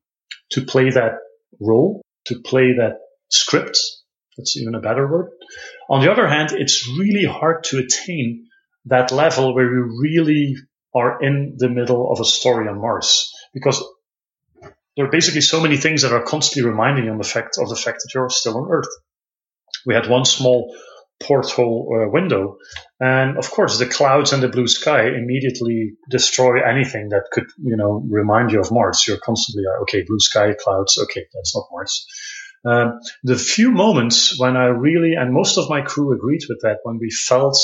to 0.51 0.65
play 0.65 0.91
that 0.91 1.19
role, 1.61 2.03
to 2.27 2.41
play 2.41 2.75
that 2.75 2.99
script. 3.31 3.79
That's 4.37 4.57
even 4.57 4.75
a 4.75 4.81
better 4.81 5.11
word. 5.11 5.31
On 5.89 6.01
the 6.01 6.13
other 6.13 6.29
hand, 6.29 6.53
it's 6.53 6.87
really 6.87 7.25
hard 7.25 7.65
to 7.65 7.79
attain 7.79 8.49
that 8.87 9.11
level 9.11 9.55
where 9.55 9.65
you 9.65 9.99
really 10.01 10.57
are 10.95 11.23
in 11.23 11.57
the 11.57 11.69
middle 11.69 12.13
of 12.13 12.21
a 12.21 12.25
story 12.25 12.69
on 12.69 12.81
Mars 12.81 13.33
because 13.53 13.83
there 14.97 15.07
are 15.07 15.11
basically 15.11 15.41
so 15.41 15.61
many 15.61 15.77
things 15.77 16.03
that 16.03 16.13
are 16.13 16.23
constantly 16.23 16.71
reminding 16.71 17.05
you 17.05 17.11
on 17.11 17.19
the 17.19 17.25
fact 17.25 17.59
of 17.59 17.69
the 17.69 17.77
fact 17.77 17.99
that 17.99 18.15
you're 18.15 18.31
still 18.31 18.57
on 18.57 18.71
Earth. 18.71 18.89
We 19.85 19.95
had 19.95 20.09
one 20.09 20.25
small 20.25 20.75
porthole 21.21 21.89
uh, 21.95 22.11
window. 22.11 22.59
And 23.01 23.39
of 23.39 23.51
course, 23.51 23.79
the 23.79 23.87
clouds 23.87 24.33
and 24.33 24.43
the 24.43 24.49
blue 24.49 24.67
sky 24.67 25.07
immediately 25.09 25.95
destroy 26.11 26.61
anything 26.63 27.11
that 27.11 27.29
could, 27.33 27.47
you 27.59 27.77
know, 27.77 28.05
remind 28.09 28.53
you 28.53 28.61
of 28.61 28.71
Mars. 28.71 29.05
You're 29.07 29.19
constantly, 29.19 29.65
uh, 29.67 29.83
okay, 29.83 30.05
blue 30.07 30.21
sky, 30.21 30.55
clouds, 30.59 30.99
okay, 31.05 31.27
that's 31.33 31.55
not 31.55 31.67
Mars. 31.73 32.07
Um, 32.65 32.99
the 33.23 33.37
few 33.37 33.71
moments 33.71 34.39
when 34.41 34.57
I 34.57 34.67
really, 34.67 35.15
and 35.15 35.33
most 35.33 35.57
of 35.57 35.71
my 35.71 35.83
crew 35.83 36.13
agreed 36.13 36.43
with 36.49 36.61
that, 36.63 36.79
when 36.83 36.99
we 36.99 37.11
felt 37.11 37.57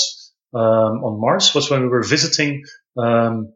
um, 0.54 1.02
on 1.04 1.20
Mars 1.20 1.54
was 1.54 1.70
when 1.70 1.82
we 1.82 1.88
were 1.88 2.04
visiting 2.04 2.62
um, 2.96 3.52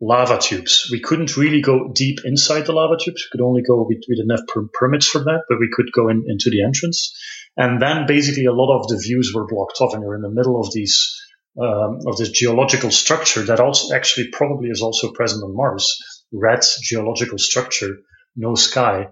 lava 0.00 0.38
tubes. 0.38 0.88
We 0.90 1.00
couldn't 1.00 1.36
really 1.36 1.62
go 1.62 1.90
deep 1.92 2.18
inside 2.24 2.66
the 2.66 2.72
lava 2.72 2.96
tubes. 3.02 3.24
We 3.24 3.28
could 3.32 3.44
only 3.44 3.62
go, 3.62 3.86
we, 3.88 3.98
we 4.08 4.16
didn't 4.16 4.36
have 4.36 4.46
per- 4.46 4.68
permits 4.72 5.06
for 5.06 5.20
that, 5.20 5.42
but 5.48 5.58
we 5.58 5.70
could 5.72 5.90
go 5.92 6.08
in, 6.08 6.24
into 6.28 6.50
the 6.50 6.62
entrance. 6.62 7.14
And 7.56 7.80
then 7.80 8.06
basically 8.06 8.44
a 8.44 8.52
lot 8.52 8.78
of 8.78 8.88
the 8.88 8.98
views 8.98 9.32
were 9.34 9.46
blocked 9.46 9.80
off 9.80 9.94
and 9.94 10.02
you're 10.02 10.16
in 10.16 10.22
the 10.22 10.30
middle 10.30 10.60
of 10.60 10.72
these, 10.72 11.14
um, 11.60 12.00
of 12.06 12.18
this 12.18 12.30
geological 12.30 12.90
structure 12.90 13.42
that 13.44 13.60
also 13.60 13.94
actually 13.94 14.28
probably 14.28 14.68
is 14.68 14.82
also 14.82 15.12
present 15.12 15.42
on 15.42 15.56
Mars. 15.56 15.96
Red 16.32 16.60
geological 16.82 17.38
structure, 17.38 17.96
no 18.34 18.54
sky, 18.54 19.08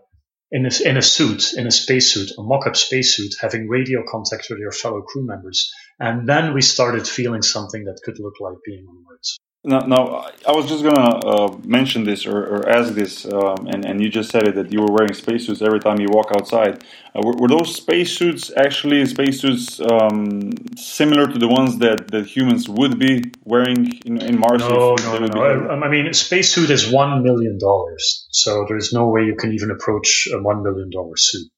in 0.50 0.66
a, 0.66 0.88
in 0.88 0.96
a 0.98 1.02
suit, 1.02 1.54
in 1.56 1.66
a 1.66 1.70
spacesuit, 1.70 2.32
a 2.38 2.42
mock-up 2.42 2.76
spacesuit, 2.76 3.34
having 3.40 3.68
radio 3.68 4.02
contact 4.06 4.46
with 4.50 4.58
your 4.58 4.72
fellow 4.72 5.00
crew 5.00 5.26
members. 5.26 5.72
And 5.98 6.28
then 6.28 6.52
we 6.52 6.60
started 6.60 7.08
feeling 7.08 7.42
something 7.42 7.84
that 7.84 8.00
could 8.04 8.18
look 8.18 8.34
like 8.40 8.58
being 8.64 8.84
on 8.86 9.02
Mars. 9.04 9.38
Now, 9.66 9.78
now, 9.78 10.26
I 10.46 10.52
was 10.52 10.68
just 10.68 10.84
gonna 10.84 11.18
uh, 11.24 11.56
mention 11.64 12.04
this 12.04 12.26
or, 12.26 12.38
or 12.38 12.68
ask 12.68 12.92
this, 12.92 13.24
um, 13.24 13.66
and, 13.66 13.86
and 13.86 13.98
you 13.98 14.10
just 14.10 14.30
said 14.30 14.46
it 14.46 14.56
that 14.56 14.70
you 14.70 14.82
were 14.82 14.92
wearing 14.92 15.14
spacesuits 15.14 15.62
every 15.62 15.80
time 15.80 15.98
you 16.00 16.08
walk 16.10 16.32
outside. 16.36 16.84
Uh, 17.14 17.22
were, 17.24 17.32
were, 17.38 17.48
those 17.48 17.74
spacesuits 17.74 18.52
actually 18.58 19.06
spacesuits 19.06 19.80
um, 19.80 20.52
similar 20.76 21.26
to 21.26 21.38
the 21.38 21.48
ones 21.48 21.78
that, 21.78 22.08
that 22.08 22.26
humans 22.26 22.68
would 22.68 22.98
be 22.98 23.32
wearing 23.44 23.90
in, 24.04 24.20
in 24.20 24.38
Mars? 24.38 24.60
No, 24.60 24.96
no, 24.96 25.18
no. 25.18 25.26
no. 25.28 25.42
I, 25.42 25.86
I, 25.86 25.88
mean, 25.88 26.08
a 26.08 26.14
spacesuit 26.14 26.68
is 26.68 26.92
one 26.92 27.22
million 27.22 27.56
dollars, 27.58 28.26
so 28.32 28.66
there's 28.68 28.92
no 28.92 29.08
way 29.08 29.22
you 29.22 29.34
can 29.34 29.54
even 29.54 29.70
approach 29.70 30.28
a 30.30 30.42
one 30.42 30.62
million 30.62 30.90
dollar 30.90 31.16
suit. 31.16 31.48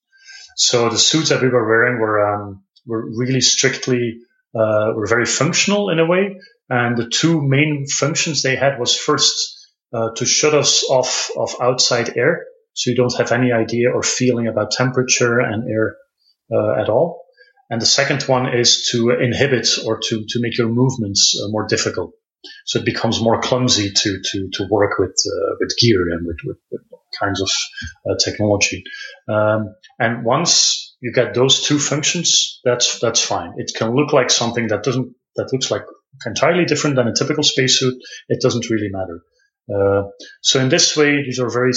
So 0.55 0.91
the 0.91 0.99
suits 0.99 1.31
that 1.31 1.43
we 1.43 1.49
were 1.49 1.67
wearing 1.67 1.99
were 1.99 2.35
um, 2.35 2.63
were 2.87 3.05
really 3.05 3.41
strictly 3.41 4.19
uh, 4.55 4.93
were 4.95 5.09
very 5.09 5.27
functional 5.27 5.91
in 5.91 5.99
a 5.99 6.07
way 6.07 6.39
and 6.69 6.97
the 6.97 7.09
two 7.09 7.41
main 7.43 7.87
functions 7.87 8.43
they 8.43 8.57
had 8.57 8.79
was 8.79 8.97
first 8.97 9.69
uh, 9.93 10.11
to 10.17 10.25
shut 10.25 10.55
us 10.55 10.85
off 10.89 11.31
of 11.37 11.55
outside 11.61 12.17
air, 12.17 12.47
so 12.75 12.91
you 12.91 12.97
don't 12.97 13.17
have 13.17 13.33
any 13.33 13.53
idea 13.53 13.91
or 13.91 14.03
feeling 14.03 14.49
about 14.49 14.71
temperature 14.71 15.39
and 15.41 15.71
air 15.71 15.97
uh, 16.53 16.81
at 16.81 16.89
all. 16.89 17.23
And 17.71 17.81
the 17.81 17.87
second 17.87 18.23
one 18.25 18.55
is 18.55 18.89
to 18.93 19.11
inhibit 19.11 19.69
or 19.85 19.99
to, 19.99 20.25
to 20.29 20.41
make 20.41 20.57
your 20.59 20.69
movements 20.69 21.41
uh, 21.43 21.49
more 21.49 21.67
difficult. 21.67 22.13
So 22.65 22.79
it 22.79 22.85
becomes 22.85 23.21
more 23.21 23.41
clumsy 23.41 23.91
to, 23.91 24.21
to, 24.23 24.49
to 24.53 24.67
work 24.71 24.99
with, 24.99 25.17
uh, 25.27 25.57
with 25.59 25.77
gear 25.79 26.03
and 26.13 26.27
with, 26.27 26.37
with, 26.45 26.59
with 26.71 26.83
kinds 27.19 27.41
of 27.41 27.51
uh, 28.09 28.15
technology. 28.23 28.85
Um, 29.29 29.75
and 29.99 30.25
once 30.25 30.95
you 31.01 31.13
get 31.13 31.35
those 31.35 31.63
two 31.63 31.79
functions, 31.79 32.61
that's, 32.65 33.01
that's 33.01 33.21
fine. 33.21 33.55
It 33.57 33.73
can 33.77 33.95
look 33.95 34.13
like 34.13 34.31
something 34.31 34.69
that 34.69 34.85
doesn't, 34.85 35.15
that 35.37 35.53
looks 35.53 35.71
like 35.71 35.83
entirely 36.25 36.65
different 36.65 36.97
than 36.97 37.09
a 37.09 37.15
typical 37.15 37.43
spacesuit, 37.43 37.95
it 38.29 38.41
doesn't 38.41 38.71
really 38.71 38.89
matter. 38.91 39.21
Uh, 39.69 40.09
so 40.43 40.61
in 40.61 40.69
this 40.69 40.97
way, 40.97 41.23
these 41.25 41.41
are 41.41 41.51
very 41.51 41.73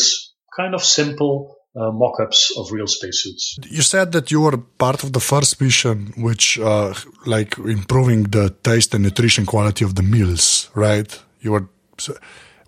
kind 0.56 0.74
of 0.76 0.84
simple 0.84 1.56
uh, 1.76 1.92
mock-ups 1.92 2.52
of 2.58 2.72
real 2.72 2.88
spacesuits. 2.88 3.58
You 3.70 3.82
said 3.82 4.12
that 4.14 4.32
you 4.32 4.42
were 4.42 4.58
part 4.58 5.04
of 5.04 5.14
the 5.14 5.20
first 5.20 5.62
mission, 5.62 6.14
which 6.18 6.60
uh, 6.60 6.94
like 7.26 7.58
improving 7.58 8.24
the 8.24 8.50
taste 8.64 8.94
and 8.94 9.04
nutrition 9.04 9.46
quality 9.46 9.86
of 9.86 9.96
the 9.96 10.04
meals, 10.04 10.70
right? 10.76 11.20
You 11.42 11.52
were. 11.52 11.70
So 11.98 12.16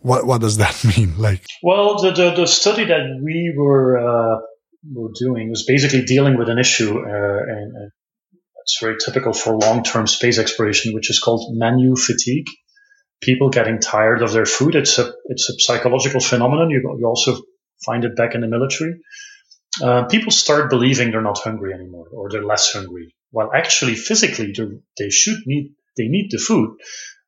what 0.02 0.26
what 0.26 0.42
does 0.42 0.58
that 0.58 0.84
mean? 0.98 1.18
Like, 1.18 1.46
well, 1.64 2.02
the 2.02 2.12
the, 2.12 2.32
the 2.32 2.48
study 2.48 2.86
that 2.86 3.20
we 3.24 3.54
were 3.58 3.98
uh, 3.98 4.40
were 4.94 5.12
doing 5.20 5.50
was 5.50 5.66
basically 5.66 6.04
dealing 6.04 6.38
with 6.38 6.50
an 6.50 6.60
issue, 6.60 7.00
uh, 7.00 7.42
and, 7.56 7.92
it's 8.72 8.82
very 8.82 8.96
typical 8.98 9.34
for 9.34 9.58
long-term 9.58 10.08
space 10.08 10.40
exploration, 10.40 10.94
which 10.94 11.10
is 11.10 11.20
called 11.20 11.54
menu 11.58 11.96
fatigue. 11.98 12.48
People 13.20 13.50
getting 13.50 13.80
tired 13.80 14.22
of 14.22 14.32
their 14.32 14.46
food. 14.46 14.76
It's 14.76 14.98
a 14.98 15.14
it's 15.26 15.50
a 15.50 15.54
psychological 15.60 16.22
phenomenon. 16.22 16.70
You, 16.70 16.82
you 16.98 17.06
also 17.06 17.42
find 17.86 18.06
it 18.06 18.16
back 18.16 18.34
in 18.34 18.42
the 18.42 18.48
military. 18.48 18.94
uh, 19.84 20.06
people 20.06 20.32
start 20.32 20.70
believing 20.70 21.12
they're 21.12 21.22
not 21.22 21.38
hungry 21.38 21.74
anymore 21.74 22.08
or 22.14 22.30
they're 22.30 22.46
less 22.46 22.72
hungry. 22.72 23.14
While 23.32 23.52
actually 23.54 23.96
physically 23.96 24.54
they 24.98 25.10
should 25.10 25.40
need, 25.46 25.74
they 25.98 26.08
need 26.08 26.30
the 26.32 26.38
food, 26.38 26.78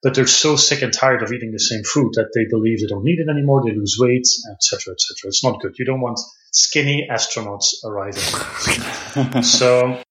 but 0.02 0.16
they're 0.16 0.28
so 0.28 0.56
sick 0.56 0.82
and 0.82 0.94
tired 0.94 1.24
of 1.24 1.32
eating 1.32 1.52
the 1.52 1.60
same 1.60 1.84
food 1.84 2.14
that 2.14 2.32
they 2.36 2.46
believe 2.50 2.80
they 2.80 2.88
don't 2.88 3.06
need 3.06 3.20
it 3.20 3.30
anymore. 3.30 3.64
They 3.64 3.76
lose 3.76 3.98
weight, 4.00 4.28
etc., 4.52 4.94
etc. 4.94 5.28
It's 5.30 5.44
not 5.44 5.62
good. 5.62 5.76
You 5.78 5.86
don't 5.86 6.02
want 6.02 6.20
skinny 6.52 7.08
astronauts 7.10 7.84
arriving. 7.86 9.44
so 9.44 10.02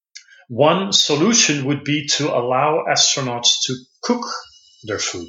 one 0.53 0.93
solution 0.93 1.65
would 1.65 1.83
be 1.83 2.07
to 2.07 2.29
allow 2.29 2.85
astronauts 2.87 3.63
to 3.65 3.75
cook 4.03 4.27
their 4.85 4.99
food. 4.99 5.29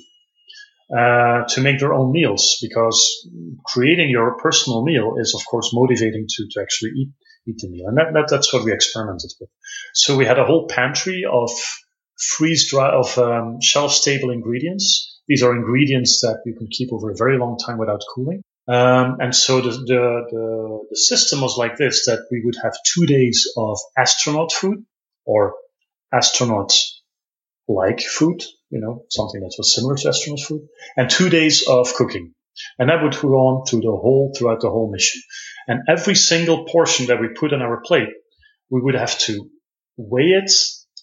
Uh, 0.94 1.46
to 1.48 1.62
make 1.62 1.80
their 1.80 1.94
own 1.94 2.12
meals 2.12 2.58
because 2.62 3.26
creating 3.66 4.10
your 4.10 4.38
personal 4.38 4.84
meal 4.84 5.16
is 5.18 5.34
of 5.34 5.44
course 5.46 5.72
motivating 5.74 6.26
to, 6.30 6.46
to 6.52 6.62
actually 6.62 6.92
eat 6.92 7.10
eat 7.48 7.58
the 7.60 7.70
meal. 7.70 7.88
And 7.88 7.98
that, 7.98 8.14
that 8.14 8.28
that's 8.30 8.54
what 8.54 8.66
we 8.66 8.74
experimented 8.74 9.32
with. 9.40 9.50
So 9.94 10.18
we 10.18 10.26
had 10.26 10.40
a 10.40 10.46
whole 10.46 10.68
pantry 10.68 11.24
of 11.30 11.50
freeze 12.20 12.70
dry 12.70 12.90
of 12.90 13.18
um, 13.18 13.60
shelf 13.62 13.94
stable 13.94 14.30
ingredients. 14.30 15.22
These 15.28 15.42
are 15.42 15.56
ingredients 15.56 16.20
that 16.22 16.42
you 16.46 16.54
can 16.54 16.68
keep 16.70 16.92
over 16.92 17.12
a 17.12 17.16
very 17.18 17.38
long 17.40 17.58
time 17.58 17.78
without 17.78 18.02
cooling. 18.14 18.44
Um, 18.68 19.18
and 19.20 19.34
so 19.36 19.62
the, 19.62 19.72
the, 19.72 20.04
the, 20.32 20.80
the 20.92 20.98
system 20.98 21.42
was 21.42 21.58
like 21.58 21.78
this 21.78 22.06
that 22.06 22.28
we 22.30 22.42
would 22.46 22.56
have 22.62 22.74
two 22.94 23.06
days 23.06 23.48
of 23.58 23.78
astronaut 23.98 24.52
food 24.52 24.86
or 25.26 25.56
astronaut 26.12 26.74
like 27.68 28.02
food 28.02 28.44
you 28.74 28.82
know, 28.82 29.06
something 29.08 29.40
that 29.42 29.54
was 29.56 29.76
similar 29.76 29.96
to 29.96 30.10
astronaut 30.10 30.40
food, 30.40 30.68
and 30.98 31.08
two 31.08 31.30
days 31.30 31.68
of 31.68 31.94
cooking. 31.94 32.34
And 32.80 32.90
that 32.90 33.04
would 33.04 33.16
go 33.16 33.36
on 33.48 33.66
through 33.66 33.82
the 33.82 33.98
whole, 34.04 34.34
throughout 34.36 34.62
the 34.62 34.70
whole 34.70 34.92
mission. 34.92 35.22
And 35.68 35.82
every 35.88 36.16
single 36.16 36.66
portion 36.66 37.06
that 37.08 37.22
we 37.22 37.28
put 37.40 37.54
on 37.54 37.62
our 37.62 37.82
plate, 37.82 38.10
we 38.72 38.82
would 38.82 38.96
have 38.96 39.16
to 39.28 39.48
weigh 39.96 40.34
it, 40.42 40.52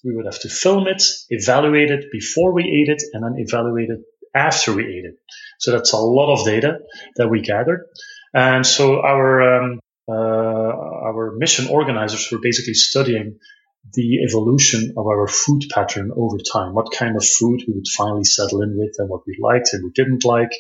we 0.05 0.17
would 0.17 0.25
have 0.25 0.41
to 0.41 0.49
film 0.49 0.89
it, 0.89 1.05
evaluate 1.29 1.93
it 1.93 2.07
before 2.11 2.53
we 2.53 2.65
ate 2.65 2.91
it, 2.93 3.03
and 3.13 3.23
then 3.23 3.35
evaluate 3.39 3.91
it 3.91 4.01
after 4.35 4.73
we 4.73 4.83
ate 4.83 5.05
it. 5.05 5.15
So 5.61 5.71
that's 5.71 5.93
a 5.93 5.99
lot 5.99 6.33
of 6.33 6.45
data 6.45 6.79
that 7.17 7.29
we 7.29 7.41
gathered. 7.41 7.87
And 8.35 8.67
so 8.67 9.01
our, 9.01 9.63
um, 9.63 9.81
uh, 10.09 10.13
our 10.13 11.37
mission 11.37 11.69
organizers 11.69 12.29
were 12.33 12.41
basically 12.43 12.75
studying 12.75 13.39
the 13.93 14.23
evolution 14.29 14.95
of 14.97 15.07
our 15.07 15.27
food 15.27 15.65
pattern 15.73 16.11
over 16.17 16.37
time, 16.53 16.75
what 16.75 16.93
kind 16.93 17.17
of 17.17 17.25
food 17.25 17.63
we 17.67 17.75
would 17.75 17.89
finally 17.89 18.25
settle 18.25 18.63
in 18.63 18.77
with 18.77 18.95
and 18.99 19.09
what 19.09 19.23
we 19.27 19.37
liked 19.41 19.71
and 19.73 19.83
we 19.83 19.91
didn't 19.91 20.25
like. 20.25 20.53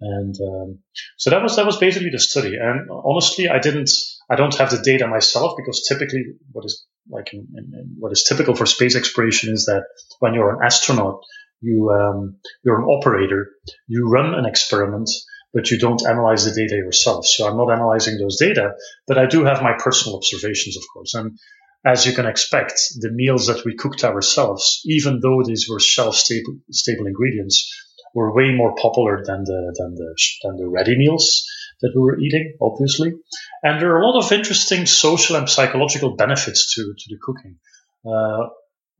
And 0.00 0.34
um, 0.40 0.78
so 1.18 1.30
that 1.30 1.42
was 1.42 1.56
that 1.56 1.66
was 1.66 1.76
basically 1.76 2.10
the 2.10 2.18
study. 2.18 2.56
And 2.56 2.88
honestly, 2.90 3.48
I 3.48 3.58
didn't, 3.58 3.90
I 4.30 4.36
don't 4.36 4.56
have 4.56 4.70
the 4.70 4.82
data 4.82 5.06
myself 5.06 5.54
because 5.56 5.84
typically, 5.86 6.24
what 6.52 6.64
is 6.64 6.86
like 7.08 7.32
in, 7.32 7.48
in, 7.54 7.64
in 7.74 7.96
what 7.98 8.12
is 8.12 8.24
typical 8.24 8.54
for 8.54 8.66
space 8.66 8.96
exploration 8.96 9.52
is 9.52 9.66
that 9.66 9.84
when 10.20 10.34
you're 10.34 10.54
an 10.54 10.64
astronaut, 10.64 11.20
you 11.60 11.90
um, 11.90 12.36
you're 12.64 12.80
an 12.80 12.86
operator, 12.86 13.50
you 13.88 14.08
run 14.08 14.32
an 14.34 14.46
experiment, 14.46 15.10
but 15.52 15.70
you 15.70 15.78
don't 15.78 16.06
analyze 16.06 16.44
the 16.44 16.54
data 16.54 16.76
yourself. 16.76 17.26
So 17.26 17.46
I'm 17.46 17.56
not 17.56 17.70
analyzing 17.70 18.16
those 18.16 18.38
data, 18.38 18.72
but 19.06 19.18
I 19.18 19.26
do 19.26 19.44
have 19.44 19.62
my 19.62 19.74
personal 19.78 20.16
observations, 20.16 20.76
of 20.76 20.84
course. 20.94 21.14
And 21.14 21.38
as 21.84 22.06
you 22.06 22.12
can 22.12 22.26
expect, 22.26 22.74
the 23.00 23.10
meals 23.10 23.46
that 23.46 23.64
we 23.64 23.74
cooked 23.74 24.04
ourselves, 24.04 24.82
even 24.84 25.20
though 25.20 25.42
these 25.44 25.68
were 25.68 25.80
shelf 25.80 26.14
stable, 26.14 26.58
stable 26.70 27.06
ingredients, 27.06 27.72
were 28.14 28.34
way 28.34 28.52
more 28.52 28.74
popular 28.74 29.22
than 29.24 29.44
the, 29.44 29.74
than 29.78 29.94
the, 29.94 30.14
than 30.42 30.56
the 30.56 30.68
ready 30.68 30.96
meals 30.96 31.46
that 31.80 31.92
we 31.94 32.02
were 32.02 32.18
eating, 32.20 32.56
obviously. 32.60 33.14
And 33.62 33.80
there 33.80 33.92
are 33.92 34.00
a 34.00 34.06
lot 34.06 34.22
of 34.22 34.32
interesting 34.32 34.86
social 34.86 35.36
and 35.36 35.48
psychological 35.48 36.16
benefits 36.16 36.74
to, 36.74 36.94
to 36.98 37.04
the 37.08 37.18
cooking. 37.20 37.56
Uh, 38.04 38.48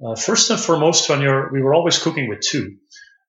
uh, 0.02 0.16
first 0.16 0.50
and 0.50 0.58
foremost, 0.58 1.08
when 1.10 1.20
you're, 1.20 1.52
we 1.52 1.60
were 1.60 1.74
always 1.74 1.98
cooking 1.98 2.28
with 2.28 2.40
two. 2.40 2.76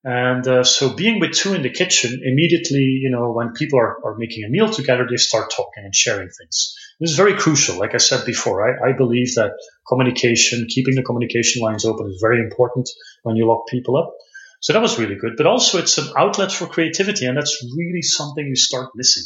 And 0.03 0.47
uh, 0.47 0.63
so 0.63 0.93
being 0.93 1.19
with 1.19 1.33
two 1.33 1.53
in 1.53 1.61
the 1.61 1.69
kitchen, 1.69 2.21
immediately, 2.23 2.79
you 2.79 3.11
know, 3.11 3.31
when 3.33 3.53
people 3.53 3.79
are, 3.79 3.97
are 4.05 4.15
making 4.17 4.45
a 4.45 4.49
meal 4.49 4.69
together, 4.69 5.05
they 5.09 5.17
start 5.17 5.51
talking 5.51 5.83
and 5.83 5.95
sharing 5.95 6.29
things. 6.29 6.75
This 7.01 7.09
is 7.09 7.17
very 7.17 7.33
crucial. 7.33 7.79
Like 7.79 7.95
I 7.95 7.97
said 7.97 8.27
before, 8.27 8.61
I, 8.61 8.91
I 8.91 8.93
believe 8.93 9.33
that 9.33 9.53
communication, 9.87 10.67
keeping 10.69 10.93
the 10.93 11.01
communication 11.01 11.63
lines 11.63 11.83
open 11.83 12.11
is 12.11 12.19
very 12.21 12.39
important 12.39 12.87
when 13.23 13.35
you 13.35 13.47
lock 13.47 13.67
people 13.67 13.97
up. 13.97 14.13
So 14.59 14.73
that 14.73 14.83
was 14.83 14.99
really 14.99 15.15
good. 15.15 15.33
But 15.35 15.47
also 15.47 15.79
it's 15.79 15.97
an 15.97 16.13
outlet 16.15 16.51
for 16.51 16.67
creativity. 16.67 17.25
And 17.25 17.35
that's 17.35 17.65
really 17.75 18.03
something 18.03 18.45
you 18.45 18.55
start 18.55 18.91
missing 18.93 19.23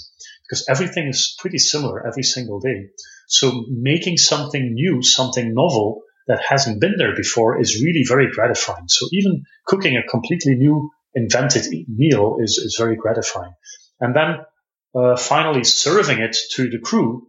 because 0.47 0.65
everything 0.69 1.09
is 1.09 1.35
pretty 1.37 1.57
similar 1.57 2.07
every 2.07 2.23
single 2.23 2.61
day. 2.61 2.91
So 3.27 3.65
making 3.69 4.17
something 4.17 4.73
new, 4.73 5.01
something 5.03 5.53
novel 5.53 6.03
that 6.27 6.41
hasn't 6.47 6.79
been 6.79 6.95
there 6.97 7.13
before 7.13 7.59
is 7.59 7.83
really 7.83 8.05
very 8.07 8.31
gratifying. 8.31 8.85
So 8.87 9.07
even 9.11 9.43
cooking 9.65 9.97
a 9.97 10.09
completely 10.09 10.55
new 10.55 10.91
invented 11.13 11.65
meal 11.89 12.37
is, 12.39 12.51
is 12.51 12.77
very 12.79 12.95
gratifying. 12.95 13.53
And 13.99 14.15
then 14.15 14.37
uh, 14.95 15.17
finally 15.17 15.65
serving 15.65 16.19
it 16.19 16.37
to 16.53 16.69
the 16.69 16.79
crew 16.79 17.27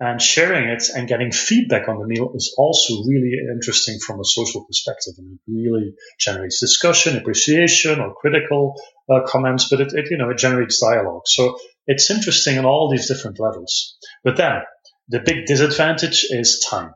and 0.00 0.22
sharing 0.22 0.68
it 0.68 0.84
and 0.94 1.08
getting 1.08 1.32
feedback 1.32 1.88
on 1.88 1.98
the 1.98 2.06
meal 2.06 2.32
is 2.34 2.54
also 2.56 2.94
really 3.06 3.32
interesting 3.52 3.98
from 4.06 4.20
a 4.20 4.24
social 4.24 4.64
perspective. 4.64 5.14
And 5.18 5.34
it 5.34 5.52
really 5.52 5.94
generates 6.20 6.60
discussion, 6.60 7.16
appreciation, 7.16 8.00
or 8.00 8.14
critical 8.14 8.74
uh, 9.10 9.20
comments, 9.26 9.68
but 9.68 9.80
it, 9.80 9.92
it, 9.92 10.10
you 10.10 10.18
know, 10.18 10.30
it 10.30 10.38
generates 10.38 10.80
dialogue. 10.80 11.22
So 11.26 11.58
it's 11.86 12.10
interesting 12.10 12.58
on 12.58 12.64
all 12.64 12.90
these 12.90 13.08
different 13.08 13.40
levels. 13.40 13.96
But 14.22 14.36
then 14.36 14.62
the 15.08 15.20
big 15.20 15.46
disadvantage 15.46 16.26
is 16.30 16.64
time 16.70 16.94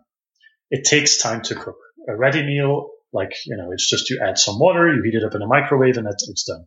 it 0.72 0.84
takes 0.84 1.18
time 1.18 1.42
to 1.42 1.54
cook. 1.54 1.76
A 2.08 2.16
ready 2.16 2.44
meal, 2.44 2.88
like, 3.12 3.32
you 3.46 3.56
know, 3.56 3.70
it's 3.72 3.88
just 3.88 4.08
you 4.10 4.20
add 4.26 4.38
some 4.38 4.58
water, 4.58 4.92
you 4.92 5.02
heat 5.04 5.14
it 5.14 5.22
up 5.22 5.34
in 5.34 5.42
a 5.42 5.46
microwave 5.46 5.98
and 5.98 6.08
it's 6.08 6.44
done. 6.44 6.64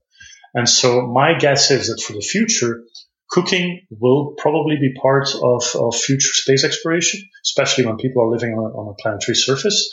And 0.53 0.69
so 0.69 1.07
my 1.07 1.37
guess 1.37 1.71
is 1.71 1.87
that 1.87 2.01
for 2.01 2.13
the 2.13 2.21
future, 2.21 2.83
cooking 3.29 3.81
will 3.89 4.33
probably 4.37 4.77
be 4.77 4.93
part 5.01 5.27
of, 5.35 5.63
of 5.75 5.95
future 5.95 6.33
space 6.33 6.63
exploration, 6.63 7.21
especially 7.43 7.85
when 7.85 7.97
people 7.97 8.23
are 8.23 8.29
living 8.29 8.53
on 8.53 8.71
a, 8.71 8.75
on 8.75 8.89
a 8.89 9.01
planetary 9.01 9.35
surface. 9.35 9.89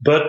But 0.00 0.22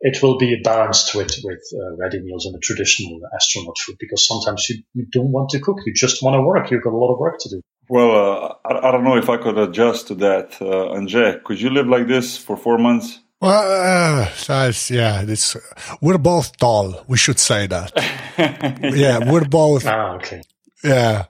it 0.00 0.22
will 0.22 0.38
be 0.38 0.60
balanced 0.62 1.14
with 1.14 1.34
with 1.42 1.60
uh, 1.74 1.96
ready 1.96 2.20
meals 2.20 2.46
and 2.46 2.54
the 2.54 2.60
traditional 2.60 3.20
astronaut 3.34 3.76
food 3.78 3.96
because 3.98 4.26
sometimes 4.26 4.68
you, 4.68 4.82
you 4.94 5.06
don't 5.10 5.32
want 5.32 5.50
to 5.50 5.58
cook, 5.58 5.78
you 5.86 5.92
just 5.92 6.22
want 6.22 6.34
to 6.34 6.42
work. 6.42 6.70
You've 6.70 6.84
got 6.84 6.92
a 6.92 6.96
lot 6.96 7.12
of 7.12 7.18
work 7.18 7.38
to 7.40 7.48
do. 7.48 7.60
Well, 7.88 8.10
uh, 8.12 8.54
I, 8.64 8.88
I, 8.88 8.92
don't 8.92 9.02
know 9.02 9.16
if 9.16 9.28
I 9.30 9.38
could 9.38 9.58
adjust 9.58 10.08
to 10.08 10.14
that, 10.16 10.60
uh, 10.60 10.94
Andrzej. 10.94 11.42
Could 11.42 11.60
you 11.60 11.70
live 11.70 11.88
like 11.88 12.06
this 12.06 12.36
for 12.36 12.56
four 12.56 12.78
months? 12.78 13.18
Well, 13.40 14.28
uh, 14.50 14.72
yeah, 14.90 15.24
this, 15.24 15.56
we're 16.00 16.18
both 16.18 16.56
tall. 16.58 17.04
We 17.06 17.16
should 17.16 17.38
say 17.38 17.66
that. 17.68 17.92
yeah, 18.94 19.30
we're 19.30 19.44
both. 19.44 19.86
Ah, 19.86 20.16
okay. 20.16 20.42
Yeah, 20.82 21.26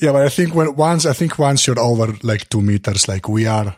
yeah, 0.00 0.12
but 0.12 0.22
I 0.22 0.28
think 0.28 0.54
when 0.54 0.74
once 0.76 1.06
I 1.06 1.12
think 1.12 1.38
once 1.38 1.66
you're 1.66 1.78
over 1.78 2.14
like 2.22 2.48
two 2.48 2.60
meters, 2.60 3.08
like 3.08 3.28
we 3.28 3.46
are, 3.46 3.76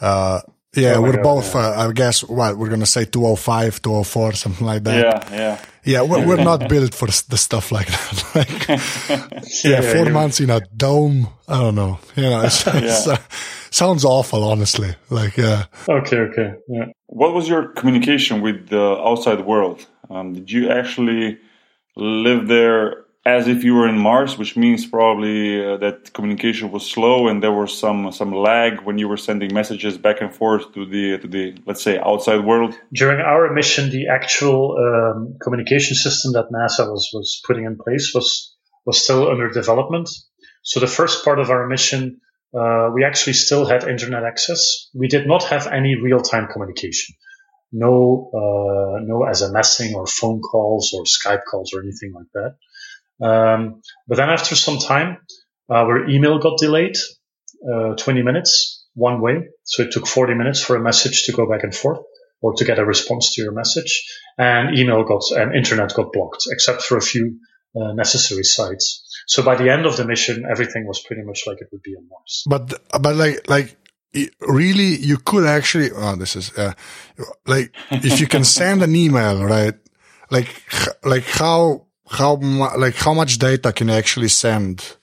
uh, 0.00 0.40
yeah, 0.74 0.94
oh 0.96 1.02
we're 1.02 1.16
God, 1.16 1.22
both. 1.22 1.54
Yeah. 1.54 1.60
Uh, 1.60 1.88
I 1.88 1.92
guess 1.92 2.22
what 2.22 2.56
we're 2.56 2.68
gonna 2.68 2.86
say 2.86 3.04
205, 3.04 3.82
204, 3.82 4.32
something 4.32 4.66
like 4.66 4.84
that. 4.84 5.30
Yeah, 5.30 5.36
yeah. 5.36 5.60
Yeah, 5.86 6.02
we're, 6.02 6.26
we're 6.26 6.42
not 6.42 6.68
built 6.68 6.94
for 6.94 7.06
the 7.06 7.36
stuff 7.36 7.70
like 7.70 7.86
that. 7.86 8.34
like, 8.34 8.68
yeah, 9.64 9.80
yeah, 9.80 9.92
four 9.94 10.10
months 10.10 10.40
in 10.40 10.50
a 10.50 10.60
dome. 10.76 11.28
I 11.46 11.60
don't 11.60 11.76
know. 11.76 12.00
You 12.16 12.24
know, 12.24 12.42
it's, 12.42 12.66
yeah. 12.66 12.72
it's, 12.74 13.06
uh, 13.06 13.18
sounds 13.70 14.04
awful, 14.04 14.42
honestly. 14.42 14.96
Like, 15.10 15.36
yeah. 15.36 15.66
Okay, 15.88 16.16
okay. 16.16 16.54
Yeah. 16.68 16.86
What 17.06 17.34
was 17.34 17.48
your 17.48 17.68
communication 17.68 18.40
with 18.40 18.68
the 18.68 18.98
outside 19.00 19.46
world? 19.46 19.86
Um, 20.10 20.34
did 20.34 20.50
you 20.50 20.70
actually 20.70 21.38
live 21.94 22.48
there 22.48 23.05
as 23.26 23.48
if 23.48 23.64
you 23.64 23.74
were 23.74 23.88
in 23.88 23.98
Mars, 23.98 24.38
which 24.38 24.56
means 24.56 24.86
probably 24.86 25.38
uh, 25.60 25.76
that 25.78 26.12
communication 26.12 26.70
was 26.70 26.88
slow 26.88 27.26
and 27.26 27.42
there 27.42 27.52
was 27.52 27.76
some 27.76 28.12
some 28.12 28.32
lag 28.32 28.82
when 28.82 28.98
you 28.98 29.08
were 29.08 29.16
sending 29.16 29.52
messages 29.52 29.98
back 29.98 30.20
and 30.20 30.32
forth 30.32 30.72
to 30.74 30.86
the 30.86 31.18
to 31.18 31.26
the 31.26 31.44
let's 31.66 31.82
say 31.82 31.98
outside 31.98 32.44
world. 32.44 32.72
During 32.92 33.20
our 33.20 33.52
mission, 33.52 33.90
the 33.90 34.06
actual 34.18 34.60
um, 34.84 35.36
communication 35.42 35.96
system 35.96 36.32
that 36.36 36.46
NASA 36.56 36.84
was 36.88 37.10
was 37.12 37.42
putting 37.46 37.64
in 37.64 37.76
place 37.76 38.12
was 38.14 38.28
was 38.86 39.02
still 39.02 39.28
under 39.28 39.50
development. 39.50 40.08
So 40.62 40.78
the 40.78 40.92
first 40.98 41.24
part 41.24 41.40
of 41.40 41.50
our 41.50 41.66
mission, 41.66 42.20
uh, 42.56 42.90
we 42.94 43.04
actually 43.04 43.32
still 43.46 43.66
had 43.66 43.82
internet 43.88 44.22
access. 44.22 44.88
We 44.94 45.08
did 45.08 45.26
not 45.26 45.42
have 45.52 45.66
any 45.66 45.96
real 45.96 46.20
time 46.20 46.46
communication. 46.52 47.16
No, 47.72 48.30
uh, 48.40 49.00
no 49.02 49.16
SMSing 49.38 49.94
or 49.94 50.06
phone 50.06 50.40
calls 50.40 50.94
or 50.94 51.02
Skype 51.04 51.44
calls 51.50 51.74
or 51.74 51.82
anything 51.82 52.12
like 52.14 52.30
that. 52.34 52.54
Um, 53.20 53.82
but 54.06 54.16
then 54.16 54.30
after 54.30 54.54
some 54.54 54.78
time, 54.78 55.18
our 55.70 56.08
email 56.08 56.38
got 56.38 56.58
delayed, 56.58 56.96
uh, 57.64 57.94
20 57.96 58.22
minutes 58.22 58.86
one 58.94 59.20
way. 59.20 59.48
So 59.64 59.82
it 59.82 59.92
took 59.92 60.06
40 60.06 60.34
minutes 60.34 60.60
for 60.62 60.76
a 60.76 60.80
message 60.80 61.24
to 61.24 61.32
go 61.32 61.48
back 61.48 61.62
and 61.62 61.74
forth 61.74 62.00
or 62.40 62.54
to 62.54 62.64
get 62.64 62.78
a 62.78 62.84
response 62.84 63.34
to 63.34 63.42
your 63.42 63.52
message. 63.52 64.04
And 64.38 64.78
email 64.78 65.04
got, 65.04 65.22
and 65.32 65.54
internet 65.54 65.94
got 65.94 66.12
blocked, 66.12 66.44
except 66.50 66.82
for 66.82 66.96
a 66.96 67.02
few 67.02 67.38
uh, 67.74 67.92
necessary 67.92 68.44
sites. 68.44 69.02
So 69.26 69.42
by 69.42 69.56
the 69.56 69.70
end 69.70 69.86
of 69.86 69.96
the 69.96 70.06
mission, 70.06 70.44
everything 70.50 70.86
was 70.86 71.02
pretty 71.02 71.22
much 71.22 71.42
like 71.46 71.58
it 71.60 71.68
would 71.72 71.82
be 71.82 71.94
on 71.96 72.06
Mars. 72.08 72.44
But, 72.46 73.00
but 73.00 73.16
like, 73.16 73.48
like, 73.48 73.76
really 74.40 74.96
you 74.96 75.18
could 75.18 75.46
actually. 75.46 75.90
Oh, 75.94 76.16
this 76.16 76.36
is 76.36 76.56
uh, 76.56 76.72
like 77.46 77.74
if 77.90 78.20
you 78.20 78.26
can 78.26 78.44
send 78.44 78.82
an 78.82 78.94
email, 78.96 79.44
right? 79.44 79.74
Like 80.30 80.62
like 81.04 81.24
how 81.24 81.85
how 82.08 82.36
like 82.36 82.94
how 82.94 83.14
much 83.14 83.38
data 83.38 83.72
can 83.72 83.88
you 83.88 83.94
actually 83.94 84.28
send 84.28 84.96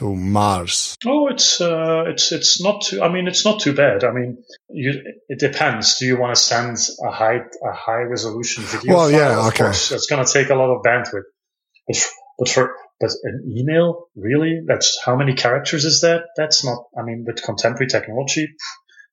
to 0.00 0.16
Mars? 0.16 0.96
Oh, 1.06 1.28
it's 1.28 1.60
uh, 1.60 2.04
it's 2.06 2.32
it's 2.32 2.62
not 2.62 2.82
too. 2.82 3.02
I 3.02 3.12
mean, 3.12 3.28
it's 3.28 3.44
not 3.44 3.60
too 3.60 3.74
bad. 3.74 4.02
I 4.02 4.12
mean, 4.12 4.42
you, 4.70 4.92
it 5.28 5.38
depends. 5.38 5.98
Do 5.98 6.06
you 6.06 6.18
want 6.18 6.34
to 6.34 6.40
send 6.40 6.76
a 7.04 7.10
high 7.10 7.36
a 7.36 7.72
high 7.72 8.02
resolution 8.02 8.64
video? 8.64 8.94
Well, 8.94 9.10
file? 9.10 9.18
yeah, 9.18 9.48
okay. 9.48 9.68
It's 9.68 10.06
going 10.06 10.24
to 10.24 10.32
take 10.32 10.50
a 10.50 10.54
lot 10.54 10.74
of 10.74 10.82
bandwidth. 10.82 11.28
But 11.86 11.96
for, 11.96 12.08
but 12.38 12.48
for 12.48 12.74
but 13.00 13.10
an 13.24 13.54
email, 13.56 14.08
really, 14.14 14.60
that's 14.66 14.98
how 15.04 15.16
many 15.16 15.34
characters 15.34 15.84
is 15.84 16.00
that? 16.00 16.22
That's 16.36 16.64
not. 16.64 16.84
I 16.98 17.02
mean, 17.02 17.24
with 17.26 17.42
contemporary 17.42 17.88
technology, 17.88 18.48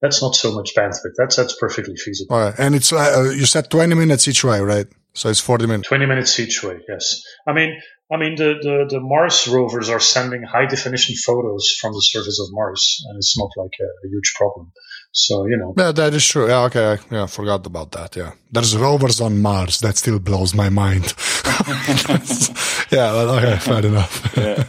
that's 0.01 0.21
not 0.21 0.35
so 0.35 0.53
much 0.53 0.75
bandwidth. 0.75 1.15
That's 1.17 1.35
that's 1.35 1.55
perfectly 1.57 1.95
feasible. 1.95 2.35
All 2.35 2.41
right, 2.41 2.55
and 2.57 2.75
it's 2.75 2.93
uh, 2.93 3.33
you 3.35 3.45
said 3.45 3.69
twenty 3.69 3.95
minutes 3.95 4.27
each 4.27 4.43
way, 4.43 4.61
right? 4.61 4.87
So 5.17 5.29
it's 5.29 5.39
forty 5.39 5.65
minutes. 5.65 5.87
Twenty 5.87 6.05
minutes 6.05 6.39
each 6.39 6.63
way. 6.63 6.77
Yes. 6.87 7.23
I 7.47 7.51
mean, 7.51 7.81
I 8.11 8.17
mean, 8.17 8.35
the, 8.35 8.53
the, 8.61 8.85
the 8.87 8.99
Mars 9.01 9.47
rovers 9.47 9.89
are 9.89 9.99
sending 9.99 10.43
high 10.43 10.67
definition 10.67 11.15
photos 11.15 11.75
from 11.81 11.93
the 11.93 12.01
surface 12.01 12.39
of 12.39 12.47
Mars, 12.51 13.03
and 13.07 13.17
it's 13.17 13.35
not 13.35 13.49
like 13.57 13.73
a, 13.81 13.89
a 14.05 14.09
huge 14.09 14.35
problem. 14.35 14.71
So 15.11 15.47
you 15.47 15.57
know. 15.57 15.73
Yeah, 15.75 15.91
that 15.91 16.13
is 16.13 16.23
true. 16.23 16.47
Yeah, 16.47 16.65
okay. 16.65 16.85
I, 16.93 16.99
yeah, 17.15 17.25
forgot 17.25 17.65
about 17.65 17.91
that. 17.93 18.15
Yeah, 18.15 18.33
there's 18.51 18.77
rovers 18.77 19.19
on 19.19 19.41
Mars. 19.41 19.79
That 19.79 19.97
still 19.97 20.19
blows 20.19 20.53
my 20.53 20.69
mind. 20.69 21.15
yeah. 22.91 23.11
Well, 23.15 23.31
okay. 23.37 23.57
Fair 23.57 23.85
enough. 23.87 24.37
yeah. 24.37 24.65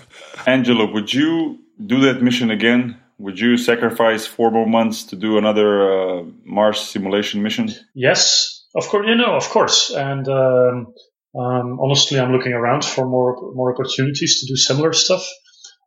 Angelo, 0.47 0.91
would 0.91 1.13
you 1.13 1.59
do 1.85 2.01
that 2.01 2.23
mission 2.23 2.51
again? 2.51 2.99
Would 3.19 3.39
you 3.39 3.59
sacrifice 3.59 4.27
four 4.27 4.51
more 4.51 4.67
months 4.67 5.05
to 5.11 5.17
do 5.17 5.37
another 5.37 5.71
uh, 5.93 6.23
Mars 6.45 6.81
simulation 6.81 7.43
mission? 7.43 7.69
Yes, 7.93 8.58
of 8.79 8.89
course. 8.89 9.07
You 9.07 9.17
know, 9.17 9.35
of 9.37 9.49
course. 9.49 9.91
And 9.91 10.27
um, 10.29 10.95
um, 11.39 11.79
honestly, 11.81 12.19
I'm 12.19 12.33
looking 12.33 12.53
around 12.53 12.85
for 12.85 13.07
more 13.07 13.53
more 13.55 13.75
opportunities 13.75 14.41
to 14.41 14.47
do 14.47 14.57
similar 14.57 14.93
stuff. 14.93 15.29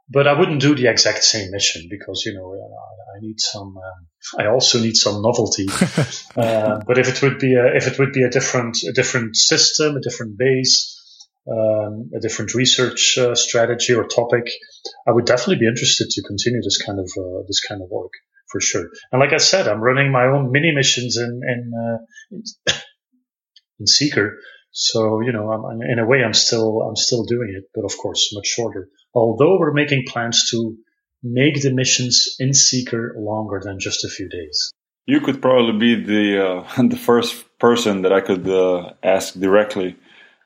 But 0.09 0.27
I 0.27 0.37
wouldn't 0.37 0.59
do 0.59 0.75
the 0.75 0.87
exact 0.87 1.23
same 1.23 1.51
mission 1.51 1.87
because 1.89 2.23
you 2.25 2.33
know 2.33 2.53
I, 2.53 3.17
I 3.17 3.21
need 3.21 3.39
some. 3.39 3.77
Um, 3.77 4.07
I 4.37 4.47
also 4.47 4.79
need 4.79 4.97
some 4.97 5.21
novelty. 5.21 5.67
uh, 6.35 6.81
but 6.85 6.97
if 6.97 7.07
it 7.07 7.21
would 7.21 7.39
be 7.39 7.55
a, 7.55 7.75
if 7.75 7.87
it 7.87 7.97
would 7.97 8.11
be 8.11 8.23
a 8.23 8.29
different 8.29 8.77
a 8.83 8.91
different 8.91 9.35
system, 9.35 9.95
a 9.95 10.01
different 10.01 10.37
base, 10.37 10.97
um, 11.49 12.11
a 12.15 12.19
different 12.19 12.53
research 12.53 13.17
uh, 13.17 13.35
strategy 13.35 13.93
or 13.93 14.05
topic, 14.05 14.47
I 15.07 15.11
would 15.11 15.25
definitely 15.25 15.59
be 15.59 15.67
interested 15.67 16.09
to 16.09 16.21
continue 16.23 16.61
this 16.61 16.77
kind 16.77 16.99
of 16.99 17.09
uh, 17.17 17.43
this 17.47 17.61
kind 17.61 17.81
of 17.81 17.89
work 17.89 18.13
for 18.51 18.61
sure. 18.61 18.89
And 19.11 19.19
like 19.19 19.33
I 19.33 19.37
said, 19.37 19.67
I'm 19.67 19.81
running 19.81 20.11
my 20.11 20.25
own 20.25 20.51
mini 20.51 20.71
missions 20.73 21.17
in 21.17 21.41
in, 21.43 21.71
uh, 21.73 22.73
in 23.79 23.87
Seeker, 23.87 24.39
so 24.71 25.21
you 25.21 25.31
know, 25.31 25.51
I'm, 25.51 25.81
in 25.81 25.99
a 25.99 26.05
way, 26.05 26.23
I'm 26.23 26.33
still 26.33 26.81
I'm 26.81 26.95
still 26.95 27.23
doing 27.23 27.53
it, 27.57 27.65
but 27.75 27.85
of 27.85 27.97
course, 27.97 28.31
much 28.33 28.47
shorter. 28.47 28.87
Although 29.13 29.59
we're 29.59 29.73
making 29.73 30.05
plans 30.07 30.49
to 30.51 30.77
make 31.23 31.61
the 31.61 31.73
missions 31.73 32.35
in 32.39 32.53
Seeker 32.53 33.13
longer 33.17 33.61
than 33.63 33.79
just 33.79 34.05
a 34.05 34.09
few 34.09 34.29
days. 34.29 34.71
You 35.05 35.19
could 35.19 35.41
probably 35.41 35.77
be 35.77 36.03
the 36.03 36.47
uh, 36.47 36.83
the 36.87 36.97
first 36.97 37.45
person 37.59 38.03
that 38.03 38.13
I 38.13 38.21
could 38.21 38.47
uh, 38.47 38.93
ask 39.03 39.33
directly 39.33 39.97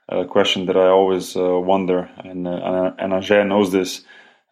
a 0.09 0.25
question 0.25 0.65
that 0.67 0.77
I 0.77 0.87
always 0.87 1.35
uh, 1.35 1.59
wonder, 1.59 2.09
and 2.23 2.47
uh, 2.47 2.91
and 2.97 3.13
Ajay 3.13 3.47
knows 3.47 3.71
this. 3.71 4.03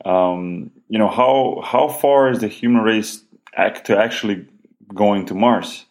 Um, 0.05 0.71
you 0.87 0.99
know 0.99 1.09
how 1.09 1.61
how 1.63 1.87
far 1.87 2.29
is 2.29 2.39
the 2.39 2.47
human 2.47 2.83
race 2.83 3.22
act 3.57 3.85
to 3.87 3.97
actually 3.97 4.47
going 4.93 5.25
to 5.27 5.33
Mars? 5.33 5.85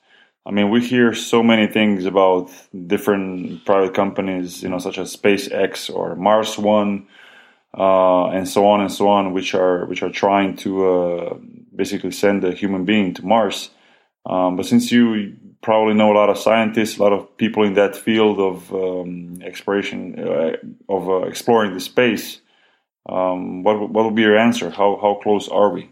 I 0.45 0.51
mean, 0.51 0.71
we 0.71 0.81
hear 0.85 1.15
so 1.15 1.43
many 1.43 1.69
things 1.69 2.05
about 2.05 2.51
different 2.87 3.65
private 3.65 3.95
companies, 3.95 4.63
you 4.63 4.69
know, 4.69 4.79
such 4.79 4.99
as 4.99 5.17
SpaceX 5.17 5.93
or 5.95 6.17
Mars 6.17 6.59
One, 6.59 7.07
uh, 7.79 8.27
and 8.27 8.49
so 8.49 8.67
on 8.67 8.81
and 8.81 8.91
so 8.91 9.09
on, 9.09 9.33
which 9.33 9.55
are 9.55 9.87
which 9.87 10.03
are 10.03 10.11
trying 10.11 10.57
to 10.57 10.89
uh, 10.89 11.35
basically 11.75 12.11
send 12.11 12.45
a 12.45 12.53
human 12.53 12.85
being 12.85 13.15
to 13.15 13.25
Mars. 13.25 13.71
Um, 14.27 14.57
but 14.57 14.67
since 14.67 14.91
you 14.91 15.37
probably 15.63 15.95
know 15.95 16.13
a 16.13 16.19
lot 16.19 16.29
of 16.29 16.39
scientists, 16.39 16.99
a 16.99 17.03
lot 17.03 17.13
of 17.13 17.37
people 17.37 17.63
in 17.63 17.75
that 17.75 17.95
field 17.97 18.39
of 18.41 18.73
um, 18.75 19.41
exploration, 19.43 20.19
uh, 20.19 20.57
of 20.89 21.09
uh, 21.09 21.23
exploring 21.23 21.73
the 21.75 21.81
space, 21.81 22.41
um, 23.09 23.63
what 23.63 23.79
what 23.91 24.05
would 24.05 24.17
be 24.17 24.23
your 24.23 24.37
answer? 24.37 24.71
How 24.71 24.99
how 25.01 25.21
close 25.23 25.49
are 25.49 25.71
we? 25.71 25.91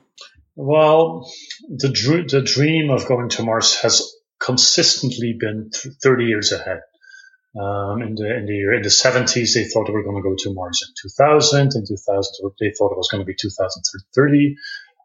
Well, 0.63 1.27
the 1.69 1.89
dr- 1.89 2.29
the 2.29 2.43
dream 2.43 2.91
of 2.91 3.07
going 3.07 3.31
to 3.31 3.43
Mars 3.43 3.77
has 3.81 4.03
consistently 4.39 5.35
been 5.39 5.71
30 6.03 6.25
years 6.27 6.53
ahead. 6.53 6.81
Um, 7.59 8.03
in 8.03 8.15
the 8.15 8.37
in 8.37 8.45
the 8.45 8.53
year 8.53 8.75
in 8.75 8.83
the 8.83 8.91
70s, 8.91 9.55
they 9.55 9.65
thought 9.65 9.87
they 9.87 9.93
were 9.93 10.05
going 10.05 10.23
to 10.23 10.29
go 10.29 10.37
to 10.37 10.55
Mars 10.55 10.81
in 10.87 11.11
2000. 11.11 11.73
In 11.75 11.87
2000, 11.87 12.51
they 12.61 12.73
thought 12.77 12.93
it 12.93 12.99
was 12.99 13.09
going 13.11 13.23
to 13.23 13.25
be 13.25 13.35
2030. 13.35 14.57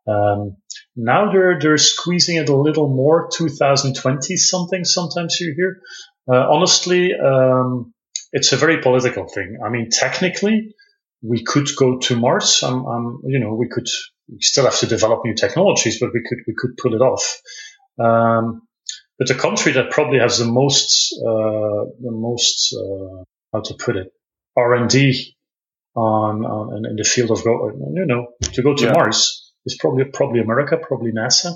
Um, 0.08 0.58
now 0.95 1.32
they're 1.32 1.58
they're 1.58 1.78
squeezing 1.78 2.36
it 2.36 2.49
a 2.49 2.56
little 2.56 2.89
more, 2.89 3.30
2020 3.32 4.36
something. 4.36 4.84
Sometimes 4.84 5.39
you 5.39 5.53
hear. 5.56 5.80
Uh, 6.28 6.45
honestly, 6.51 7.14
um, 7.14 7.93
it's 8.34 8.51
a 8.51 8.58
very 8.58 8.82
political 8.82 9.26
thing. 9.28 9.60
I 9.66 9.70
mean, 9.70 9.89
technically, 9.89 10.76
we 11.22 11.43
could 11.43 11.70
go 11.78 11.97
to 11.99 12.20
Mars. 12.20 12.62
Um, 12.62 12.86
um, 12.86 13.22
you 13.26 13.39
know, 13.39 13.56
we 13.56 13.70
could. 13.70 13.88
We 14.28 14.38
still 14.42 14.66
have 14.66 14.80
to 14.80 14.88
develop 14.88 15.22
new 15.24 15.36
technologies, 15.36 16.00
but 16.00 16.12
we 16.14 16.22
could 16.28 16.40
we 16.48 16.54
could 16.58 16.78
pull 16.78 16.96
it 16.96 17.02
off. 17.02 17.42
Um, 18.00 18.68
but 19.18 19.28
the 19.28 19.36
country 19.36 19.72
that 19.74 19.92
probably 19.92 20.20
has 20.20 20.40
the 20.40 20.46
most, 20.46 21.14
uh, 21.20 21.86
the 22.02 22.12
most, 22.12 22.76
uh, 22.76 23.24
how 23.54 23.62
to 23.62 23.74
put 23.76 23.96
it, 23.96 24.12
R 24.58 24.74
and 24.76 24.90
D 24.90 25.36
on, 25.96 26.46
on 26.46 26.86
in 26.86 26.96
the 26.98 27.04
field 27.04 27.32
of 27.32 27.44
go, 27.44 27.70
you 27.70 28.06
know, 28.06 28.28
to 28.42 28.62
go 28.62 28.76
to 28.76 28.86
yeah. 28.86 28.92
Mars 28.92 29.54
is 29.66 29.78
probably 29.80 30.06
probably 30.06 30.42
America, 30.42 30.78
probably 30.78 31.12
NASA. 31.12 31.56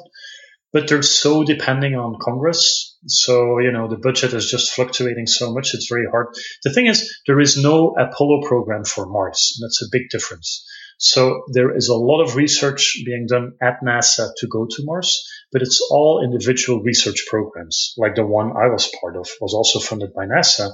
But 0.71 0.87
they're 0.87 1.01
so 1.01 1.43
depending 1.43 1.95
on 1.95 2.19
Congress, 2.21 2.95
so 3.07 3.57
you 3.57 3.71
know 3.71 3.87
the 3.87 3.97
budget 3.97 4.33
is 4.33 4.49
just 4.49 4.71
fluctuating 4.71 5.25
so 5.25 5.51
much. 5.51 5.73
It's 5.73 5.89
very 5.89 6.05
hard. 6.09 6.27
The 6.63 6.71
thing 6.71 6.85
is, 6.85 7.19
there 7.25 7.39
is 7.39 7.61
no 7.61 7.95
Apollo 7.97 8.47
program 8.47 8.83
for 8.85 9.07
Mars. 9.07 9.57
and 9.57 9.65
That's 9.65 9.81
a 9.81 9.89
big 9.91 10.09
difference. 10.09 10.68
So 10.99 11.43
there 11.53 11.73
is 11.73 11.87
a 11.87 11.95
lot 11.95 12.21
of 12.21 12.35
research 12.35 12.97
being 13.05 13.25
done 13.25 13.53
at 13.61 13.79
NASA 13.81 14.31
to 14.37 14.47
go 14.47 14.67
to 14.69 14.83
Mars, 14.83 15.25
but 15.49 15.61
it's 15.61 15.79
all 15.89 16.21
individual 16.21 16.83
research 16.83 17.25
programs. 17.25 17.93
Like 17.97 18.15
the 18.15 18.25
one 18.25 18.51
I 18.57 18.67
was 18.67 18.91
part 18.99 19.15
of 19.15 19.25
was 19.39 19.53
also 19.53 19.79
funded 19.79 20.13
by 20.13 20.25
NASA, 20.25 20.69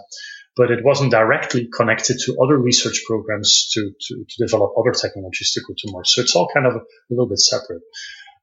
but 0.58 0.72
it 0.72 0.84
wasn't 0.84 1.12
directly 1.12 1.70
connected 1.72 2.18
to 2.26 2.38
other 2.42 2.58
research 2.58 3.04
programs 3.06 3.70
to, 3.74 3.92
to, 4.02 4.26
to 4.28 4.44
develop 4.44 4.74
other 4.80 4.94
technologies 4.94 5.52
to 5.54 5.62
go 5.62 5.76
to 5.78 5.92
Mars. 5.92 6.16
So 6.16 6.22
it's 6.22 6.36
all 6.36 6.50
kind 6.52 6.66
of 6.66 6.74
a, 6.74 6.82
little 7.12 7.28
bit 7.30 7.40
separate. 7.40 7.84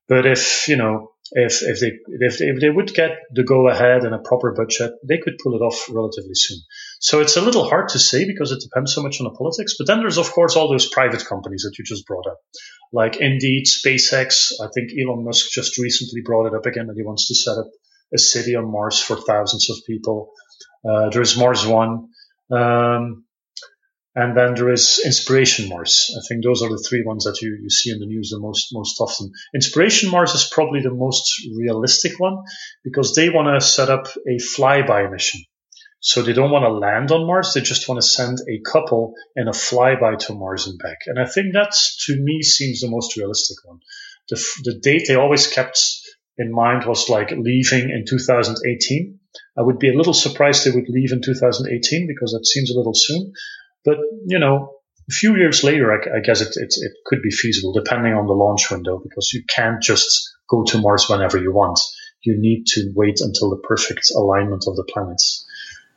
But 0.09 0.25
if, 0.25 0.69
you 0.69 0.77
know, 0.77 1.11
if, 1.33 1.63
if 1.63 1.81
they, 1.81 1.99
if 2.07 2.39
they, 2.39 2.47
if 2.47 2.61
they 2.61 2.71
would 2.71 2.95
get 2.95 3.19
the 3.33 3.43
go 3.43 3.69
ahead 3.69 4.05
and 4.05 4.15
a 4.15 4.19
proper 4.19 4.53
budget, 4.53 4.93
they 5.03 5.19
could 5.19 5.39
pull 5.43 5.57
it 5.57 5.65
off 5.65 5.89
relatively 5.91 6.35
soon. 6.35 6.59
So 7.03 7.19
it's 7.19 7.37
a 7.37 7.41
little 7.41 7.69
hard 7.69 7.89
to 7.91 7.99
say 7.99 8.25
because 8.25 8.53
it 8.53 8.61
depends 8.61 8.95
so 8.95 9.03
much 9.03 9.21
on 9.21 9.25
the 9.25 9.37
politics. 9.37 9.75
But 9.77 9.89
then 9.89 9.99
there's, 9.99 10.19
of 10.19 10.31
course, 10.31 10.55
all 10.55 10.71
those 10.71 10.89
private 10.89 11.25
companies 11.27 11.63
that 11.63 11.77
you 11.77 11.85
just 11.85 12.07
brought 12.07 12.29
up, 12.29 12.39
like 12.93 13.17
Indeed, 13.17 13.65
SpaceX. 13.67 14.53
I 14.63 14.69
think 14.73 14.93
Elon 14.93 15.25
Musk 15.25 15.51
just 15.51 15.79
recently 15.79 16.21
brought 16.25 16.47
it 16.47 16.55
up 16.55 16.65
again 16.65 16.87
that 16.87 16.97
he 16.97 17.03
wants 17.03 17.27
to 17.27 17.35
set 17.35 17.59
up 17.59 17.67
a 18.15 18.19
city 18.19 18.55
on 18.55 18.71
Mars 18.71 19.01
for 19.01 19.17
thousands 19.17 19.69
of 19.69 19.79
people. 19.85 20.31
Uh, 20.89 21.11
there's 21.11 21.37
Mars 21.37 21.67
One. 21.67 22.11
Um, 22.53 23.25
and 24.15 24.37
then 24.37 24.55
there 24.55 24.71
is 24.71 25.03
Inspiration 25.05 25.71
Mars. 25.71 26.15
I 26.17 26.23
think 26.29 26.45
those 26.45 26.63
are 26.63 26.69
the 26.69 26.85
three 26.89 27.03
ones 27.05 27.25
that 27.25 27.41
you, 27.43 27.59
you 27.61 27.71
see 27.71 27.91
in 27.91 27.99
the 27.99 28.07
news 28.07 28.31
the 28.31 28.39
most 28.39 28.69
most 28.73 29.01
often. 29.01 29.33
Inspiration 29.57 30.13
Mars 30.13 30.35
is 30.35 30.49
probably 30.53 30.83
the 30.83 30.95
most 30.95 31.33
realistic 31.59 32.21
one 32.21 32.45
because 32.85 33.17
they 33.17 33.29
want 33.29 33.49
to 33.49 33.67
set 33.67 33.91
up 33.91 34.07
a 34.29 34.37
flyby 34.37 35.11
mission. 35.11 35.41
So 36.05 36.21
they 36.21 36.33
don't 36.33 36.51
want 36.51 36.65
to 36.65 36.73
land 36.73 37.13
on 37.13 37.29
Mars. 37.29 37.53
They 37.55 37.61
just 37.61 37.89
want 37.89 38.03
to 38.03 38.07
send 38.07 38.39
a 38.51 38.61
couple 38.69 39.15
in 39.37 39.47
a 39.47 39.53
flyby 39.53 40.19
to 40.27 40.35
Mars 40.35 40.67
and 40.67 40.77
back. 40.77 40.99
And 41.07 41.17
I 41.17 41.27
think 41.27 41.53
that's 41.53 42.05
to 42.07 42.17
me 42.17 42.43
seems 42.43 42.81
the 42.81 42.91
most 42.91 43.17
realistic 43.17 43.59
one. 43.65 43.79
The, 44.29 44.45
the 44.65 44.81
date 44.83 45.05
they 45.07 45.15
always 45.15 45.47
kept 45.47 45.81
in 46.37 46.53
mind 46.53 46.87
was 46.87 47.09
like 47.09 47.31
leaving 47.31 47.91
in 47.91 48.05
2018. 48.05 49.21
I 49.57 49.63
would 49.63 49.79
be 49.79 49.91
a 49.91 49.97
little 49.97 50.13
surprised 50.13 50.65
they 50.65 50.73
would 50.73 50.89
leave 50.89 51.13
in 51.13 51.23
2018 51.23 52.09
because 52.09 52.33
that 52.33 52.47
seems 52.47 52.73
a 52.73 52.77
little 52.77 52.95
soon. 52.97 53.33
But, 53.85 53.99
you 54.27 54.41
know, 54.41 54.75
a 55.09 55.13
few 55.13 55.37
years 55.37 55.63
later, 55.63 55.93
I, 55.93 56.19
I 56.19 56.21
guess 56.21 56.41
it, 56.41 56.57
it, 56.57 56.75
it 56.79 56.93
could 57.07 57.23
be 57.23 57.31
feasible 57.31 57.73
depending 57.73 58.15
on 58.15 58.27
the 58.27 58.33
launch 58.33 58.73
window 58.73 59.01
because 59.01 59.31
you 59.33 59.45
can't 59.49 59.81
just 59.81 60.33
go 60.51 60.65
to 60.65 60.79
Mars 60.79 61.09
whenever 61.09 61.39
you 61.39 61.53
want. 61.53 61.79
You 62.23 62.41
need 62.41 62.67
to 62.75 62.93
wait 62.97 63.21
until 63.21 63.51
the 63.51 63.63
perfect 63.63 64.11
alignment 64.17 64.65
of 64.67 64.75
the 64.75 64.85
planets. 64.93 65.47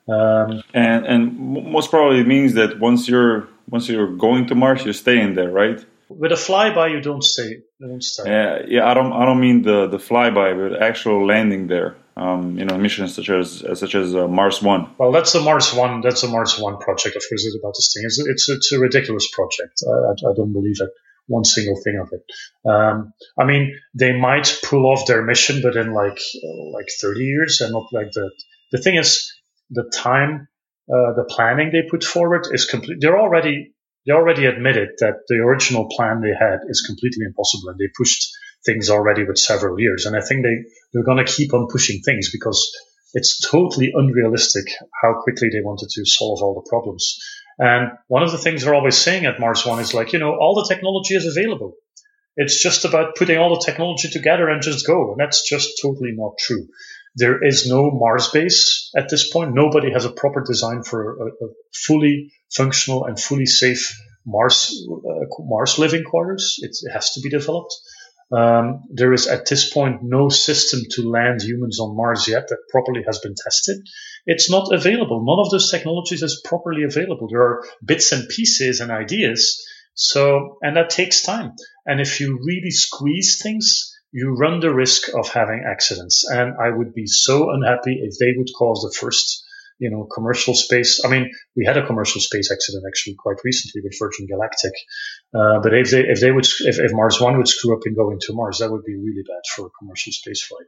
Um, 0.08 0.62
and 0.74 1.06
and 1.06 1.40
most 1.40 1.90
probably 1.90 2.20
it 2.20 2.28
means 2.28 2.54
that 2.54 2.80
once 2.80 3.08
you're 3.08 3.48
once 3.70 3.90
you're 3.90 4.16
going 4.16 4.48
to 4.48 4.56
Mars, 4.56 4.84
you're 4.84 4.94
staying 4.94 5.34
there, 5.34 5.52
right? 5.52 5.84
With 6.08 6.32
a 6.32 6.36
flyby, 6.36 6.92
you 6.92 7.02
don't 7.02 7.24
stay. 7.24 7.62
You 7.80 7.88
don't 7.88 8.04
stay. 8.04 8.30
Yeah, 8.30 8.60
yeah. 8.68 8.90
I 8.90 8.94
don't. 8.94 9.12
I 9.12 9.26
don't 9.26 9.40
mean 9.40 9.64
the 9.64 9.88
the 9.88 9.98
flyby, 9.98 10.70
but 10.70 10.82
actual 10.82 11.26
landing 11.26 11.68
there. 11.68 11.96
Um, 12.18 12.58
you 12.58 12.64
know, 12.64 12.78
missions 12.78 13.16
such 13.16 13.30
as 13.30 13.66
such 13.74 13.96
as 13.96 14.16
uh, 14.16 14.28
Mars 14.28 14.62
One. 14.62 14.90
Well, 15.00 15.12
that's 15.12 15.34
the 15.34 15.42
Mars 15.42 15.74
One. 15.74 16.02
That's 16.02 16.22
a 16.24 16.28
Mars 16.28 16.60
One 16.60 16.78
project. 16.78 17.16
Of 17.16 17.24
course, 17.28 17.46
it's 17.46 17.58
about 17.60 17.74
this 17.76 17.92
thing. 17.94 18.04
It's 18.06 18.20
it's, 18.20 18.50
it's 18.50 18.72
a 18.72 18.80
ridiculous 18.80 19.30
project. 19.32 19.84
I, 19.88 20.30
I, 20.30 20.34
don't 20.36 20.54
believe 20.54 20.80
it. 20.80 20.90
One 21.28 21.44
single 21.44 21.76
thing 21.84 22.00
of 22.00 22.10
it. 22.14 22.70
Um, 22.70 23.14
I 23.38 23.46
mean, 23.46 23.78
they 23.96 24.14
might 24.14 24.60
pull 24.64 24.86
off 24.86 25.08
their 25.08 25.24
mission, 25.24 25.62
but 25.64 25.76
in 25.76 25.92
like 25.92 26.20
like 26.72 26.88
30 27.02 27.20
years, 27.20 27.62
and 27.62 27.74
not 27.74 27.92
like 27.92 28.12
that. 28.12 28.32
The 28.72 28.78
thing 28.78 28.96
is, 28.96 29.34
the 29.70 29.92
time, 29.94 30.48
uh, 30.90 31.14
the 31.16 31.26
planning 31.30 31.72
they 31.72 31.88
put 31.90 32.04
forward 32.04 32.48
is 32.52 32.66
complete. 32.66 32.98
They're 33.00 33.20
already 33.20 33.74
they 34.06 34.14
already 34.14 34.46
admitted 34.46 34.90
that 35.00 35.26
the 35.28 35.38
original 35.38 35.90
plan 35.90 36.22
they 36.22 36.34
had 36.38 36.60
is 36.68 36.84
completely 36.86 37.26
impossible, 37.26 37.70
and 37.70 37.80
they 37.80 37.90
pushed 37.98 38.30
things 38.66 38.90
already 38.90 39.24
with 39.24 39.38
several 39.38 39.80
years. 39.80 40.06
And 40.06 40.16
I 40.16 40.22
think 40.22 40.44
they 40.44 40.58
they're 40.94 41.04
going 41.04 41.26
to 41.26 41.32
keep 41.32 41.54
on 41.54 41.68
pushing 41.68 42.02
things 42.02 42.32
because 42.32 42.72
it's 43.14 43.40
totally 43.50 43.92
unrealistic 43.96 44.66
how 45.02 45.22
quickly 45.24 45.50
they 45.50 45.62
wanted 45.62 45.90
to 45.90 46.06
solve 46.06 46.42
all 46.44 46.56
the 46.56 46.70
problems. 46.70 47.18
And 47.58 47.92
one 48.08 48.24
of 48.24 48.32
the 48.32 48.38
things 48.38 48.64
they're 48.64 48.76
always 48.76 48.98
saying 48.98 49.26
at 49.26 49.40
Mars 49.40 49.66
One 49.66 49.80
is 49.80 49.94
like, 49.94 50.12
you 50.14 50.20
know, 50.20 50.36
all 50.36 50.56
the 50.56 50.74
technology 50.74 51.16
is 51.16 51.26
available. 51.26 51.76
It's 52.36 52.62
just 52.62 52.84
about 52.84 53.16
putting 53.16 53.38
all 53.38 53.56
the 53.56 53.66
technology 53.66 54.10
together 54.10 54.50
and 54.50 54.62
just 54.62 54.86
go. 54.86 55.12
And 55.12 55.20
that's 55.20 55.48
just 55.48 55.80
totally 55.82 56.12
not 56.14 56.34
true. 56.38 56.68
There 57.16 57.44
is 57.44 57.68
no 57.68 57.92
Mars 57.92 58.30
base 58.30 58.92
at 58.96 59.10
this 59.10 59.30
point. 59.32 59.54
Nobody 59.54 59.92
has 59.92 60.06
a 60.06 60.12
proper 60.12 60.44
design 60.46 60.84
for 60.84 61.18
a, 61.18 61.26
a 61.28 61.50
fully 61.74 62.32
functional 62.54 63.06
and 63.06 63.20
fully 63.20 63.46
safe 63.46 63.98
Mars 64.26 64.74
uh, 64.90 65.26
Mars 65.40 65.78
living 65.80 66.04
quarters. 66.04 66.56
It, 66.62 66.76
it 66.82 66.92
has 66.92 67.12
to 67.12 67.22
be 67.22 67.30
developed. 67.30 67.74
Um, 68.32 68.84
there 68.90 69.14
is 69.14 69.28
at 69.28 69.48
this 69.48 69.72
point 69.72 70.02
no 70.02 70.30
system 70.30 70.82
to 70.92 71.10
land 71.10 71.44
humans 71.44 71.80
on 71.80 71.96
Mars 71.96 72.28
yet 72.28 72.48
that 72.48 72.58
properly 72.70 73.04
has 73.06 73.20
been 73.20 73.36
tested. 73.36 73.78
It's 74.26 74.50
not 74.50 74.74
available. 74.74 75.24
None 75.24 75.46
of 75.46 75.52
those 75.52 75.70
technologies 75.70 76.24
is 76.24 76.42
properly 76.44 76.84
available. 76.84 77.28
There 77.30 77.42
are 77.42 77.64
bits 77.84 78.12
and 78.12 78.28
pieces 78.28 78.80
and 78.80 78.92
ideas. 78.92 79.64
So, 79.94 80.58
and 80.62 80.76
that 80.76 80.90
takes 80.90 81.22
time. 81.22 81.54
And 81.86 82.02
if 82.02 82.20
you 82.20 82.40
really 82.44 82.72
squeeze 82.72 83.42
things, 83.42 83.95
you 84.12 84.36
run 84.36 84.60
the 84.60 84.74
risk 84.74 85.10
of 85.14 85.30
having 85.30 85.64
accidents. 85.70 86.26
And 86.30 86.56
I 86.60 86.70
would 86.70 86.94
be 86.94 87.08
so 87.08 87.52
unhappy 87.52 88.00
if 88.02 88.18
they 88.18 88.34
would 88.38 88.50
cause 88.58 88.82
the 88.82 88.96
first, 88.98 89.44
you 89.78 89.90
know, 89.90 90.06
commercial 90.06 90.54
space. 90.54 91.02
I 91.04 91.10
mean, 91.10 91.32
we 91.56 91.66
had 91.66 91.78
a 91.78 91.86
commercial 91.86 92.22
space 92.22 92.52
accident 92.52 92.86
actually 92.88 93.16
quite 93.16 93.38
recently 93.44 93.82
with 93.84 93.98
Virgin 94.00 94.28
Galactic. 94.28 94.74
Uh, 95.34 95.60
but 95.62 95.74
if 95.74 95.92
they, 95.92 96.02
if 96.02 96.22
they 96.22 96.32
would, 96.32 96.46
if, 96.46 96.80
if 96.80 96.92
Mars 96.94 97.20
One 97.20 97.38
would 97.38 97.48
screw 97.48 97.76
up 97.76 97.86
in 97.86 97.96
going 97.96 98.20
to 98.22 98.34
Mars, 98.34 98.60
that 98.60 98.72
would 98.72 98.86
be 98.86 98.96
really 98.96 99.24
bad 99.28 99.42
for 99.54 99.68
a 99.68 99.70
commercial 99.80 100.14
space 100.14 100.44
flight. 100.44 100.68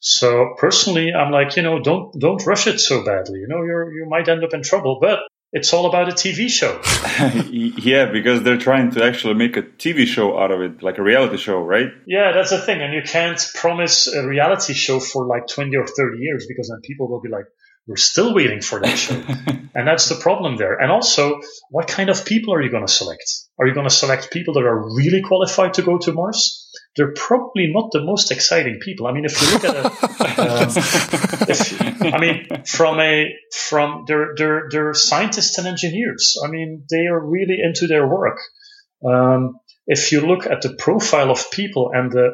So 0.00 0.54
personally, 0.56 1.12
I'm 1.12 1.30
like, 1.30 1.56
you 1.56 1.62
know, 1.62 1.78
don't, 1.78 2.18
don't 2.18 2.44
rush 2.46 2.66
it 2.66 2.80
so 2.80 3.04
badly. 3.04 3.38
You 3.40 3.48
know, 3.48 3.62
you're, 3.62 3.92
you 3.92 4.06
might 4.08 4.28
end 4.28 4.42
up 4.42 4.54
in 4.54 4.62
trouble, 4.62 4.98
but 5.00 5.20
it's 5.52 5.72
all 5.72 5.86
about 5.86 6.08
a 6.08 6.12
TV 6.12 6.48
show. 6.48 6.80
yeah, 7.50 8.06
because 8.06 8.42
they're 8.42 8.58
trying 8.58 8.92
to 8.92 9.04
actually 9.04 9.34
make 9.34 9.56
a 9.56 9.62
TV 9.62 10.06
show 10.06 10.38
out 10.38 10.52
of 10.52 10.60
it, 10.60 10.82
like 10.82 10.98
a 10.98 11.02
reality 11.02 11.36
show, 11.36 11.58
right? 11.60 11.88
Yeah, 12.06 12.32
that's 12.32 12.50
the 12.50 12.60
thing. 12.60 12.80
And 12.80 12.94
you 12.94 13.02
can't 13.02 13.40
promise 13.54 14.06
a 14.06 14.26
reality 14.26 14.74
show 14.74 15.00
for 15.00 15.26
like 15.26 15.48
20 15.48 15.76
or 15.76 15.86
30 15.86 16.18
years 16.18 16.46
because 16.46 16.68
then 16.68 16.80
people 16.82 17.08
will 17.08 17.20
be 17.20 17.28
like, 17.28 17.46
we're 17.86 17.96
still 17.96 18.34
waiting 18.34 18.60
for 18.60 18.80
that 18.80 18.96
show. 18.96 19.14
and 19.74 19.88
that's 19.88 20.08
the 20.08 20.14
problem 20.14 20.56
there. 20.56 20.74
And 20.74 20.92
also, 20.92 21.40
what 21.70 21.88
kind 21.88 22.10
of 22.10 22.24
people 22.24 22.54
are 22.54 22.62
you 22.62 22.70
going 22.70 22.86
to 22.86 22.92
select? 22.92 23.24
Are 23.58 23.66
you 23.66 23.74
going 23.74 23.88
to 23.88 23.94
select 23.94 24.30
people 24.30 24.54
that 24.54 24.62
are 24.62 24.94
really 24.94 25.22
qualified 25.22 25.74
to 25.74 25.82
go 25.82 25.98
to 25.98 26.12
Mars? 26.12 26.69
They're 26.96 27.12
probably 27.14 27.70
not 27.72 27.90
the 27.92 28.02
most 28.02 28.30
exciting 28.30 28.78
people. 28.80 29.06
I 29.06 29.12
mean, 29.12 29.24
if 29.24 29.40
you 29.40 29.52
look 29.52 29.64
at 29.64 29.76
it, 29.76 29.86
um, 30.38 30.68
if, 31.48 32.14
I 32.14 32.18
mean, 32.18 32.64
from 32.66 32.98
a 33.00 33.32
from 33.68 34.04
they're 34.06 34.34
they're 34.36 34.62
they're 34.70 34.94
scientists 34.94 35.58
and 35.58 35.66
engineers. 35.66 36.36
I 36.44 36.48
mean, 36.48 36.84
they 36.90 37.06
are 37.06 37.20
really 37.20 37.58
into 37.62 37.86
their 37.86 38.06
work. 38.06 38.38
Um, 39.06 39.60
if 39.86 40.12
you 40.12 40.20
look 40.20 40.46
at 40.46 40.62
the 40.62 40.74
profile 40.74 41.30
of 41.30 41.50
people 41.50 41.90
and 41.94 42.10
the 42.10 42.30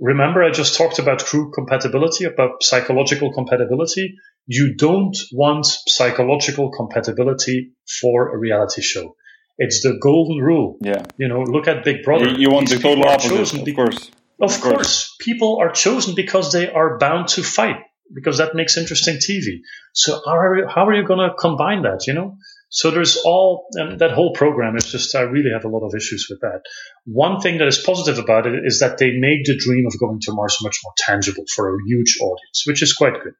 remember, 0.00 0.42
I 0.42 0.50
just 0.50 0.76
talked 0.76 0.98
about 0.98 1.24
crew 1.24 1.50
compatibility, 1.52 2.24
about 2.24 2.62
psychological 2.62 3.32
compatibility. 3.32 4.14
You 4.46 4.74
don't 4.74 5.16
want 5.32 5.66
psychological 5.66 6.70
compatibility 6.70 7.72
for 8.00 8.34
a 8.34 8.38
reality 8.38 8.80
show. 8.80 9.14
It's 9.58 9.82
the 9.82 9.98
golden 10.00 10.38
rule. 10.38 10.78
Yeah. 10.80 11.04
You 11.16 11.28
know, 11.28 11.42
look 11.42 11.66
at 11.66 11.84
Big 11.84 12.04
Brother. 12.04 12.28
You, 12.28 12.50
want 12.50 12.68
These 12.68 12.78
the 12.78 12.82
total 12.82 13.08
opposite, 13.08 13.68
of 13.68 13.74
course. 13.74 14.10
Of, 14.40 14.52
of 14.52 14.60
course. 14.60 14.60
course. 14.60 15.16
People 15.20 15.58
are 15.60 15.70
chosen 15.70 16.14
because 16.14 16.52
they 16.52 16.70
are 16.70 16.96
bound 16.98 17.28
to 17.28 17.42
fight, 17.42 17.76
because 18.14 18.38
that 18.38 18.54
makes 18.54 18.76
interesting 18.76 19.16
TV. 19.16 19.58
So 19.92 20.20
how 20.24 20.36
are 20.36 20.58
you, 20.58 20.66
how 20.68 20.86
are 20.86 20.94
you 20.94 21.04
going 21.04 21.28
to 21.28 21.34
combine 21.34 21.82
that, 21.82 22.06
you 22.06 22.14
know? 22.14 22.36
So 22.70 22.90
there's 22.90 23.16
all, 23.16 23.66
and 23.72 23.98
that 23.98 24.12
whole 24.12 24.32
program 24.32 24.76
is 24.76 24.84
just, 24.84 25.14
I 25.16 25.22
really 25.22 25.50
have 25.52 25.64
a 25.64 25.68
lot 25.68 25.86
of 25.86 25.94
issues 25.96 26.28
with 26.30 26.40
that. 26.42 26.60
One 27.06 27.40
thing 27.40 27.58
that 27.58 27.66
is 27.66 27.78
positive 27.78 28.22
about 28.22 28.46
it 28.46 28.64
is 28.64 28.80
that 28.80 28.98
they 28.98 29.10
make 29.10 29.44
the 29.44 29.58
dream 29.58 29.86
of 29.86 29.98
going 29.98 30.20
to 30.22 30.32
Mars 30.32 30.58
much 30.62 30.78
more 30.84 30.92
tangible 30.98 31.44
for 31.52 31.74
a 31.74 31.78
huge 31.86 32.18
audience, 32.20 32.64
which 32.66 32.82
is 32.82 32.92
quite 32.92 33.14
good. 33.24 33.32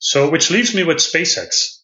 So, 0.00 0.30
which 0.30 0.50
leaves 0.50 0.74
me 0.74 0.82
with 0.82 0.96
SpaceX. 0.96 1.80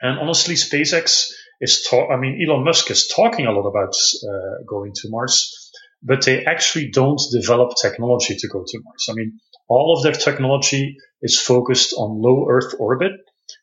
And 0.00 0.18
honestly, 0.18 0.54
SpaceX 0.54 1.30
is 1.60 1.86
talk. 1.88 2.10
I 2.10 2.16
mean, 2.16 2.40
Elon 2.42 2.64
Musk 2.64 2.90
is 2.90 3.08
talking 3.08 3.46
a 3.46 3.52
lot 3.52 3.68
about 3.68 3.94
uh, 3.94 4.62
going 4.66 4.92
to 4.96 5.10
Mars, 5.10 5.70
but 6.02 6.24
they 6.24 6.44
actually 6.44 6.90
don't 6.90 7.20
develop 7.32 7.72
technology 7.80 8.36
to 8.36 8.48
go 8.48 8.64
to 8.66 8.80
Mars. 8.82 9.06
I 9.10 9.14
mean, 9.14 9.40
all 9.68 9.94
of 9.96 10.02
their 10.02 10.12
technology 10.12 10.96
is 11.22 11.40
focused 11.40 11.92
on 11.92 12.20
low 12.20 12.46
Earth 12.48 12.74
orbit. 12.78 13.12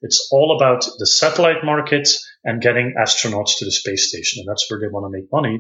It's 0.01 0.29
all 0.31 0.55
about 0.57 0.85
the 0.99 1.05
satellite 1.05 1.63
market 1.63 2.09
and 2.43 2.61
getting 2.61 2.93
astronauts 2.99 3.57
to 3.57 3.65
the 3.65 3.71
space 3.71 4.09
station, 4.09 4.41
and 4.41 4.49
that's 4.49 4.69
where 4.69 4.79
they 4.79 4.87
want 4.87 5.05
to 5.05 5.17
make 5.17 5.31
money. 5.31 5.59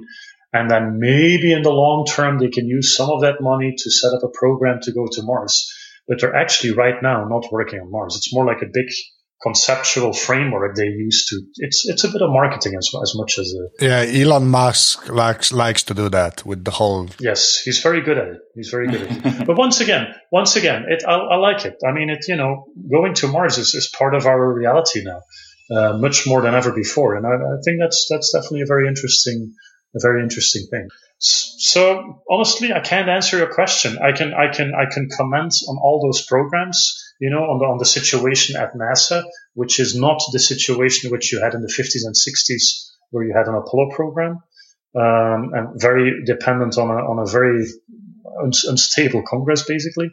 And 0.53 0.69
then 0.71 0.99
maybe 0.99 1.51
in 1.51 1.61
the 1.61 1.71
long 1.71 2.05
term, 2.05 2.39
they 2.39 2.49
can 2.49 2.67
use 2.67 2.95
some 2.95 3.09
of 3.09 3.21
that 3.21 3.41
money 3.41 3.73
to 3.77 3.91
set 3.91 4.13
up 4.13 4.23
a 4.23 4.29
program 4.29 4.79
to 4.83 4.91
go 4.91 5.07
to 5.11 5.23
Mars. 5.23 5.73
But 6.07 6.21
they're 6.21 6.35
actually 6.35 6.71
right 6.71 6.95
now 7.01 7.27
not 7.27 7.51
working 7.51 7.81
on 7.81 7.91
Mars. 7.91 8.15
It's 8.15 8.33
more 8.33 8.45
like 8.45 8.61
a 8.61 8.71
big 8.71 8.87
conceptual 9.41 10.13
framework 10.13 10.75
they 10.75 10.87
use 10.87 11.27
to 11.27 11.41
it's 11.57 11.87
it's 11.87 12.03
a 12.03 12.07
bit 12.07 12.21
of 12.21 12.29
marketing 12.31 12.73
as, 12.75 12.89
as 13.01 13.13
much 13.15 13.37
as 13.37 13.53
a 13.53 13.85
yeah 13.85 14.21
elon 14.21 14.47
musk 14.47 15.07
likes 15.09 15.53
likes 15.53 15.83
to 15.83 15.93
do 15.93 16.09
that 16.09 16.43
with 16.43 16.63
the 16.63 16.71
whole 16.71 17.07
yes 17.19 17.61
he's 17.63 17.79
very 17.81 18.01
good 18.01 18.17
at 18.17 18.27
it. 18.27 18.39
He's 18.55 18.69
very 18.69 18.87
good 18.87 19.03
at 19.03 19.11
it. 19.11 19.47
But 19.47 19.57
once 19.57 19.79
again 19.79 20.07
once 20.31 20.55
again 20.55 20.85
it 20.89 21.03
I, 21.07 21.13
I, 21.13 21.35
like 21.35 21.65
it. 21.65 21.75
I 21.87 21.91
mean 21.91 22.09
it 22.09 22.25
you 22.27 22.35
know 22.35 22.65
going 22.91 23.13
to 23.15 23.27
mars 23.27 23.59
is, 23.59 23.75
is 23.75 23.93
part 23.95 24.15
of 24.15 24.25
our 24.25 24.53
reality 24.53 25.03
now 25.03 25.21
uh, 25.69 25.97
much 25.97 26.25
more 26.25 26.41
than 26.41 26.55
ever 26.55 26.71
before. 26.71 27.15
And 27.15 27.25
I, 27.25 27.35
I 27.35 27.57
think 27.63 27.79
that's 27.79 28.07
that's 28.09 28.31
definitely 28.31 28.61
a 28.61 28.67
very 28.67 28.87
interesting 28.87 29.53
a 29.95 29.99
very 30.01 30.23
interesting 30.23 30.67
thing 30.69 30.87
so 31.19 32.21
honestly 32.29 32.71
i 32.71 32.79
can't 32.79 33.09
answer 33.09 33.37
your 33.37 33.51
question 33.51 33.97
i 33.99 34.11
can 34.11 34.33
i 34.33 34.51
can 34.51 34.73
i 34.75 34.85
can 34.91 35.09
comment 35.09 35.53
on 35.67 35.77
all 35.81 36.01
those 36.01 36.23
programs 36.25 37.07
you 37.19 37.29
know, 37.29 37.39
on 37.39 37.59
the, 37.59 37.65
on 37.65 37.77
the 37.77 37.85
situation 37.85 38.55
at 38.55 38.73
NASA, 38.73 39.23
which 39.53 39.79
is 39.79 39.95
not 39.95 40.21
the 40.31 40.39
situation 40.39 41.11
which 41.11 41.31
you 41.31 41.41
had 41.41 41.53
in 41.53 41.61
the 41.61 41.73
50s 41.73 42.05
and 42.05 42.15
60s, 42.15 42.91
where 43.09 43.25
you 43.25 43.33
had 43.35 43.47
an 43.47 43.55
Apollo 43.55 43.91
program, 43.91 44.43
um, 44.95 45.51
and 45.53 45.81
very 45.81 46.23
dependent 46.25 46.77
on 46.77 46.89
a, 46.89 46.93
on 46.93 47.19
a 47.19 47.29
very 47.29 47.65
unstable 48.67 49.23
Congress, 49.23 49.63
basically. 49.63 50.11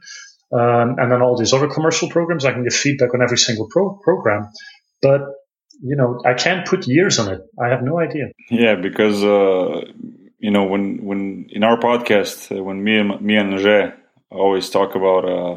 Um, 0.52 0.96
and 0.98 1.10
then 1.10 1.20
all 1.20 1.36
these 1.36 1.52
other 1.52 1.68
commercial 1.68 2.08
programs, 2.08 2.44
I 2.44 2.52
can 2.52 2.62
give 2.62 2.74
feedback 2.74 3.12
on 3.12 3.22
every 3.22 3.38
single 3.38 3.68
pro- 3.68 3.98
program, 4.02 4.48
but 5.02 5.22
you 5.82 5.96
know, 5.96 6.20
I 6.24 6.34
can't 6.34 6.66
put 6.66 6.86
years 6.86 7.18
on 7.18 7.32
it. 7.32 7.40
I 7.60 7.68
have 7.68 7.82
no 7.82 7.98
idea. 7.98 8.28
Yeah, 8.48 8.76
because 8.76 9.24
uh, 9.24 9.80
you 10.44 10.50
know, 10.50 10.64
when 10.64 11.02
when 11.08 11.46
in 11.48 11.62
our 11.64 11.78
podcast, 11.78 12.54
uh, 12.54 12.62
when 12.62 12.84
me 12.84 12.98
and 12.98 13.18
me 13.22 13.34
and 13.36 13.52
Roger 13.54 13.94
always 14.30 14.68
talk 14.68 14.94
about 14.94 15.24
uh, 15.24 15.56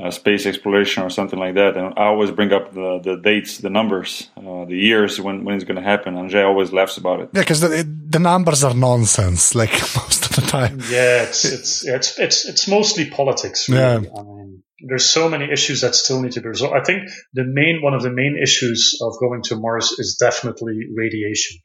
uh, 0.00 0.10
space 0.10 0.46
exploration 0.46 1.02
or 1.02 1.10
something 1.10 1.40
like 1.44 1.54
that. 1.54 1.76
And 1.76 1.86
I 1.96 2.04
always 2.12 2.30
bring 2.30 2.52
up 2.52 2.72
the, 2.72 3.00
the 3.02 3.16
dates, 3.16 3.58
the 3.58 3.70
numbers, 3.70 4.30
uh, 4.36 4.66
the 4.66 4.76
years 4.76 5.20
when, 5.20 5.44
when 5.44 5.56
it's 5.56 5.64
going 5.64 5.80
to 5.82 5.88
happen. 5.92 6.16
And 6.16 6.30
Jay 6.30 6.42
always 6.42 6.72
laughs 6.72 6.96
about 6.96 7.20
it. 7.22 7.30
Yeah, 7.32 7.40
because 7.40 7.60
the, 7.60 7.82
the 8.08 8.20
numbers 8.20 8.62
are 8.62 8.74
nonsense, 8.74 9.56
like 9.56 9.72
most 9.96 10.26
of 10.26 10.36
the 10.36 10.42
time. 10.42 10.78
Yeah, 10.88 11.24
it's 11.24 11.44
it's 11.44 11.84
it's 11.84 12.18
it's, 12.18 12.48
it's 12.48 12.68
mostly 12.68 13.10
politics. 13.10 13.68
Really. 13.68 14.06
Yeah. 14.06 14.20
I 14.20 14.22
mean, 14.22 14.62
there's 14.88 15.10
so 15.10 15.28
many 15.28 15.50
issues 15.50 15.80
that 15.80 15.96
still 15.96 16.20
need 16.22 16.32
to 16.32 16.40
be 16.40 16.48
resolved. 16.48 16.76
I 16.80 16.84
think 16.84 17.08
the 17.32 17.44
main 17.44 17.80
one 17.82 17.94
of 17.94 18.02
the 18.02 18.10
main 18.12 18.38
issues 18.40 18.96
of 19.02 19.18
going 19.18 19.42
to 19.48 19.56
Mars 19.56 19.90
is 19.98 20.18
definitely 20.20 20.86
radiation. 20.94 21.58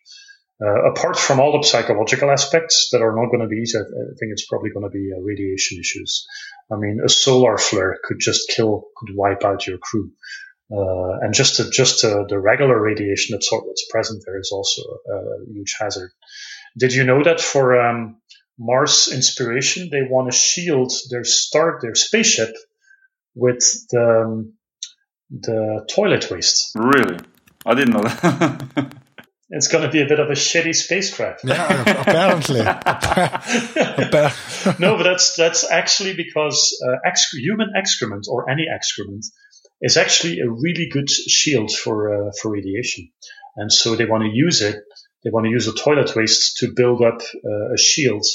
Uh, 0.62 0.92
apart 0.92 1.18
from 1.18 1.40
all 1.40 1.58
the 1.58 1.66
psychological 1.66 2.30
aspects 2.30 2.90
that 2.92 3.02
are 3.02 3.16
not 3.16 3.32
going 3.32 3.42
to 3.42 3.48
be 3.48 3.62
easy, 3.62 3.78
I, 3.78 3.82
I 3.82 4.14
think 4.20 4.32
it's 4.34 4.46
probably 4.46 4.72
going 4.72 4.84
to 4.84 4.90
be 4.90 5.12
uh, 5.16 5.22
radiation 5.22 5.80
issues. 5.80 6.28
I 6.72 6.76
mean, 6.76 7.00
a 7.04 7.08
solar 7.08 7.58
flare 7.58 7.98
could 8.04 8.20
just 8.20 8.50
kill, 8.50 8.88
could 8.98 9.16
wipe 9.16 9.44
out 9.46 9.66
your 9.66 9.78
crew. 9.78 10.12
Uh, 10.72 11.18
and 11.22 11.34
just 11.34 11.56
to, 11.56 11.70
just 11.72 12.02
to, 12.02 12.26
the 12.28 12.38
regular 12.38 12.80
radiation 12.80 13.34
that's, 13.34 13.50
that's 13.50 13.88
present 13.90 14.22
there 14.26 14.40
is 14.40 14.52
also 14.52 14.82
a, 14.82 15.52
huge 15.52 15.76
hazard. 15.80 16.12
did 16.78 16.94
you 16.94 17.06
know 17.06 17.24
that 17.24 17.40
for 17.40 17.82
um, 17.82 18.18
Mars 18.60 19.10
inspiration, 19.12 19.90
they 19.90 20.04
want 20.08 20.30
to 20.30 20.38
shield 20.38 20.92
their 21.10 21.24
start 21.24 21.82
their 21.82 21.96
spaceship 21.96 22.54
with 23.34 23.64
the 23.90 24.24
um, 24.26 24.54
the 25.32 25.86
toilet 25.90 26.30
waste. 26.30 26.72
Really, 26.76 27.18
I 27.66 27.74
didn't 27.74 27.94
know 27.94 28.04
that. 28.04 28.94
it's 29.50 29.68
going 29.68 29.84
to 29.84 29.90
be 29.90 30.02
a 30.02 30.06
bit 30.06 30.20
of 30.20 30.30
a 30.30 30.34
shitty 30.34 30.76
spacecraft. 30.76 31.44
Yeah, 31.44 31.82
apparently. 31.82 32.60
no, 34.80 34.98
but 34.98 35.04
that's 35.04 35.36
that's 35.36 35.70
actually 35.70 36.16
because 36.16 36.78
uh, 36.88 36.98
exc- 37.06 37.34
human 37.34 37.72
excrement 37.76 38.28
or 38.30 38.50
any 38.50 38.68
excrement 38.74 39.26
is 39.82 39.98
actually 39.98 40.40
a 40.40 40.50
really 40.50 40.88
good 40.92 41.10
shield 41.10 41.72
for 41.72 42.14
uh, 42.14 42.32
for 42.42 42.52
radiation, 42.52 43.10
and 43.56 43.72
so 43.72 43.96
they 43.96 44.06
want 44.06 44.24
to 44.24 44.30
use 44.32 44.62
it. 44.62 44.76
They 45.24 45.32
want 45.32 45.46
to 45.46 45.52
use 45.52 45.66
the 45.66 45.74
toilet 45.74 46.16
waste 46.16 46.58
to 46.58 46.72
build 46.74 47.02
up 47.02 47.22
uh, 47.22 47.74
a 47.74 47.78
shield, 47.78 48.26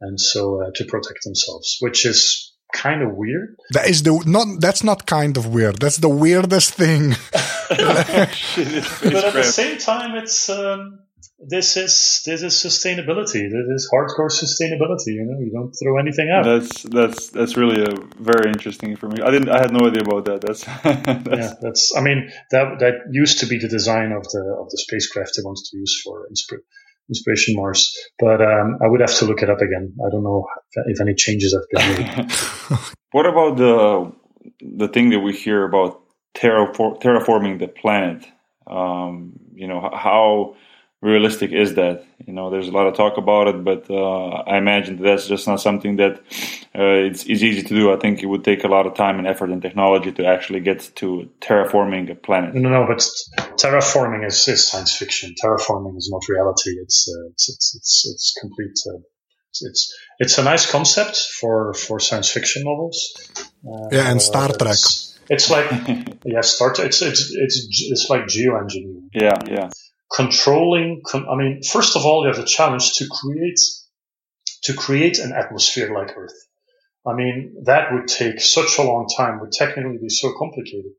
and 0.00 0.20
so 0.20 0.62
uh, 0.62 0.70
to 0.74 0.84
protect 0.84 1.24
themselves, 1.24 1.78
which 1.80 2.04
is 2.04 2.52
kind 2.72 3.02
of 3.02 3.14
weird. 3.14 3.56
That 3.70 3.88
is 3.88 4.02
the 4.02 4.22
not. 4.26 4.60
That's 4.60 4.82
not 4.82 5.06
kind 5.06 5.36
of 5.36 5.46
weird. 5.46 5.80
That's 5.80 5.98
the 5.98 6.08
weirdest 6.08 6.74
thing. 6.74 7.10
but 7.32 7.80
at 7.80 9.32
the 9.32 9.42
same 9.42 9.78
time, 9.78 10.16
it's 10.16 10.48
um, 10.48 11.00
this 11.38 11.76
is 11.76 12.22
this 12.26 12.42
is 12.42 12.54
sustainability. 12.54 13.48
This 13.48 13.66
is 13.68 13.90
hardcore 13.92 14.30
sustainability. 14.30 15.14
You 15.14 15.24
know, 15.24 15.38
you 15.38 15.52
don't 15.52 15.72
throw 15.72 15.98
anything 15.98 16.30
out. 16.30 16.44
That's 16.44 16.82
that's 16.82 17.30
that's 17.30 17.56
really 17.56 17.82
a 17.82 17.94
very 18.18 18.50
interesting 18.50 18.96
for 18.96 19.08
me. 19.08 19.22
I 19.22 19.30
didn't. 19.30 19.48
I 19.48 19.58
had 19.58 19.72
no 19.72 19.86
idea 19.86 20.02
about 20.02 20.24
that. 20.24 20.40
That's, 20.40 20.64
that's 20.82 21.38
yeah. 21.38 21.54
That's. 21.60 21.96
I 21.96 22.00
mean, 22.00 22.30
that 22.50 22.80
that 22.80 22.94
used 23.12 23.40
to 23.40 23.46
be 23.46 23.58
the 23.58 23.68
design 23.68 24.10
of 24.10 24.24
the 24.24 24.56
of 24.60 24.70
the 24.70 24.78
spacecraft 24.78 25.34
they 25.36 25.42
wanted 25.44 25.64
to 25.70 25.76
use 25.76 26.00
for 26.04 26.28
Inspir- 26.28 26.64
Inspiration 27.08 27.54
Mars, 27.56 27.96
but 28.18 28.40
um, 28.40 28.78
I 28.82 28.88
would 28.88 29.00
have 29.00 29.14
to 29.16 29.24
look 29.24 29.42
it 29.42 29.50
up 29.50 29.60
again. 29.60 29.94
I 30.04 30.10
don't 30.10 30.22
know 30.22 30.46
if 30.86 31.00
any 31.00 31.14
changes 31.14 31.54
have 31.54 31.96
been 31.96 32.06
made. 32.06 32.32
what 33.12 33.26
about 33.26 33.56
the 33.56 34.12
the 34.60 34.88
thing 34.88 35.10
that 35.10 35.20
we 35.20 35.32
hear 35.32 35.64
about 35.64 36.02
terraform, 36.36 37.00
terraforming 37.00 37.58
the 37.58 37.68
planet? 37.68 38.26
Um, 38.66 39.32
you 39.54 39.66
know 39.66 39.80
how 39.80 40.56
realistic 41.00 41.52
is 41.52 41.74
that? 41.74 42.04
You 42.26 42.32
know, 42.32 42.50
there's 42.50 42.68
a 42.68 42.72
lot 42.72 42.86
of 42.86 42.94
talk 42.94 43.16
about 43.16 43.48
it, 43.48 43.64
but 43.64 43.88
uh, 43.90 44.28
I 44.46 44.58
imagine 44.58 44.96
that 44.96 45.04
that's 45.04 45.28
just 45.28 45.46
not 45.46 45.60
something 45.60 45.96
that 45.96 46.18
uh, 46.74 47.06
it's, 47.08 47.24
it's, 47.24 47.42
easy 47.42 47.62
to 47.62 47.74
do. 47.74 47.92
I 47.92 47.96
think 47.96 48.22
it 48.22 48.26
would 48.26 48.44
take 48.44 48.64
a 48.64 48.68
lot 48.68 48.86
of 48.86 48.94
time 48.94 49.18
and 49.18 49.26
effort 49.26 49.50
and 49.50 49.62
technology 49.62 50.12
to 50.12 50.26
actually 50.26 50.60
get 50.60 50.90
to 50.96 51.30
terraforming 51.40 52.10
a 52.10 52.14
planet. 52.14 52.54
No, 52.54 52.68
no, 52.68 52.86
but 52.86 52.98
terraforming 53.56 54.26
is, 54.26 54.46
is 54.48 54.66
science 54.66 54.94
fiction. 54.94 55.34
Terraforming 55.42 55.96
is 55.96 56.10
not 56.12 56.22
reality. 56.28 56.70
It's 56.82 57.08
uh, 57.08 57.28
it's, 57.30 57.48
it's, 57.48 57.74
it's 57.76 58.10
it's 58.12 58.34
complete. 58.40 58.78
Uh, 58.86 58.98
it's 59.62 59.94
it's 60.18 60.38
a 60.38 60.44
nice 60.44 60.70
concept 60.70 61.16
for 61.40 61.72
for 61.74 62.00
science 62.00 62.30
fiction 62.30 62.64
novels. 62.64 62.98
Uh, 63.66 63.88
yeah, 63.90 64.10
and 64.10 64.20
Star 64.20 64.48
Trek. 64.48 64.76
It's 65.30 65.50
like 65.50 65.70
yeah, 66.24 66.42
Star 66.42 66.72
Trek. 66.74 66.88
It's 66.88 67.00
it's 67.00 67.32
it's 67.32 67.88
it's 67.90 68.10
like 68.10 68.24
geoengineering. 68.24 69.08
Yeah, 69.14 69.38
yeah 69.48 69.70
controlling. 70.12 71.02
I 71.14 71.36
mean, 71.36 71.60
first 71.62 71.96
of 71.96 72.04
all, 72.04 72.22
you 72.22 72.28
have 72.28 72.36
the 72.36 72.44
challenge 72.44 72.92
to 72.94 73.06
create 73.08 73.58
to 74.64 74.74
create 74.74 75.18
an 75.18 75.32
atmosphere 75.32 75.92
like 75.92 76.16
Earth. 76.16 76.34
I 77.06 77.14
mean, 77.14 77.62
that 77.64 77.92
would 77.92 78.08
take 78.08 78.40
such 78.40 78.78
a 78.78 78.82
long 78.82 79.06
time, 79.16 79.40
would 79.40 79.52
technically 79.52 79.98
be 79.98 80.08
so 80.08 80.32
complicated. 80.36 80.92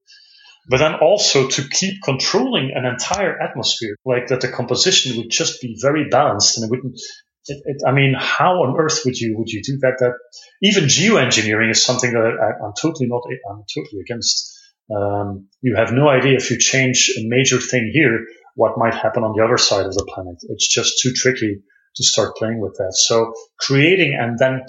But 0.68 0.78
then 0.78 0.96
also 0.96 1.48
to 1.48 1.68
keep 1.68 2.02
controlling 2.04 2.72
an 2.76 2.86
entire 2.86 3.40
atmosphere, 3.42 3.96
like 4.06 4.28
that 4.28 4.42
the 4.42 4.50
composition 4.52 5.18
would 5.18 5.30
just 5.30 5.62
be 5.62 5.78
very 5.82 6.10
balanced 6.10 6.58
and 6.58 6.66
it 6.66 6.70
wouldn't. 6.70 7.00
It, 7.48 7.62
it, 7.66 7.82
I 7.88 7.92
mean, 7.92 8.14
how 8.18 8.64
on 8.64 8.80
earth 8.80 9.02
would 9.06 9.18
you 9.18 9.38
would 9.38 9.50
you 9.50 9.64
do 9.64 9.78
that? 9.82 9.98
That 10.00 10.14
even 10.62 10.84
geoengineering 10.84 11.72
is 11.72 11.84
something 11.84 12.12
that 12.12 12.22
I, 12.22 12.66
am 12.66 12.74
totally 12.80 13.08
not. 13.08 13.24
I'm 13.50 13.64
totally 13.74 14.02
against. 14.02 14.56
Um, 14.96 15.48
you 15.62 15.76
have 15.76 15.92
no 15.92 16.10
idea 16.10 16.36
if 16.36 16.50
you 16.50 16.58
change 16.58 17.12
a 17.18 17.22
major 17.28 17.60
thing 17.60 17.92
here, 17.94 18.26
what 18.60 18.78
might 18.78 18.94
happen 18.94 19.24
on 19.24 19.34
the 19.36 19.44
other 19.46 19.58
side 19.58 19.86
of 19.86 19.94
the 19.94 20.08
planet. 20.14 20.38
It's 20.54 20.68
just 20.68 21.00
too 21.02 21.14
tricky 21.16 21.62
to 21.96 22.04
start 22.04 22.36
playing 22.36 22.60
with 22.60 22.76
that. 22.80 22.94
So 22.94 23.34
creating 23.58 24.18
and 24.20 24.38
then 24.38 24.66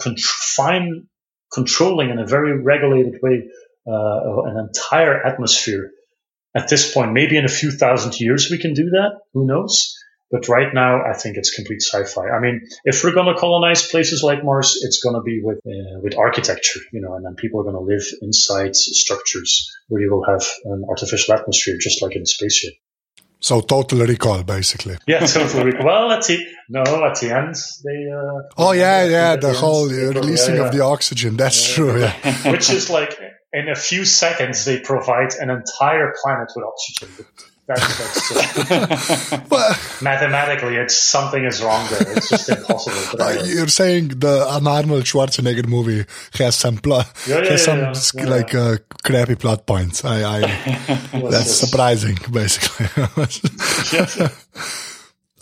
fine 0.56 1.08
controlling 1.52 2.10
in 2.10 2.18
a 2.20 2.26
very 2.36 2.62
regulated 2.62 3.14
way 3.20 3.48
uh, 3.88 4.42
an 4.50 4.56
entire 4.68 5.16
atmosphere. 5.26 5.90
At 6.54 6.68
this 6.68 6.92
point, 6.94 7.12
maybe 7.12 7.36
in 7.36 7.44
a 7.44 7.56
few 7.60 7.72
thousand 7.72 8.18
years 8.20 8.48
we 8.50 8.58
can 8.58 8.74
do 8.74 8.90
that. 8.90 9.10
Who 9.34 9.46
knows? 9.46 9.96
But 10.30 10.48
right 10.48 10.72
now, 10.72 11.02
I 11.04 11.14
think 11.14 11.36
it's 11.36 11.50
complete 11.50 11.82
sci-fi. 11.82 12.28
I 12.30 12.38
mean, 12.40 12.60
if 12.84 13.02
we're 13.02 13.18
going 13.18 13.34
to 13.34 13.40
colonize 13.40 13.88
places 13.88 14.22
like 14.22 14.44
Mars, 14.44 14.78
it's 14.82 15.00
going 15.02 15.16
to 15.16 15.22
be 15.22 15.40
with 15.42 15.58
uh, 15.66 15.98
with 16.04 16.16
architecture, 16.16 16.80
you 16.92 17.00
know, 17.00 17.14
and 17.16 17.24
then 17.24 17.34
people 17.34 17.58
are 17.60 17.64
going 17.68 17.80
to 17.80 17.88
live 17.94 18.06
inside 18.22 18.76
structures 18.76 19.52
where 19.88 20.00
you 20.00 20.10
will 20.12 20.24
have 20.32 20.44
an 20.64 20.84
artificial 20.88 21.34
atmosphere, 21.34 21.76
just 21.80 22.00
like 22.02 22.14
in 22.14 22.22
a 22.22 22.26
spaceship. 22.36 22.74
So 23.40 23.62
total 23.62 24.00
recall, 24.00 24.42
basically. 24.42 24.96
Yeah, 25.06 25.24
total 25.26 25.64
recall. 25.64 25.86
Well, 25.86 26.10
at 26.12 26.24
the 26.26 26.46
no, 26.68 26.82
at 26.82 27.20
the 27.20 27.34
end 27.34 27.56
they. 27.84 28.10
Uh, 28.12 28.42
oh 28.58 28.72
yeah, 28.72 29.04
yeah, 29.04 29.36
the, 29.36 29.48
the 29.48 29.54
whole 29.54 29.88
releasing 29.88 30.56
yeah, 30.56 30.60
yeah. 30.60 30.66
of 30.66 30.72
the 30.72 30.84
oxygen. 30.84 31.36
That's 31.36 31.68
yeah. 31.68 31.74
true. 31.74 32.00
Yeah. 32.00 32.52
Which 32.52 32.70
is 32.70 32.90
like 32.90 33.18
in 33.52 33.68
a 33.68 33.74
few 33.74 34.04
seconds 34.04 34.64
they 34.64 34.78
provide 34.78 35.34
an 35.40 35.50
entire 35.50 36.14
planet 36.22 36.52
with 36.54 36.64
oxygen. 36.64 37.26
That's, 37.70 38.28
that's 38.30 39.30
just, 39.48 40.02
mathematically, 40.02 40.74
it's 40.74 40.98
something 40.98 41.44
is 41.44 41.62
wrong 41.62 41.86
there. 41.90 42.16
It's 42.16 42.28
just 42.28 42.48
impossible. 42.48 43.22
Uh, 43.22 43.42
you're 43.44 43.68
saying 43.68 44.08
the 44.08 44.44
an 44.50 44.66
Arnold 44.66 45.04
Schwarzenegger 45.04 45.68
movie 45.68 46.04
has 46.34 46.56
some 46.56 46.78
plot, 46.78 47.12
yeah, 47.28 47.38
yeah, 47.38 47.50
has 47.50 47.66
yeah, 47.66 47.92
some 47.92 48.26
like 48.26 48.54
uh, 48.54 48.78
crappy 49.04 49.36
plot 49.36 49.66
points. 49.66 50.04
I, 50.04 50.16
I 50.22 50.40
that's 51.30 51.54
surprising, 51.54 52.18
basically. 52.32 52.86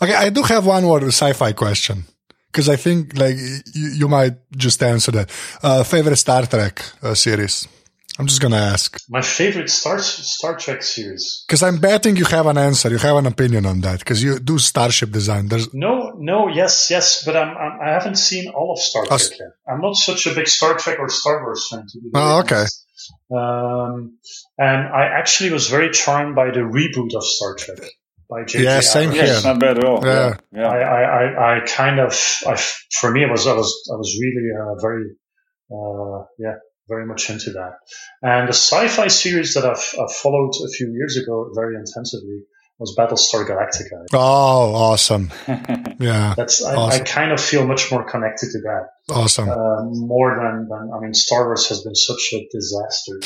okay, 0.01 0.13
I 0.13 0.29
do 0.29 0.43
have 0.43 0.67
one 0.67 0.83
more 0.83 1.01
sci-fi 1.07 1.53
question 1.53 2.03
because 2.51 2.69
I 2.69 2.75
think 2.75 3.17
like 3.17 3.37
you, 3.73 3.89
you, 4.01 4.07
might 4.07 4.35
just 4.55 4.83
answer 4.83 5.11
that. 5.13 5.31
Uh, 5.63 5.83
favorite 5.83 6.17
Star 6.17 6.45
Trek 6.45 6.83
uh, 7.01 7.15
series. 7.15 7.67
I'm 8.19 8.27
just 8.27 8.41
gonna 8.41 8.57
ask. 8.57 8.99
My 9.09 9.21
favorite 9.21 9.69
Star 9.69 9.97
Star 9.99 10.57
Trek 10.57 10.83
series. 10.83 11.45
Because 11.47 11.63
I'm 11.63 11.77
betting 11.77 12.17
you 12.17 12.25
have 12.25 12.47
an 12.47 12.57
answer, 12.57 12.89
you 12.89 12.97
have 12.97 13.15
an 13.15 13.25
opinion 13.25 13.65
on 13.65 13.79
that, 13.79 13.99
because 13.99 14.21
you 14.21 14.39
do 14.39 14.59
starship 14.59 15.11
design. 15.11 15.47
There's 15.47 15.73
no, 15.73 16.11
no, 16.17 16.49
yes, 16.49 16.89
yes, 16.91 17.23
but 17.25 17.37
I'm, 17.37 17.55
I'm 17.55 17.79
I 17.81 17.91
have 17.93 18.05
not 18.05 18.17
seen 18.17 18.49
all 18.49 18.73
of 18.73 18.79
Star 18.79 19.05
Trek 19.05 19.39
yet. 19.39 19.51
I'm 19.65 19.79
not 19.79 19.95
such 19.95 20.27
a 20.27 20.35
big 20.35 20.49
Star 20.49 20.77
Trek 20.77 20.99
or 20.99 21.07
Star 21.07 21.41
Wars 21.41 21.65
fan. 21.71 21.85
To 21.87 22.01
be 22.01 22.09
oh, 22.13 22.39
okay. 22.41 22.65
Um, 23.31 24.17
and 24.57 24.87
I 24.89 25.05
actually 25.17 25.51
was 25.51 25.69
very 25.69 25.89
charmed 25.91 26.35
by 26.35 26.51
the 26.51 26.59
reboot 26.59 27.15
of 27.15 27.23
Star 27.23 27.55
Trek 27.55 27.89
by 28.29 28.43
J.J. 28.43 28.63
Yeah, 28.65 28.81
same 28.81 29.11
here. 29.11 29.25
Yeah, 29.25 29.39
not 29.45 29.61
bad 29.61 29.77
at 29.77 29.85
all. 29.85 30.05
Yeah, 30.05 30.35
yeah. 30.51 30.67
I, 30.67 31.01
I, 31.01 31.55
I, 31.55 31.65
kind 31.65 32.01
of, 32.01 32.11
I, 32.45 32.55
for 32.99 33.11
me, 33.11 33.23
it 33.23 33.31
was, 33.31 33.47
I 33.47 33.53
was, 33.53 33.89
I 33.91 33.95
was 33.95 34.17
really 34.19 34.49
uh, 34.59 34.75
very, 34.81 35.05
uh, 35.71 36.25
yeah, 36.37 36.55
very 36.89 37.05
much 37.05 37.29
into 37.29 37.51
that. 37.51 37.73
And 38.21 38.47
the 38.47 38.53
sci-fi 38.53 39.07
series 39.07 39.53
that 39.53 39.65
I've, 39.65 39.85
I've 40.01 40.11
followed 40.13 40.51
a 40.65 40.69
few 40.69 40.91
years 40.91 41.17
ago 41.17 41.51
very 41.55 41.75
intensively 41.75 42.41
was 42.79 42.95
Battlestar 42.97 43.45
Galactica. 43.47 44.05
Oh, 44.13 44.73
awesome! 44.73 45.31
Yeah, 45.99 46.33
that's 46.37 46.63
I, 46.63 46.75
awesome. 46.75 47.01
I, 47.01 47.03
kind 47.03 47.33
of 47.33 47.41
feel 47.41 47.67
much 47.67 47.91
more 47.91 48.05
connected 48.05 48.51
to 48.51 48.59
that. 48.61 48.87
Awesome. 49.11 49.49
Uh, 49.49 49.83
more 49.91 50.35
than, 50.35 50.67
than 50.69 50.91
I 50.95 50.99
mean, 50.99 51.13
Star 51.13 51.45
Wars 51.45 51.67
has 51.69 51.83
been 51.83 51.95
such 51.95 52.33
a 52.33 52.47
disaster. 52.51 53.19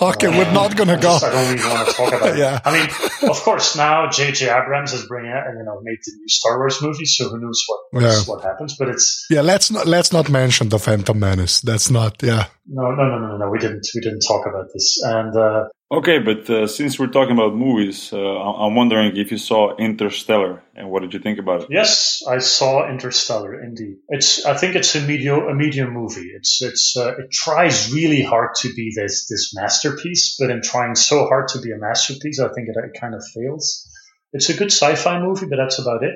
okay, 0.02 0.26
uh, 0.26 0.38
we're 0.38 0.52
not 0.52 0.76
going 0.76 0.88
to 0.88 0.96
go. 0.96 1.18
I 1.22 1.30
don't 1.30 1.58
even 1.58 1.70
want 1.70 1.88
to 1.88 1.94
talk 1.94 2.12
about 2.12 2.36
yeah. 2.38 2.56
it. 2.56 2.62
I 2.64 2.72
mean, 2.72 3.30
of 3.30 3.40
course, 3.42 3.76
now 3.76 4.08
J.J. 4.10 4.48
Abrams 4.50 4.92
is 4.92 5.06
bringing 5.06 5.32
out 5.32 5.46
and 5.46 5.58
you 5.58 5.64
know 5.64 5.80
made 5.82 5.98
the 6.04 6.12
new 6.16 6.28
Star 6.28 6.58
Wars 6.58 6.80
movie, 6.82 7.06
so 7.06 7.28
who 7.28 7.40
knows 7.40 7.64
what 7.66 8.02
yeah. 8.02 8.20
what 8.26 8.42
happens? 8.42 8.76
But 8.78 8.88
it's 8.88 9.26
yeah. 9.30 9.40
Let's 9.40 9.70
not 9.70 9.86
let's 9.86 10.12
not 10.12 10.28
mention 10.28 10.68
the 10.68 10.78
Phantom 10.78 11.18
Menace. 11.18 11.60
That's 11.60 11.90
not 11.90 12.22
yeah. 12.22 12.46
No, 12.66 12.90
no, 12.90 13.04
no, 13.08 13.18
no, 13.18 13.36
no. 13.36 13.50
We 13.50 13.58
didn't 13.58 13.86
we 13.94 14.00
didn't 14.00 14.20
talk 14.26 14.46
about 14.46 14.66
this, 14.74 15.00
and 15.02 15.36
uh, 15.36 15.64
Okay, 15.90 16.18
but 16.18 16.50
uh, 16.50 16.66
since 16.66 16.98
we're 16.98 17.06
talking 17.06 17.34
about 17.34 17.54
movies, 17.54 18.12
uh, 18.12 18.18
I'm 18.18 18.74
wondering 18.74 19.16
if 19.16 19.30
you 19.30 19.38
saw 19.38 19.76
Interstellar 19.76 20.60
and 20.76 20.90
what 20.90 21.00
did 21.00 21.14
you 21.14 21.20
think 21.20 21.38
about 21.38 21.62
it? 21.62 21.68
Yes, 21.70 22.22
I 22.28 22.38
saw 22.38 22.88
Interstellar. 22.88 23.62
Indeed, 23.62 23.96
it's. 24.08 24.44
I 24.44 24.54
think 24.54 24.76
it's 24.76 24.94
a 24.94 25.00
medium, 25.00 25.48
a 25.48 25.54
medium 25.54 25.92
movie. 25.92 26.30
It's. 26.34 26.60
It's. 26.60 26.96
Uh, 26.96 27.16
it 27.18 27.30
tries 27.32 27.92
really 27.92 28.22
hard 28.22 28.50
to 28.60 28.74
be 28.74 28.92
this 28.94 29.26
this 29.26 29.54
masterpiece, 29.54 30.36
but 30.38 30.50
in 30.50 30.60
trying 30.60 30.94
so 30.94 31.26
hard 31.26 31.48
to 31.48 31.60
be 31.60 31.72
a 31.72 31.78
masterpiece, 31.78 32.40
I 32.40 32.48
think 32.48 32.68
it, 32.68 32.76
it 32.76 33.00
kind 33.00 33.14
of 33.14 33.24
fails. 33.34 33.90
It's 34.34 34.50
a 34.50 34.54
good 34.54 34.70
sci-fi 34.70 35.20
movie, 35.20 35.46
but 35.46 35.56
that's 35.56 35.78
about 35.78 36.04
it. 36.04 36.14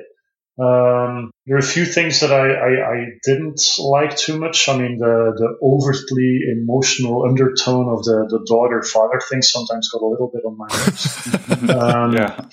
Um, 0.59 1.31
there 1.47 1.55
are 1.55 1.59
a 1.59 1.63
few 1.63 1.85
things 1.85 2.19
that 2.19 2.31
I, 2.31 2.51
I, 2.51 2.93
I, 2.93 3.05
didn't 3.23 3.61
like 3.79 4.15
too 4.15 4.37
much. 4.37 4.67
I 4.67 4.77
mean, 4.77 4.97
the, 4.97 5.33
the 5.35 5.57
overtly 5.63 6.41
emotional 6.51 7.23
undertone 7.23 7.87
of 7.89 8.03
the, 8.03 8.27
the 8.29 8.45
daughter 8.45 8.83
father 8.83 9.19
thing 9.27 9.41
sometimes 9.41 9.89
got 9.89 10.01
a 10.01 10.05
little 10.05 10.29
bit 10.31 10.43
on 10.45 10.57
my 10.57 10.67
nerves. 10.67 11.69
um, 11.69 12.13
yeah. 12.13 12.45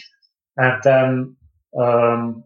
And 0.57 0.83
then, 0.85 1.37
um, 1.77 2.45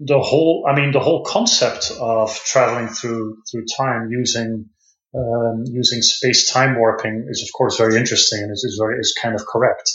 the 0.00 0.20
whole, 0.20 0.64
I 0.68 0.74
mean, 0.74 0.92
the 0.92 1.00
whole 1.00 1.24
concept 1.24 1.92
of 1.98 2.34
traveling 2.44 2.88
through 2.88 3.38
through 3.50 3.64
time 3.76 4.08
using 4.10 4.70
um, 5.14 5.64
using 5.66 6.02
space 6.02 6.50
time 6.50 6.78
warping 6.78 7.26
is, 7.28 7.42
of 7.42 7.48
course, 7.56 7.78
very 7.78 7.96
interesting 7.96 8.42
and 8.42 8.52
is, 8.52 8.64
is 8.64 8.78
very 8.80 8.98
is 9.00 9.14
kind 9.20 9.34
of 9.34 9.44
correct. 9.46 9.90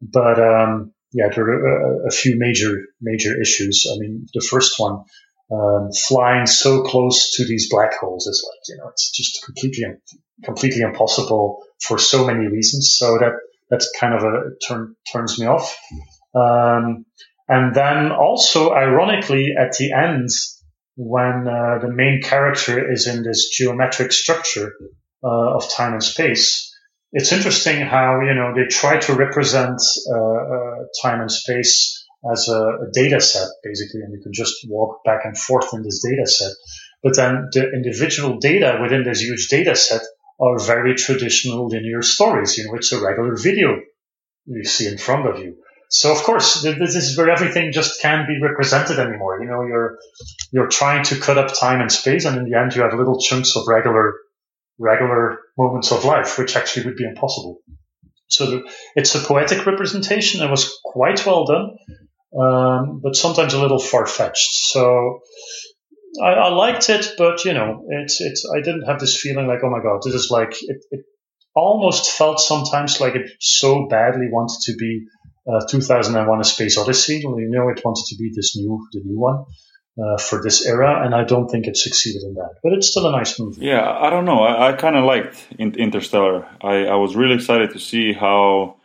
But 0.00 0.40
um, 0.40 0.92
yeah, 1.12 1.28
there 1.28 1.44
are 1.44 2.04
a, 2.04 2.08
a, 2.08 2.10
few 2.10 2.38
major 2.38 2.84
major 3.00 3.40
issues. 3.40 3.86
I 3.92 3.98
mean, 3.98 4.26
the 4.34 4.40
first 4.40 4.78
one, 4.78 5.04
um, 5.52 5.90
flying 5.92 6.46
so 6.46 6.82
close 6.82 7.36
to 7.36 7.46
these 7.46 7.68
black 7.70 7.94
holes 7.94 8.26
is 8.26 8.44
like 8.48 8.60
you 8.68 8.76
know 8.76 8.88
it's 8.90 9.10
just 9.10 9.44
completely 9.44 9.84
completely 10.44 10.82
impossible 10.82 11.62
for 11.80 11.98
so 11.98 12.26
many 12.26 12.46
reasons. 12.46 12.96
So 12.98 13.18
that 13.18 13.32
that's 13.70 13.90
kind 13.98 14.14
of 14.14 14.22
a 14.22 14.56
turn 14.66 14.96
turns 15.12 15.38
me 15.38 15.46
off. 15.46 15.76
Um, 16.34 17.04
and 17.48 17.74
then 17.74 18.12
also, 18.12 18.72
ironically, 18.72 19.54
at 19.58 19.72
the 19.78 19.92
end, 19.92 20.28
when 20.96 21.46
uh, 21.48 21.78
the 21.80 21.90
main 21.90 22.20
character 22.22 22.90
is 22.90 23.06
in 23.06 23.22
this 23.22 23.48
geometric 23.50 24.12
structure 24.12 24.74
uh, 25.24 25.56
of 25.56 25.70
time 25.70 25.94
and 25.94 26.02
space, 26.02 26.74
it's 27.12 27.32
interesting 27.32 27.80
how 27.80 28.20
you 28.20 28.34
know 28.34 28.52
they 28.54 28.66
try 28.66 28.98
to 28.98 29.14
represent 29.14 29.80
uh, 30.12 30.14
uh 30.14 30.74
time 31.02 31.20
and 31.22 31.30
space 31.30 32.04
as 32.30 32.48
a, 32.48 32.60
a, 32.60 32.90
data 32.92 33.20
set, 33.20 33.48
basically, 33.62 34.00
and 34.02 34.12
you 34.12 34.20
can 34.20 34.32
just 34.32 34.56
walk 34.68 35.02
back 35.04 35.24
and 35.24 35.38
forth 35.38 35.72
in 35.72 35.82
this 35.82 36.02
data 36.04 36.26
set. 36.26 36.52
But 37.02 37.16
then 37.16 37.48
the 37.52 37.70
individual 37.72 38.38
data 38.38 38.78
within 38.82 39.04
this 39.04 39.22
huge 39.22 39.48
data 39.48 39.76
set 39.76 40.02
are 40.40 40.58
very 40.58 40.96
traditional 40.96 41.68
linear 41.68 42.02
stories, 42.02 42.58
you 42.58 42.66
know, 42.66 42.74
it's 42.74 42.92
a 42.92 43.00
regular 43.00 43.36
video 43.36 43.76
you 44.46 44.64
see 44.64 44.86
in 44.86 44.98
front 44.98 45.28
of 45.28 45.38
you. 45.38 45.56
So 45.90 46.12
of 46.12 46.22
course, 46.22 46.62
this 46.62 46.96
is 46.96 47.16
where 47.16 47.30
everything 47.30 47.72
just 47.72 48.02
can't 48.02 48.28
be 48.28 48.38
represented 48.42 48.98
anymore. 48.98 49.40
You 49.40 49.48
know, 49.48 49.62
you're 49.62 49.98
you're 50.52 50.68
trying 50.68 51.04
to 51.04 51.18
cut 51.18 51.38
up 51.38 51.52
time 51.58 51.80
and 51.80 51.90
space, 51.90 52.26
and 52.26 52.36
in 52.36 52.44
the 52.44 52.58
end, 52.58 52.74
you 52.74 52.82
have 52.82 52.92
little 52.92 53.18
chunks 53.18 53.56
of 53.56 53.66
regular 53.66 54.14
regular 54.78 55.38
moments 55.56 55.90
of 55.90 56.04
life, 56.04 56.38
which 56.38 56.56
actually 56.56 56.86
would 56.86 56.96
be 56.96 57.04
impossible. 57.04 57.60
So 58.28 58.64
it's 58.94 59.14
a 59.14 59.20
poetic 59.20 59.64
representation. 59.64 60.42
It 60.42 60.50
was 60.50 60.78
quite 60.84 61.24
well 61.24 61.46
done, 61.46 61.78
um, 62.38 63.00
but 63.02 63.16
sometimes 63.16 63.54
a 63.54 63.60
little 63.60 63.78
far 63.78 64.06
fetched. 64.06 64.50
So 64.68 65.20
I, 66.22 66.32
I, 66.32 66.48
liked 66.50 66.90
it, 66.90 67.12
but 67.16 67.46
you 67.46 67.54
know, 67.54 67.86
it's 67.88 68.20
it's. 68.20 68.46
I 68.54 68.60
didn't 68.60 68.84
have 68.84 69.00
this 69.00 69.18
feeling 69.18 69.46
like, 69.46 69.60
oh 69.64 69.70
my 69.70 69.82
god, 69.82 70.02
this 70.04 70.14
is 70.14 70.30
like 70.30 70.52
it. 70.60 70.84
it 70.90 71.06
almost 71.54 72.10
felt 72.12 72.38
sometimes 72.38 73.00
like 73.00 73.16
it 73.16 73.30
so 73.40 73.88
badly 73.88 74.28
wanted 74.30 74.60
to 74.62 74.76
be 74.76 75.06
uh, 75.48 75.66
2001: 75.68 76.40
A 76.40 76.44
Space 76.44 76.78
Odyssey. 76.78 77.18
You 77.18 77.48
know, 77.50 77.68
it 77.68 77.82
wanted 77.84 78.04
to 78.08 78.16
be 78.16 78.30
this 78.34 78.56
new, 78.56 78.86
the 78.92 79.00
new 79.04 79.18
one. 79.18 79.44
Uh, 80.00 80.16
for 80.16 80.40
this 80.40 80.64
era, 80.64 81.04
and 81.04 81.12
I 81.12 81.24
don't 81.24 81.48
think 81.48 81.66
it 81.66 81.76
succeeded 81.76 82.22
in 82.22 82.34
that. 82.34 82.50
But 82.62 82.72
it's 82.72 82.88
still 82.88 83.08
a 83.08 83.10
nice 83.10 83.36
movie. 83.40 83.66
Yeah, 83.66 83.84
I 83.84 84.10
don't 84.10 84.26
know. 84.26 84.44
I, 84.44 84.68
I 84.68 84.72
kind 84.74 84.94
of 84.94 85.04
liked 85.04 85.48
Interstellar. 85.58 86.46
I, 86.62 86.84
I, 86.84 86.94
was 86.94 87.16
really 87.16 87.34
excited 87.34 87.72
to 87.72 87.80
see 87.80 88.12
how 88.12 88.76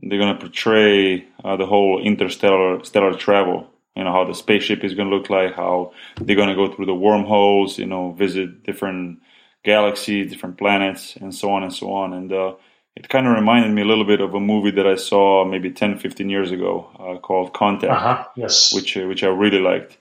they're 0.00 0.18
going 0.18 0.34
to 0.34 0.40
portray 0.40 1.26
uh, 1.44 1.56
the 1.56 1.66
whole 1.66 2.02
interstellar 2.02 2.82
stellar 2.84 3.14
travel. 3.18 3.68
You 3.94 4.04
know 4.04 4.12
how 4.12 4.24
the 4.24 4.34
spaceship 4.34 4.82
is 4.82 4.94
going 4.94 5.10
to 5.10 5.16
look 5.16 5.28
like, 5.28 5.54
how 5.54 5.92
they're 6.20 6.36
going 6.36 6.48
to 6.48 6.54
go 6.54 6.72
through 6.72 6.86
the 6.86 6.94
wormholes. 6.94 7.78
You 7.78 7.86
know, 7.86 8.12
visit 8.12 8.62
different 8.62 9.18
galaxies, 9.64 10.30
different 10.30 10.58
planets, 10.58 11.16
and 11.16 11.34
so 11.34 11.50
on 11.50 11.64
and 11.64 11.72
so 11.72 11.92
on. 11.92 12.12
And 12.14 12.32
uh, 12.32 12.54
it 12.96 13.08
kind 13.10 13.26
of 13.26 13.34
reminded 13.34 13.72
me 13.72 13.82
a 13.82 13.84
little 13.84 14.04
bit 14.04 14.20
of 14.20 14.34
a 14.34 14.40
movie 14.40 14.70
that 14.72 14.86
I 14.86 14.96
saw 14.96 15.44
maybe 15.44 15.70
10, 15.70 15.98
15 15.98 16.30
years 16.30 16.50
ago 16.50 16.88
uh, 16.98 17.18
called 17.18 17.52
Contact, 17.52 17.92
uh-huh, 17.92 18.24
yes. 18.36 18.72
which 18.74 18.96
uh, 18.96 19.06
which 19.06 19.22
I 19.22 19.28
really 19.28 19.60
liked. 19.60 19.98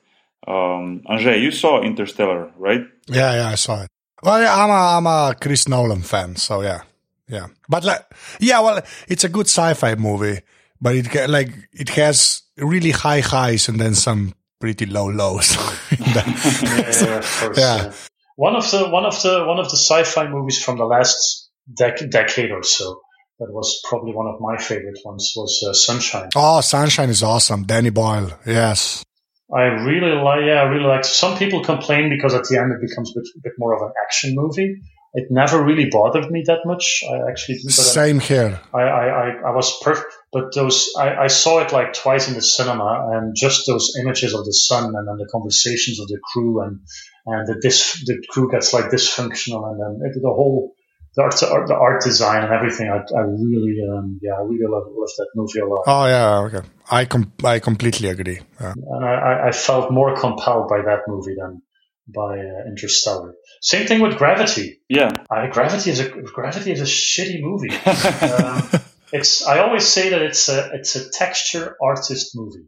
Um, 0.47 1.01
Andrzej, 1.09 1.41
you 1.41 1.51
saw 1.51 1.81
Interstellar, 1.81 2.51
right? 2.57 2.85
Yeah, 3.07 3.35
yeah, 3.35 3.49
I 3.49 3.55
saw 3.55 3.83
it. 3.83 3.89
Well, 4.23 4.41
yeah, 4.41 4.55
I'm 4.55 4.69
a 4.69 4.97
I'm 4.97 5.07
a 5.07 5.35
Chris 5.35 5.67
Nolan 5.67 6.01
fan, 6.01 6.37
so 6.37 6.61
yeah, 6.61 6.81
yeah. 7.27 7.47
But 7.67 7.83
like, 7.83 8.05
yeah, 8.39 8.61
well, 8.61 8.81
it's 9.07 9.25
a 9.25 9.29
good 9.29 9.47
sci-fi 9.47 9.95
movie, 9.95 10.39
but 10.79 10.95
it 10.95 11.29
like 11.29 11.51
it 11.73 11.89
has 11.89 12.43
really 12.57 12.91
high 12.91 13.19
highs 13.19 13.67
and 13.67 13.79
then 13.79 13.93
some 13.93 14.33
pretty 14.59 14.85
low 14.85 15.07
lows. 15.07 15.55
yeah, 15.99 16.23
yeah, 16.25 17.21
course, 17.39 17.57
yeah. 17.57 17.91
One 18.37 18.55
of 18.55 18.69
the 18.71 18.89
one 18.89 19.05
of 19.05 19.21
the 19.21 19.43
one 19.45 19.59
of 19.59 19.65
the 19.65 19.77
sci-fi 19.77 20.27
movies 20.27 20.63
from 20.63 20.77
the 20.77 20.85
last 20.85 21.44
dec- 21.71 22.09
decade 22.09 22.51
or 22.51 22.63
so 22.63 23.01
that 23.39 23.51
was 23.51 23.81
probably 23.87 24.13
one 24.13 24.27
of 24.27 24.39
my 24.39 24.57
favorite 24.57 24.99
ones 25.03 25.33
was 25.35 25.65
uh, 25.67 25.73
Sunshine. 25.73 26.29
Oh, 26.35 26.61
Sunshine 26.61 27.09
is 27.09 27.21
awesome. 27.21 27.63
Danny 27.63 27.89
Boyle, 27.89 28.31
yes. 28.45 29.03
I 29.53 29.63
really 29.63 30.15
like, 30.15 30.41
yeah, 30.45 30.61
I 30.61 30.63
really 30.63 30.85
like. 30.85 31.05
Some 31.05 31.37
people 31.37 31.63
complain 31.63 32.09
because 32.09 32.33
at 32.33 32.45
the 32.45 32.57
end 32.57 32.71
it 32.71 32.81
becomes 32.81 33.11
a 33.11 33.19
bit, 33.19 33.27
a 33.35 33.39
bit 33.43 33.53
more 33.57 33.75
of 33.75 33.81
an 33.81 33.93
action 34.03 34.33
movie. 34.35 34.81
It 35.13 35.27
never 35.29 35.63
really 35.63 35.89
bothered 35.89 36.29
me 36.29 36.43
that 36.47 36.65
much. 36.65 37.03
I 37.09 37.29
actually 37.29 37.59
same 37.59 38.19
here. 38.19 38.59
I, 38.73 38.81
I, 38.81 39.05
I, 39.07 39.29
I 39.47 39.55
was 39.55 39.79
perfect, 39.81 40.13
but 40.33 40.53
those 40.53 40.91
I, 40.99 41.15
I 41.15 41.27
saw 41.27 41.59
it 41.59 41.71
like 41.71 41.93
twice 41.93 42.27
in 42.27 42.33
the 42.33 42.41
cinema, 42.41 43.11
and 43.13 43.33
just 43.33 43.65
those 43.65 43.95
images 44.01 44.33
of 44.33 44.43
the 44.43 44.51
sun, 44.51 44.83
and 44.83 45.07
then 45.07 45.15
the 45.17 45.29
conversations 45.31 46.01
of 46.01 46.07
the 46.09 46.19
crew, 46.33 46.61
and 46.63 46.81
and 47.27 47.47
the 47.47 47.57
dis, 47.61 48.03
the 48.05 48.21
crew 48.29 48.51
gets 48.51 48.73
like 48.73 48.85
dysfunctional, 48.85 49.71
and 49.71 49.79
then 49.79 50.09
it, 50.09 50.19
the 50.21 50.27
whole 50.27 50.74
the 51.15 51.49
art, 51.51 51.67
the 51.67 51.75
art 51.75 52.03
design 52.03 52.43
and 52.43 52.53
everything. 52.53 52.89
I, 52.89 52.97
I 52.97 53.21
really, 53.21 53.77
um, 53.89 54.19
yeah, 54.21 54.33
I 54.33 54.41
really 54.41 54.67
love, 54.67 54.83
love 54.87 55.09
that 55.17 55.27
movie 55.35 55.59
a 55.59 55.65
lot. 55.65 55.83
Oh 55.87 56.05
yeah, 56.05 56.39
okay. 56.39 56.67
I 56.91 57.05
com- 57.05 57.31
I 57.43 57.59
completely 57.59 58.09
agree. 58.09 58.39
Yeah. 58.59 58.73
And 58.73 59.05
I, 59.05 59.47
I 59.47 59.51
felt 59.51 59.91
more 59.91 60.15
compelled 60.15 60.67
by 60.67 60.81
that 60.81 61.01
movie 61.07 61.35
than 61.39 61.61
by 62.07 62.39
uh, 62.39 62.67
Interstellar. 62.67 63.33
Same 63.61 63.87
thing 63.87 64.01
with 64.01 64.17
Gravity. 64.17 64.81
Yeah, 64.89 65.09
I, 65.31 65.47
Gravity 65.47 65.91
is 65.91 65.99
a 65.99 66.09
Gravity 66.09 66.71
is 66.71 66.81
a 66.81 66.83
shitty 66.83 67.41
movie. 67.41 67.71
um, 68.33 68.81
it's 69.11 69.45
I 69.47 69.59
always 69.59 69.87
say 69.87 70.09
that 70.09 70.21
it's 70.21 70.49
a 70.49 70.71
it's 70.73 70.95
a 70.95 71.09
texture 71.09 71.75
artist 71.81 72.35
movie. 72.35 72.67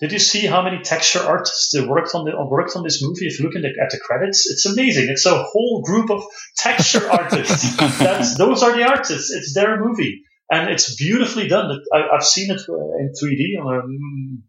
Did 0.00 0.12
you 0.12 0.18
see 0.18 0.46
how 0.46 0.62
many 0.62 0.82
texture 0.82 1.20
artists 1.20 1.78
worked 1.78 2.14
on 2.14 2.24
the 2.24 2.32
worked 2.42 2.74
on 2.74 2.82
this 2.82 3.02
movie? 3.02 3.26
If 3.26 3.38
you 3.38 3.44
look 3.44 3.52
the, 3.52 3.68
at 3.68 3.90
the 3.90 4.00
credits, 4.00 4.50
it's 4.50 4.64
amazing. 4.64 5.08
It's 5.10 5.26
a 5.26 5.42
whole 5.42 5.82
group 5.82 6.10
of 6.10 6.22
texture 6.56 7.10
artists. 7.10 7.76
That's 7.98 8.38
those 8.38 8.62
are 8.62 8.74
the 8.74 8.84
artists. 8.84 9.30
It's 9.30 9.52
their 9.52 9.78
movie, 9.78 10.22
and 10.50 10.70
it's 10.70 10.96
beautifully 10.96 11.48
done. 11.48 11.78
I, 11.92 12.04
have 12.12 12.24
seen 12.24 12.50
it 12.50 12.62
uh, 12.66 12.98
in 12.98 13.12
3D 13.12 13.62
on 13.62 13.76
a 13.76 13.82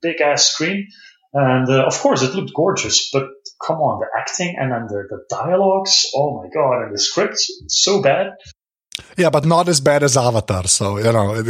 big 0.02 0.22
ass 0.22 0.46
screen, 0.46 0.88
and 1.34 1.68
uh, 1.70 1.86
of 1.86 2.00
course 2.00 2.22
it 2.22 2.34
looked 2.34 2.54
gorgeous. 2.56 3.10
But 3.12 3.28
come 3.62 3.78
on, 3.78 4.00
the 4.00 4.08
acting 4.18 4.56
and 4.58 4.72
then 4.72 4.88
the, 4.88 5.04
the 5.10 5.20
dialogues. 5.30 6.06
Oh 6.16 6.42
my 6.42 6.48
god, 6.48 6.84
and 6.86 6.96
the 6.96 7.00
script 7.00 7.40
so 7.68 8.02
bad. 8.02 8.36
Yeah, 9.18 9.32
but 9.32 9.46
not 9.46 9.68
as 9.68 9.82
bad 9.82 10.04
as 10.04 10.16
Avatar. 10.16 10.66
So 10.68 10.98
you 10.98 11.12
know. 11.12 11.36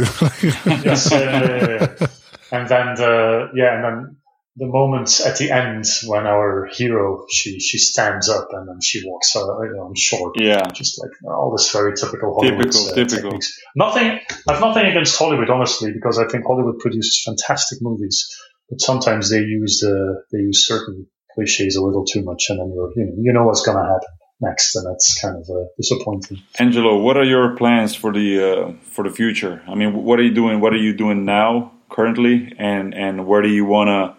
yes. 0.66 1.12
Uh, 1.12 2.08
and 2.52 2.68
then 2.68 2.94
the 2.94 3.48
yeah, 3.54 3.74
and 3.74 3.84
then 3.84 4.16
the 4.56 4.66
moments 4.66 5.24
at 5.24 5.38
the 5.38 5.50
end 5.50 5.86
when 6.04 6.26
our 6.26 6.68
hero 6.70 7.24
she 7.30 7.58
she 7.58 7.78
stands 7.78 8.28
up 8.28 8.48
and 8.52 8.68
then 8.68 8.80
she 8.82 9.02
walks 9.08 9.34
uh, 9.34 9.40
on 9.40 9.94
short. 9.96 10.34
Yeah, 10.38 10.60
just 10.74 11.00
like 11.02 11.10
all 11.24 11.50
this 11.56 11.72
very 11.72 11.94
typical 11.96 12.34
Hollywood 12.34 12.70
typical, 12.70 12.86
uh, 12.88 12.94
typical. 12.94 13.30
techniques. 13.30 13.58
Nothing. 13.74 14.20
I've 14.46 14.60
nothing 14.60 14.86
against 14.86 15.18
Hollywood, 15.18 15.48
honestly, 15.48 15.92
because 15.92 16.18
I 16.18 16.28
think 16.28 16.44
Hollywood 16.46 16.78
produces 16.78 17.22
fantastic 17.24 17.78
movies, 17.80 18.28
but 18.68 18.80
sometimes 18.80 19.30
they 19.30 19.40
use 19.40 19.80
the 19.80 20.22
they 20.30 20.38
use 20.38 20.66
certain 20.66 21.06
cliches 21.34 21.76
a 21.76 21.82
little 21.82 22.04
too 22.04 22.22
much, 22.22 22.44
and 22.50 22.60
then 22.60 22.72
you're 22.74 22.92
you 22.94 23.06
know, 23.06 23.12
you 23.18 23.32
know 23.32 23.44
what's 23.44 23.62
going 23.62 23.78
to 23.78 23.84
happen 23.84 24.08
next, 24.42 24.76
and 24.76 24.86
that's 24.86 25.18
kind 25.18 25.36
of 25.36 25.48
uh, 25.48 25.64
disappointing. 25.78 26.42
Angelo, 26.58 26.98
what 26.98 27.16
are 27.16 27.24
your 27.24 27.56
plans 27.56 27.94
for 27.94 28.12
the 28.12 28.28
uh, 28.44 28.72
for 28.82 29.04
the 29.04 29.10
future? 29.10 29.62
I 29.66 29.74
mean, 29.74 30.04
what 30.04 30.18
are 30.18 30.22
you 30.22 30.34
doing? 30.34 30.60
What 30.60 30.74
are 30.74 30.82
you 30.88 30.92
doing 30.92 31.24
now? 31.24 31.72
Currently, 31.92 32.52
and 32.58 32.94
and 32.94 33.26
where 33.26 33.42
do 33.42 33.48
you 33.48 33.64
wanna 33.64 34.16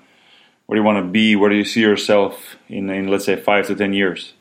where 0.65 0.75
do 0.75 0.81
you 0.81 0.85
want 0.85 1.05
to 1.05 1.11
be? 1.11 1.35
Where 1.35 1.49
do 1.49 1.55
you 1.55 1.65
see 1.65 1.81
yourself 1.81 2.55
in, 2.69 2.89
in 2.89 3.07
let's 3.07 3.25
say 3.25 3.35
five 3.35 3.67
to 3.67 3.75
ten 3.75 3.93
years? 3.93 4.33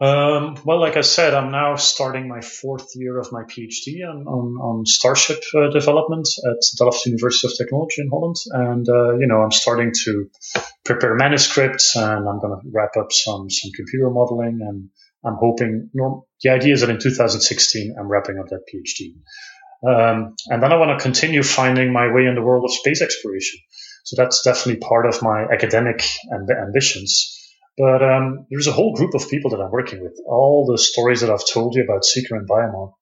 Um, 0.00 0.56
well, 0.64 0.80
like 0.80 0.96
I 0.96 1.02
said, 1.02 1.34
I'm 1.34 1.50
now 1.50 1.76
starting 1.76 2.26
my 2.26 2.40
fourth 2.40 2.88
year 2.94 3.18
of 3.18 3.30
my 3.32 3.42
PhD 3.42 4.00
on, 4.08 4.26
on, 4.26 4.56
on 4.56 4.86
Starship 4.86 5.42
uh, 5.54 5.68
development 5.68 6.26
at 6.42 6.56
Delft 6.78 7.04
University 7.04 7.48
of 7.48 7.58
Technology 7.58 8.00
in 8.00 8.08
Holland. 8.08 8.36
And, 8.50 8.88
uh, 8.88 9.18
you 9.18 9.26
know, 9.26 9.42
I'm 9.42 9.50
starting 9.50 9.92
to 10.04 10.30
prepare 10.86 11.14
manuscripts 11.16 11.96
and 11.96 12.26
I'm 12.26 12.40
going 12.40 12.58
to 12.58 12.70
wrap 12.72 12.96
up 12.98 13.12
some, 13.12 13.50
some 13.50 13.72
computer 13.76 14.08
modeling. 14.08 14.60
And 14.62 14.88
I'm 15.22 15.36
hoping, 15.38 15.90
you 15.92 16.00
know, 16.00 16.26
the 16.42 16.48
idea 16.48 16.72
is 16.72 16.80
that 16.80 16.88
in 16.88 16.98
2016, 16.98 17.94
I'm 18.00 18.08
wrapping 18.08 18.38
up 18.38 18.46
that 18.48 18.62
PhD. 18.72 19.16
Um, 19.86 20.34
and 20.46 20.62
then 20.62 20.72
I 20.72 20.76
want 20.76 20.98
to 20.98 21.02
continue 21.02 21.42
finding 21.42 21.92
my 21.92 22.12
way 22.12 22.26
in 22.26 22.34
the 22.34 22.42
world 22.42 22.64
of 22.64 22.72
space 22.72 23.00
exploration. 23.00 23.60
So 24.04 24.16
that's 24.16 24.42
definitely 24.42 24.80
part 24.80 25.06
of 25.06 25.22
my 25.22 25.44
academic 25.44 26.04
amb- 26.32 26.62
ambitions. 26.66 27.36
But 27.78 28.02
um, 28.02 28.46
there's 28.50 28.66
a 28.66 28.72
whole 28.72 28.94
group 28.94 29.14
of 29.14 29.30
people 29.30 29.50
that 29.52 29.60
I'm 29.60 29.70
working 29.70 30.02
with. 30.02 30.18
All 30.26 30.66
the 30.70 30.76
stories 30.76 31.22
that 31.22 31.30
I've 31.30 31.46
told 31.46 31.74
you 31.74 31.84
about 31.84 32.04
Seeker 32.04 32.36
and 32.36 32.48
Biomodd 32.48 32.92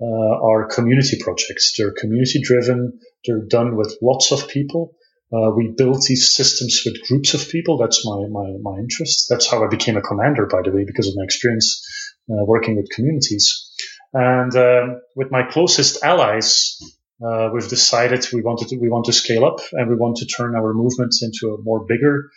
uh, 0.00 0.46
are 0.46 0.68
community 0.68 1.18
projects. 1.18 1.72
They're 1.76 1.92
community 1.92 2.42
driven. 2.42 3.00
They're 3.24 3.46
done 3.48 3.76
with 3.76 3.96
lots 4.02 4.32
of 4.32 4.48
people. 4.48 4.94
Uh, 5.32 5.50
we 5.56 5.74
build 5.76 6.02
these 6.06 6.34
systems 6.34 6.82
with 6.84 7.02
groups 7.08 7.34
of 7.34 7.48
people. 7.48 7.78
That's 7.78 8.06
my, 8.06 8.26
my, 8.30 8.52
my 8.60 8.78
interest. 8.78 9.26
That's 9.28 9.50
how 9.50 9.64
I 9.64 9.68
became 9.68 9.96
a 9.96 10.02
commander, 10.02 10.46
by 10.46 10.62
the 10.62 10.70
way, 10.70 10.84
because 10.86 11.08
of 11.08 11.14
my 11.16 11.24
experience 11.24 11.82
uh, 12.30 12.44
working 12.44 12.76
with 12.76 12.90
communities. 12.90 13.65
And 14.12 14.54
um, 14.56 15.00
with 15.14 15.30
my 15.30 15.42
closest 15.42 16.02
allies, 16.02 16.78
uh, 17.24 17.50
we've 17.52 17.68
decided 17.68 18.26
we 18.32 18.42
wanted 18.42 18.68
to, 18.68 18.76
we 18.76 18.88
want 18.88 19.06
to 19.06 19.12
scale 19.12 19.44
up 19.44 19.60
and 19.72 19.88
we 19.88 19.96
want 19.96 20.18
to 20.18 20.26
turn 20.26 20.54
our 20.54 20.74
movement 20.74 21.14
into 21.22 21.54
a 21.54 21.62
more 21.62 21.84
bigger, 21.86 22.30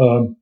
um, 0.00 0.36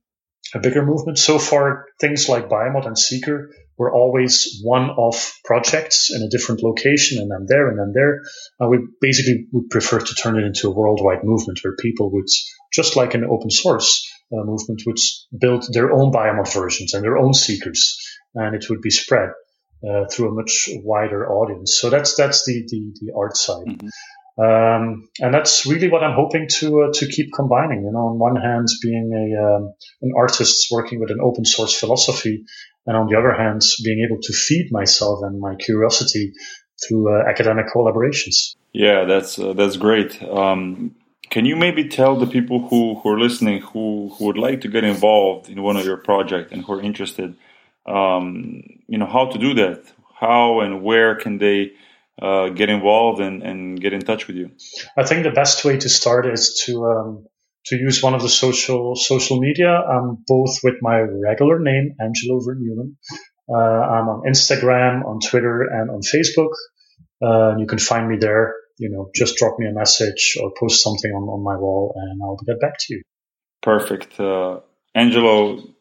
a 0.53 0.59
bigger 0.59 0.85
movement. 0.85 1.17
So 1.17 1.39
far, 1.39 1.85
things 1.99 2.29
like 2.29 2.49
Biomodd 2.49 2.87
and 2.87 2.97
Seeker 2.97 3.51
were 3.77 3.93
always 3.93 4.61
one-off 4.63 5.37
projects 5.43 6.09
in 6.13 6.21
a 6.21 6.29
different 6.29 6.63
location, 6.63 7.21
and 7.21 7.31
I'm 7.33 7.45
there 7.45 7.69
and 7.69 7.79
I'm 7.79 7.93
there. 7.93 8.21
And 8.59 8.69
we 8.69 8.79
basically 9.01 9.47
would 9.51 9.69
prefer 9.69 9.99
to 9.99 10.15
turn 10.15 10.37
it 10.37 10.45
into 10.45 10.69
a 10.69 10.73
worldwide 10.73 11.23
movement 11.23 11.59
where 11.61 11.75
people 11.75 12.11
would, 12.13 12.27
just 12.73 12.95
like 12.95 13.15
an 13.15 13.25
open 13.25 13.49
source 13.49 14.09
uh, 14.31 14.43
movement, 14.45 14.83
would 14.85 14.97
build 15.37 15.65
their 15.73 15.91
own 15.91 16.11
Biomodd 16.11 16.53
versions 16.53 16.93
and 16.93 17.03
their 17.03 17.17
own 17.17 17.33
seekers, 17.33 17.97
and 18.33 18.55
it 18.55 18.69
would 18.69 18.81
be 18.81 18.91
spread 18.91 19.31
uh, 19.87 20.05
through 20.11 20.29
a 20.29 20.33
much 20.33 20.69
wider 20.83 21.29
audience. 21.29 21.77
So 21.79 21.89
that's 21.89 22.15
that's 22.15 22.45
the 22.45 22.63
the, 22.67 22.93
the 23.01 23.13
art 23.15 23.37
side. 23.37 23.67
Mm-hmm. 23.67 23.87
Um, 24.37 25.07
and 25.21 25.33
that's 25.33 25.65
really 25.65 25.89
what 25.89 26.03
I'm 26.03 26.15
hoping 26.15 26.47
to 26.59 26.83
uh, 26.83 26.93
to 26.93 27.07
keep 27.07 27.31
combining. 27.33 27.83
You 27.83 27.91
know, 27.91 28.07
on 28.07 28.19
one 28.19 28.35
hand, 28.35 28.67
being 28.81 29.11
a 29.13 29.55
um, 29.55 29.73
an 30.01 30.11
artist 30.17 30.67
working 30.71 30.99
with 30.99 31.11
an 31.11 31.19
open 31.21 31.45
source 31.45 31.73
philosophy, 31.79 32.43
and 32.85 32.97
on 32.97 33.07
the 33.07 33.17
other 33.17 33.33
hand, 33.33 33.61
being 33.83 34.05
able 34.05 34.21
to 34.21 34.33
feed 34.33 34.71
myself 34.71 35.19
and 35.23 35.39
my 35.39 35.55
curiosity 35.55 36.33
through 36.85 37.15
uh, 37.15 37.23
academic 37.29 37.67
collaborations. 37.73 38.55
Yeah, 38.73 39.05
that's 39.05 39.39
uh, 39.39 39.53
that's 39.53 39.77
great. 39.77 40.21
Um, 40.21 40.95
can 41.29 41.45
you 41.45 41.55
maybe 41.55 41.87
tell 41.87 42.15
the 42.17 42.27
people 42.27 42.67
who, 42.67 42.95
who 42.99 43.09
are 43.09 43.19
listening 43.19 43.61
who, 43.61 44.13
who 44.15 44.25
would 44.25 44.37
like 44.37 44.61
to 44.61 44.67
get 44.67 44.83
involved 44.83 45.49
in 45.49 45.61
one 45.63 45.75
of 45.75 45.85
your 45.85 45.97
projects 45.97 46.51
and 46.51 46.63
who 46.63 46.73
are 46.73 46.81
interested, 46.81 47.35
um, 47.85 48.63
you 48.87 48.97
know, 48.97 49.05
how 49.05 49.25
to 49.27 49.37
do 49.37 49.53
that? 49.55 49.83
How 50.19 50.61
and 50.61 50.81
where 50.81 51.15
can 51.15 51.37
they 51.37 51.73
uh, 52.21 52.49
get 52.49 52.69
involved 52.69 53.19
and, 53.21 53.43
and 53.43 53.79
get 53.79 53.93
in 53.93 54.01
touch 54.01 54.27
with 54.27 54.35
you? 54.37 54.51
I 54.97 55.03
think 55.03 55.23
the 55.23 55.31
best 55.31 55.65
way 55.65 55.77
to 55.77 55.89
start 55.89 56.25
is 56.25 56.63
to 56.65 56.85
um, 56.85 57.25
to 57.67 57.75
use 57.75 58.01
one 58.01 58.13
of 58.13 58.21
the 58.21 58.29
social 58.29 58.95
social 58.95 59.39
media. 59.39 59.69
I'm 59.69 60.23
both 60.27 60.59
with 60.63 60.75
my 60.81 60.99
regular 60.99 61.59
name, 61.59 61.95
Angelo 61.99 62.39
Vermeulen. 62.39 62.95
Uh, 63.47 63.53
I'm 63.53 64.07
on 64.09 64.23
Instagram, 64.27 65.05
on 65.05 65.19
Twitter, 65.19 65.61
and 65.61 65.91
on 65.91 66.01
Facebook. 66.01 66.53
Uh, 67.21 67.57
you 67.57 67.67
can 67.67 67.79
find 67.79 68.07
me 68.07 68.17
there. 68.17 68.55
You 68.77 68.89
know, 68.89 69.09
just 69.13 69.37
drop 69.37 69.57
me 69.59 69.67
a 69.67 69.71
message 69.71 70.37
or 70.41 70.51
post 70.59 70.83
something 70.83 71.11
on, 71.11 71.23
on 71.23 71.43
my 71.43 71.55
wall, 71.55 71.93
and 71.95 72.21
I'll 72.23 72.37
get 72.45 72.59
back 72.59 72.77
to 72.79 72.95
you. 72.95 73.01
Perfect, 73.61 74.19
uh, 74.19 74.59
Angelo. 74.93 75.74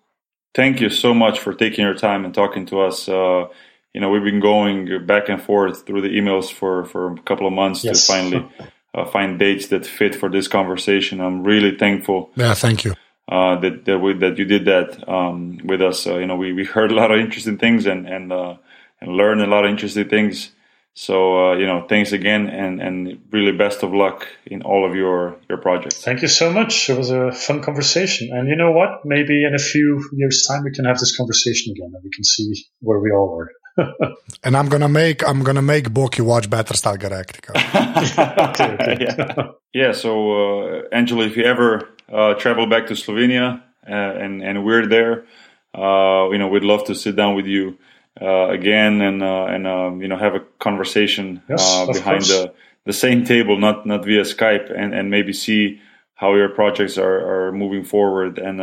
Thank 0.54 0.80
you 0.80 0.88
so 0.88 1.12
much 1.12 1.40
for 1.40 1.52
taking 1.52 1.84
your 1.84 1.94
time 1.94 2.24
and 2.24 2.32
talking 2.32 2.66
to 2.66 2.80
us. 2.80 3.08
Uh, 3.08 3.48
you 3.92 4.00
know, 4.00 4.08
we've 4.08 4.24
been 4.24 4.40
going 4.40 5.06
back 5.06 5.28
and 5.28 5.42
forth 5.42 5.86
through 5.86 6.02
the 6.02 6.08
emails 6.08 6.52
for 6.52 6.84
for 6.84 7.12
a 7.12 7.22
couple 7.22 7.46
of 7.46 7.52
months 7.52 7.84
yes. 7.84 8.06
to 8.06 8.12
finally 8.12 8.48
uh, 8.94 9.04
find 9.04 9.38
dates 9.38 9.68
that 9.68 9.84
fit 9.84 10.14
for 10.14 10.28
this 10.28 10.48
conversation. 10.48 11.20
I'm 11.20 11.42
really 11.42 11.76
thankful. 11.76 12.30
Yeah, 12.36 12.54
thank 12.54 12.84
you. 12.84 12.94
Uh, 13.26 13.58
that 13.60 13.84
that, 13.84 13.98
we, 13.98 14.14
that 14.14 14.38
you 14.38 14.44
did 14.44 14.64
that 14.66 15.08
um, 15.08 15.58
with 15.64 15.82
us. 15.82 16.06
Uh, 16.06 16.18
you 16.18 16.26
know, 16.26 16.36
we, 16.36 16.52
we 16.52 16.64
heard 16.64 16.92
a 16.92 16.94
lot 16.94 17.10
of 17.10 17.18
interesting 17.18 17.58
things 17.58 17.86
and 17.86 18.06
and 18.06 18.32
uh, 18.32 18.56
and 19.00 19.16
learned 19.16 19.42
a 19.42 19.46
lot 19.46 19.64
of 19.64 19.70
interesting 19.70 20.08
things. 20.08 20.50
So 20.96 21.50
uh, 21.50 21.56
you 21.56 21.66
know, 21.66 21.86
thanks 21.88 22.12
again, 22.12 22.46
and 22.48 22.80
and 22.80 23.18
really 23.32 23.50
best 23.50 23.82
of 23.82 23.92
luck 23.92 24.28
in 24.46 24.62
all 24.62 24.88
of 24.88 24.94
your 24.94 25.36
your 25.48 25.58
projects. 25.58 26.00
Thank 26.00 26.22
you 26.22 26.28
so 26.28 26.52
much. 26.52 26.88
It 26.88 26.96
was 26.96 27.10
a 27.10 27.32
fun 27.32 27.62
conversation, 27.62 28.30
and 28.32 28.48
you 28.48 28.54
know 28.54 28.70
what? 28.70 29.04
Maybe 29.04 29.44
in 29.44 29.54
a 29.54 29.58
few 29.58 30.08
years' 30.12 30.46
time 30.46 30.62
we 30.62 30.70
can 30.70 30.84
have 30.84 30.98
this 30.98 31.16
conversation 31.16 31.72
again, 31.72 31.90
and 31.94 32.04
we 32.04 32.10
can 32.10 32.22
see 32.22 32.54
where 32.80 33.00
we 33.00 33.10
all 33.10 33.36
are. 33.36 33.50
and 34.44 34.56
I'm 34.56 34.68
gonna 34.68 34.88
make 34.88 35.26
I'm 35.28 35.42
gonna 35.42 35.62
make 35.62 35.90
Boki 35.90 36.20
watch 36.20 36.48
Battlestar 36.48 36.96
Galactica. 36.96 37.50
okay, 38.50 38.74
okay. 38.74 39.04
yeah. 39.04 39.48
yeah. 39.72 39.92
So 39.92 40.10
uh, 40.32 40.82
Angelo, 40.92 41.24
if 41.24 41.36
you 41.36 41.42
ever 41.42 41.88
uh, 42.12 42.34
travel 42.34 42.68
back 42.68 42.86
to 42.86 42.94
Slovenia 42.94 43.62
uh, 43.88 43.92
and 43.92 44.42
and 44.44 44.64
we're 44.64 44.86
there, 44.86 45.26
uh, 45.74 46.30
you 46.30 46.38
know, 46.38 46.46
we'd 46.46 46.62
love 46.62 46.84
to 46.84 46.94
sit 46.94 47.16
down 47.16 47.34
with 47.34 47.46
you 47.46 47.78
uh, 48.20 48.48
again 48.48 49.00
and 49.00 49.22
uh, 49.22 49.46
and 49.46 49.66
um, 49.66 50.02
you 50.02 50.08
know 50.08 50.16
have 50.16 50.34
a 50.34 50.40
conversation 50.58 51.42
yes, 51.48 51.86
behind 51.86 52.22
the 52.22 52.54
the 52.84 52.92
same 52.92 53.24
table, 53.24 53.58
not 53.58 53.86
not 53.86 54.04
via 54.04 54.22
Skype, 54.22 54.72
and 54.76 54.94
and 54.94 55.10
maybe 55.10 55.32
see 55.32 55.80
how 56.14 56.34
your 56.34 56.48
projects 56.48 56.98
are 56.98 57.48
are 57.48 57.52
moving 57.52 57.84
forward, 57.84 58.38
and 58.38 58.60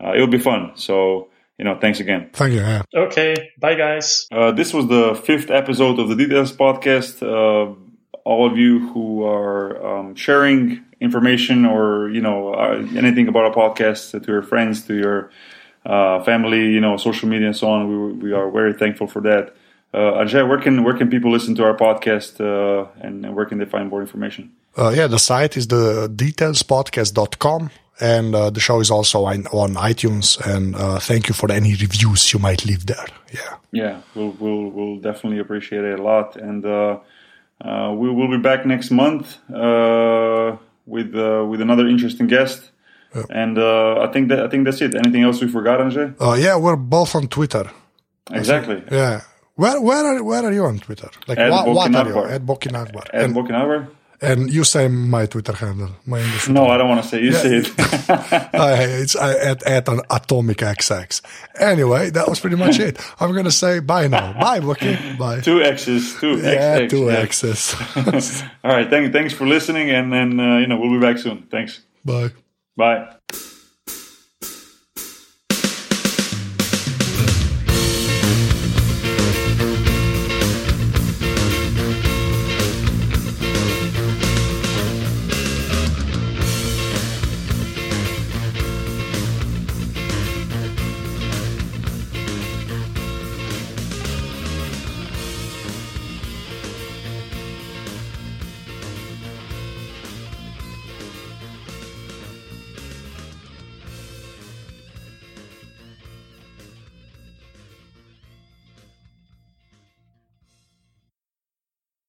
it'll 0.00 0.26
be 0.26 0.38
fun. 0.38 0.72
So 0.74 1.28
you 1.58 1.64
know, 1.64 1.76
thanks 1.78 2.00
again. 2.00 2.30
Thank 2.32 2.54
you. 2.54 2.60
Yeah. 2.60 2.82
Okay. 2.94 3.50
Bye, 3.58 3.74
guys. 3.74 4.28
Uh, 4.30 4.52
this 4.52 4.72
was 4.72 4.86
the 4.86 5.20
fifth 5.24 5.50
episode 5.50 5.98
of 5.98 6.08
the 6.08 6.14
Details 6.14 6.52
podcast. 6.52 7.20
Uh, 7.20 7.74
all 8.24 8.46
of 8.46 8.56
you 8.56 8.88
who 8.92 9.24
are 9.24 9.84
um, 9.84 10.14
sharing 10.14 10.84
information 11.00 11.64
or 11.64 12.08
you 12.10 12.20
know 12.20 12.54
uh, 12.54 12.86
anything 12.96 13.26
about 13.28 13.44
our 13.44 13.54
podcast 13.54 14.22
to 14.22 14.32
your 14.32 14.42
friends, 14.42 14.86
to 14.86 14.94
your 14.94 15.30
uh, 15.88 16.22
family, 16.22 16.70
you 16.70 16.80
know, 16.80 16.96
social 16.96 17.28
media 17.28 17.48
and 17.48 17.56
so 17.56 17.68
on, 17.68 17.88
we, 17.88 18.28
we 18.28 18.32
are 18.32 18.50
very 18.50 18.74
thankful 18.74 19.06
for 19.06 19.22
that. 19.22 19.54
Uh, 19.94 20.20
Anže, 20.20 20.46
where 20.46 20.58
can 20.58 20.84
where 20.84 20.94
can 20.94 21.08
people 21.08 21.30
listen 21.32 21.54
to 21.54 21.64
our 21.64 21.74
podcast 21.74 22.38
uh, 22.40 22.86
and, 23.00 23.24
and, 23.24 23.34
where 23.34 23.46
can 23.46 23.56
they 23.56 23.64
find 23.64 23.88
more 23.88 24.02
information? 24.02 24.52
Uh, 24.76 24.92
yeah, 24.94 25.06
the 25.06 25.18
site 25.18 25.56
is 25.56 25.68
the 25.68 26.08
detailspodcast.com 26.14 27.70
and 28.00 28.34
uh, 28.34 28.50
the 28.50 28.60
show 28.60 28.80
is 28.80 28.90
also 28.90 29.24
on, 29.24 29.46
on 29.46 29.74
iTunes. 29.74 30.38
And 30.46 30.76
uh, 30.76 30.98
thank 30.98 31.28
you 31.28 31.34
for 31.34 31.50
any 31.50 31.70
reviews 31.70 32.32
you 32.32 32.38
might 32.38 32.66
leave 32.66 32.86
there. 32.86 33.06
Yeah, 33.32 33.56
yeah, 33.72 34.00
we'll 34.14 34.36
we'll, 34.38 34.70
we'll 34.70 34.96
definitely 34.98 35.38
appreciate 35.38 35.84
it 35.84 35.98
a 35.98 36.02
lot, 36.02 36.36
and 36.36 36.64
uh, 36.64 36.98
uh 37.60 37.92
we 37.96 38.10
will 38.10 38.28
be 38.28 38.38
back 38.38 38.66
next 38.66 38.90
month 38.90 39.38
uh, 39.50 40.56
with 40.86 41.14
uh, 41.16 41.44
with 41.48 41.60
another 41.60 41.86
interesting 41.88 42.26
guest. 42.26 42.70
Yeah. 43.14 43.22
And 43.30 43.58
I 43.58 44.06
think 44.12 44.28
that 44.28 44.40
I 44.40 44.48
think 44.48 44.64
that's 44.64 44.80
it. 44.80 44.94
Anything 44.94 45.22
else 45.22 45.40
we 45.40 45.48
forgot, 45.48 45.80
Anže? 45.80 46.14
yeah, 46.42 46.56
we're 46.56 46.76
both 46.76 47.14
on 47.14 47.28
Twitter. 47.28 47.70
Exactly. 48.30 48.82
Yeah. 48.90 49.22
Where 49.58 49.80
where 49.80 50.06
are 50.06 50.22
where 50.22 50.44
are 50.44 50.52
you 50.52 50.64
on 50.64 50.78
Twitter? 50.78 51.10
Like 51.26 51.38
what, 51.38 51.66
what 51.66 51.94
are 51.94 52.08
you? 52.08 52.24
At 52.26 52.42
Bokinakbar. 52.42 53.10
At 53.12 53.30
Bokinakbar. 53.30 53.88
And 54.20 54.52
you 54.52 54.64
say 54.64 54.88
my 54.88 55.26
Twitter 55.26 55.52
handle, 55.52 55.90
my 56.04 56.20
English. 56.20 56.48
No, 56.48 56.66
I 56.66 56.76
don't 56.76 56.88
want 56.88 57.02
to 57.02 57.08
say. 57.08 57.22
You 57.22 57.30
yeah. 57.30 57.38
say 57.38 57.56
it. 57.56 57.66
it's 59.04 59.16
at, 59.16 59.62
at 59.62 59.88
an 59.88 60.00
atomic 60.10 60.58
XX. 60.58 61.22
Anyway, 61.58 62.10
that 62.10 62.28
was 62.28 62.40
pretty 62.40 62.56
much 62.56 62.78
it. 62.80 62.98
I'm 63.20 63.32
gonna 63.34 63.50
say 63.50 63.80
bye 63.80 64.08
now. 64.08 64.32
Bye, 64.32 64.58
okay. 64.58 65.16
Bye. 65.18 65.40
Two 65.40 65.62
X's. 65.62 66.16
Two 66.20 66.38
yeah, 66.38 66.80
XX, 66.80 66.90
two 66.90 67.06
yeah. 67.06 67.18
X's. 67.18 67.74
All 68.64 68.72
right. 68.72 68.88
Thank, 68.88 69.12
thanks 69.12 69.34
for 69.34 69.46
listening, 69.46 69.90
and 69.90 70.12
then 70.12 70.38
uh, 70.38 70.58
you 70.58 70.66
know 70.66 70.78
we'll 70.78 70.92
be 70.92 71.00
back 71.00 71.18
soon. 71.18 71.46
Thanks. 71.50 71.80
Bye. 72.04 72.30
Bye. 72.78 73.18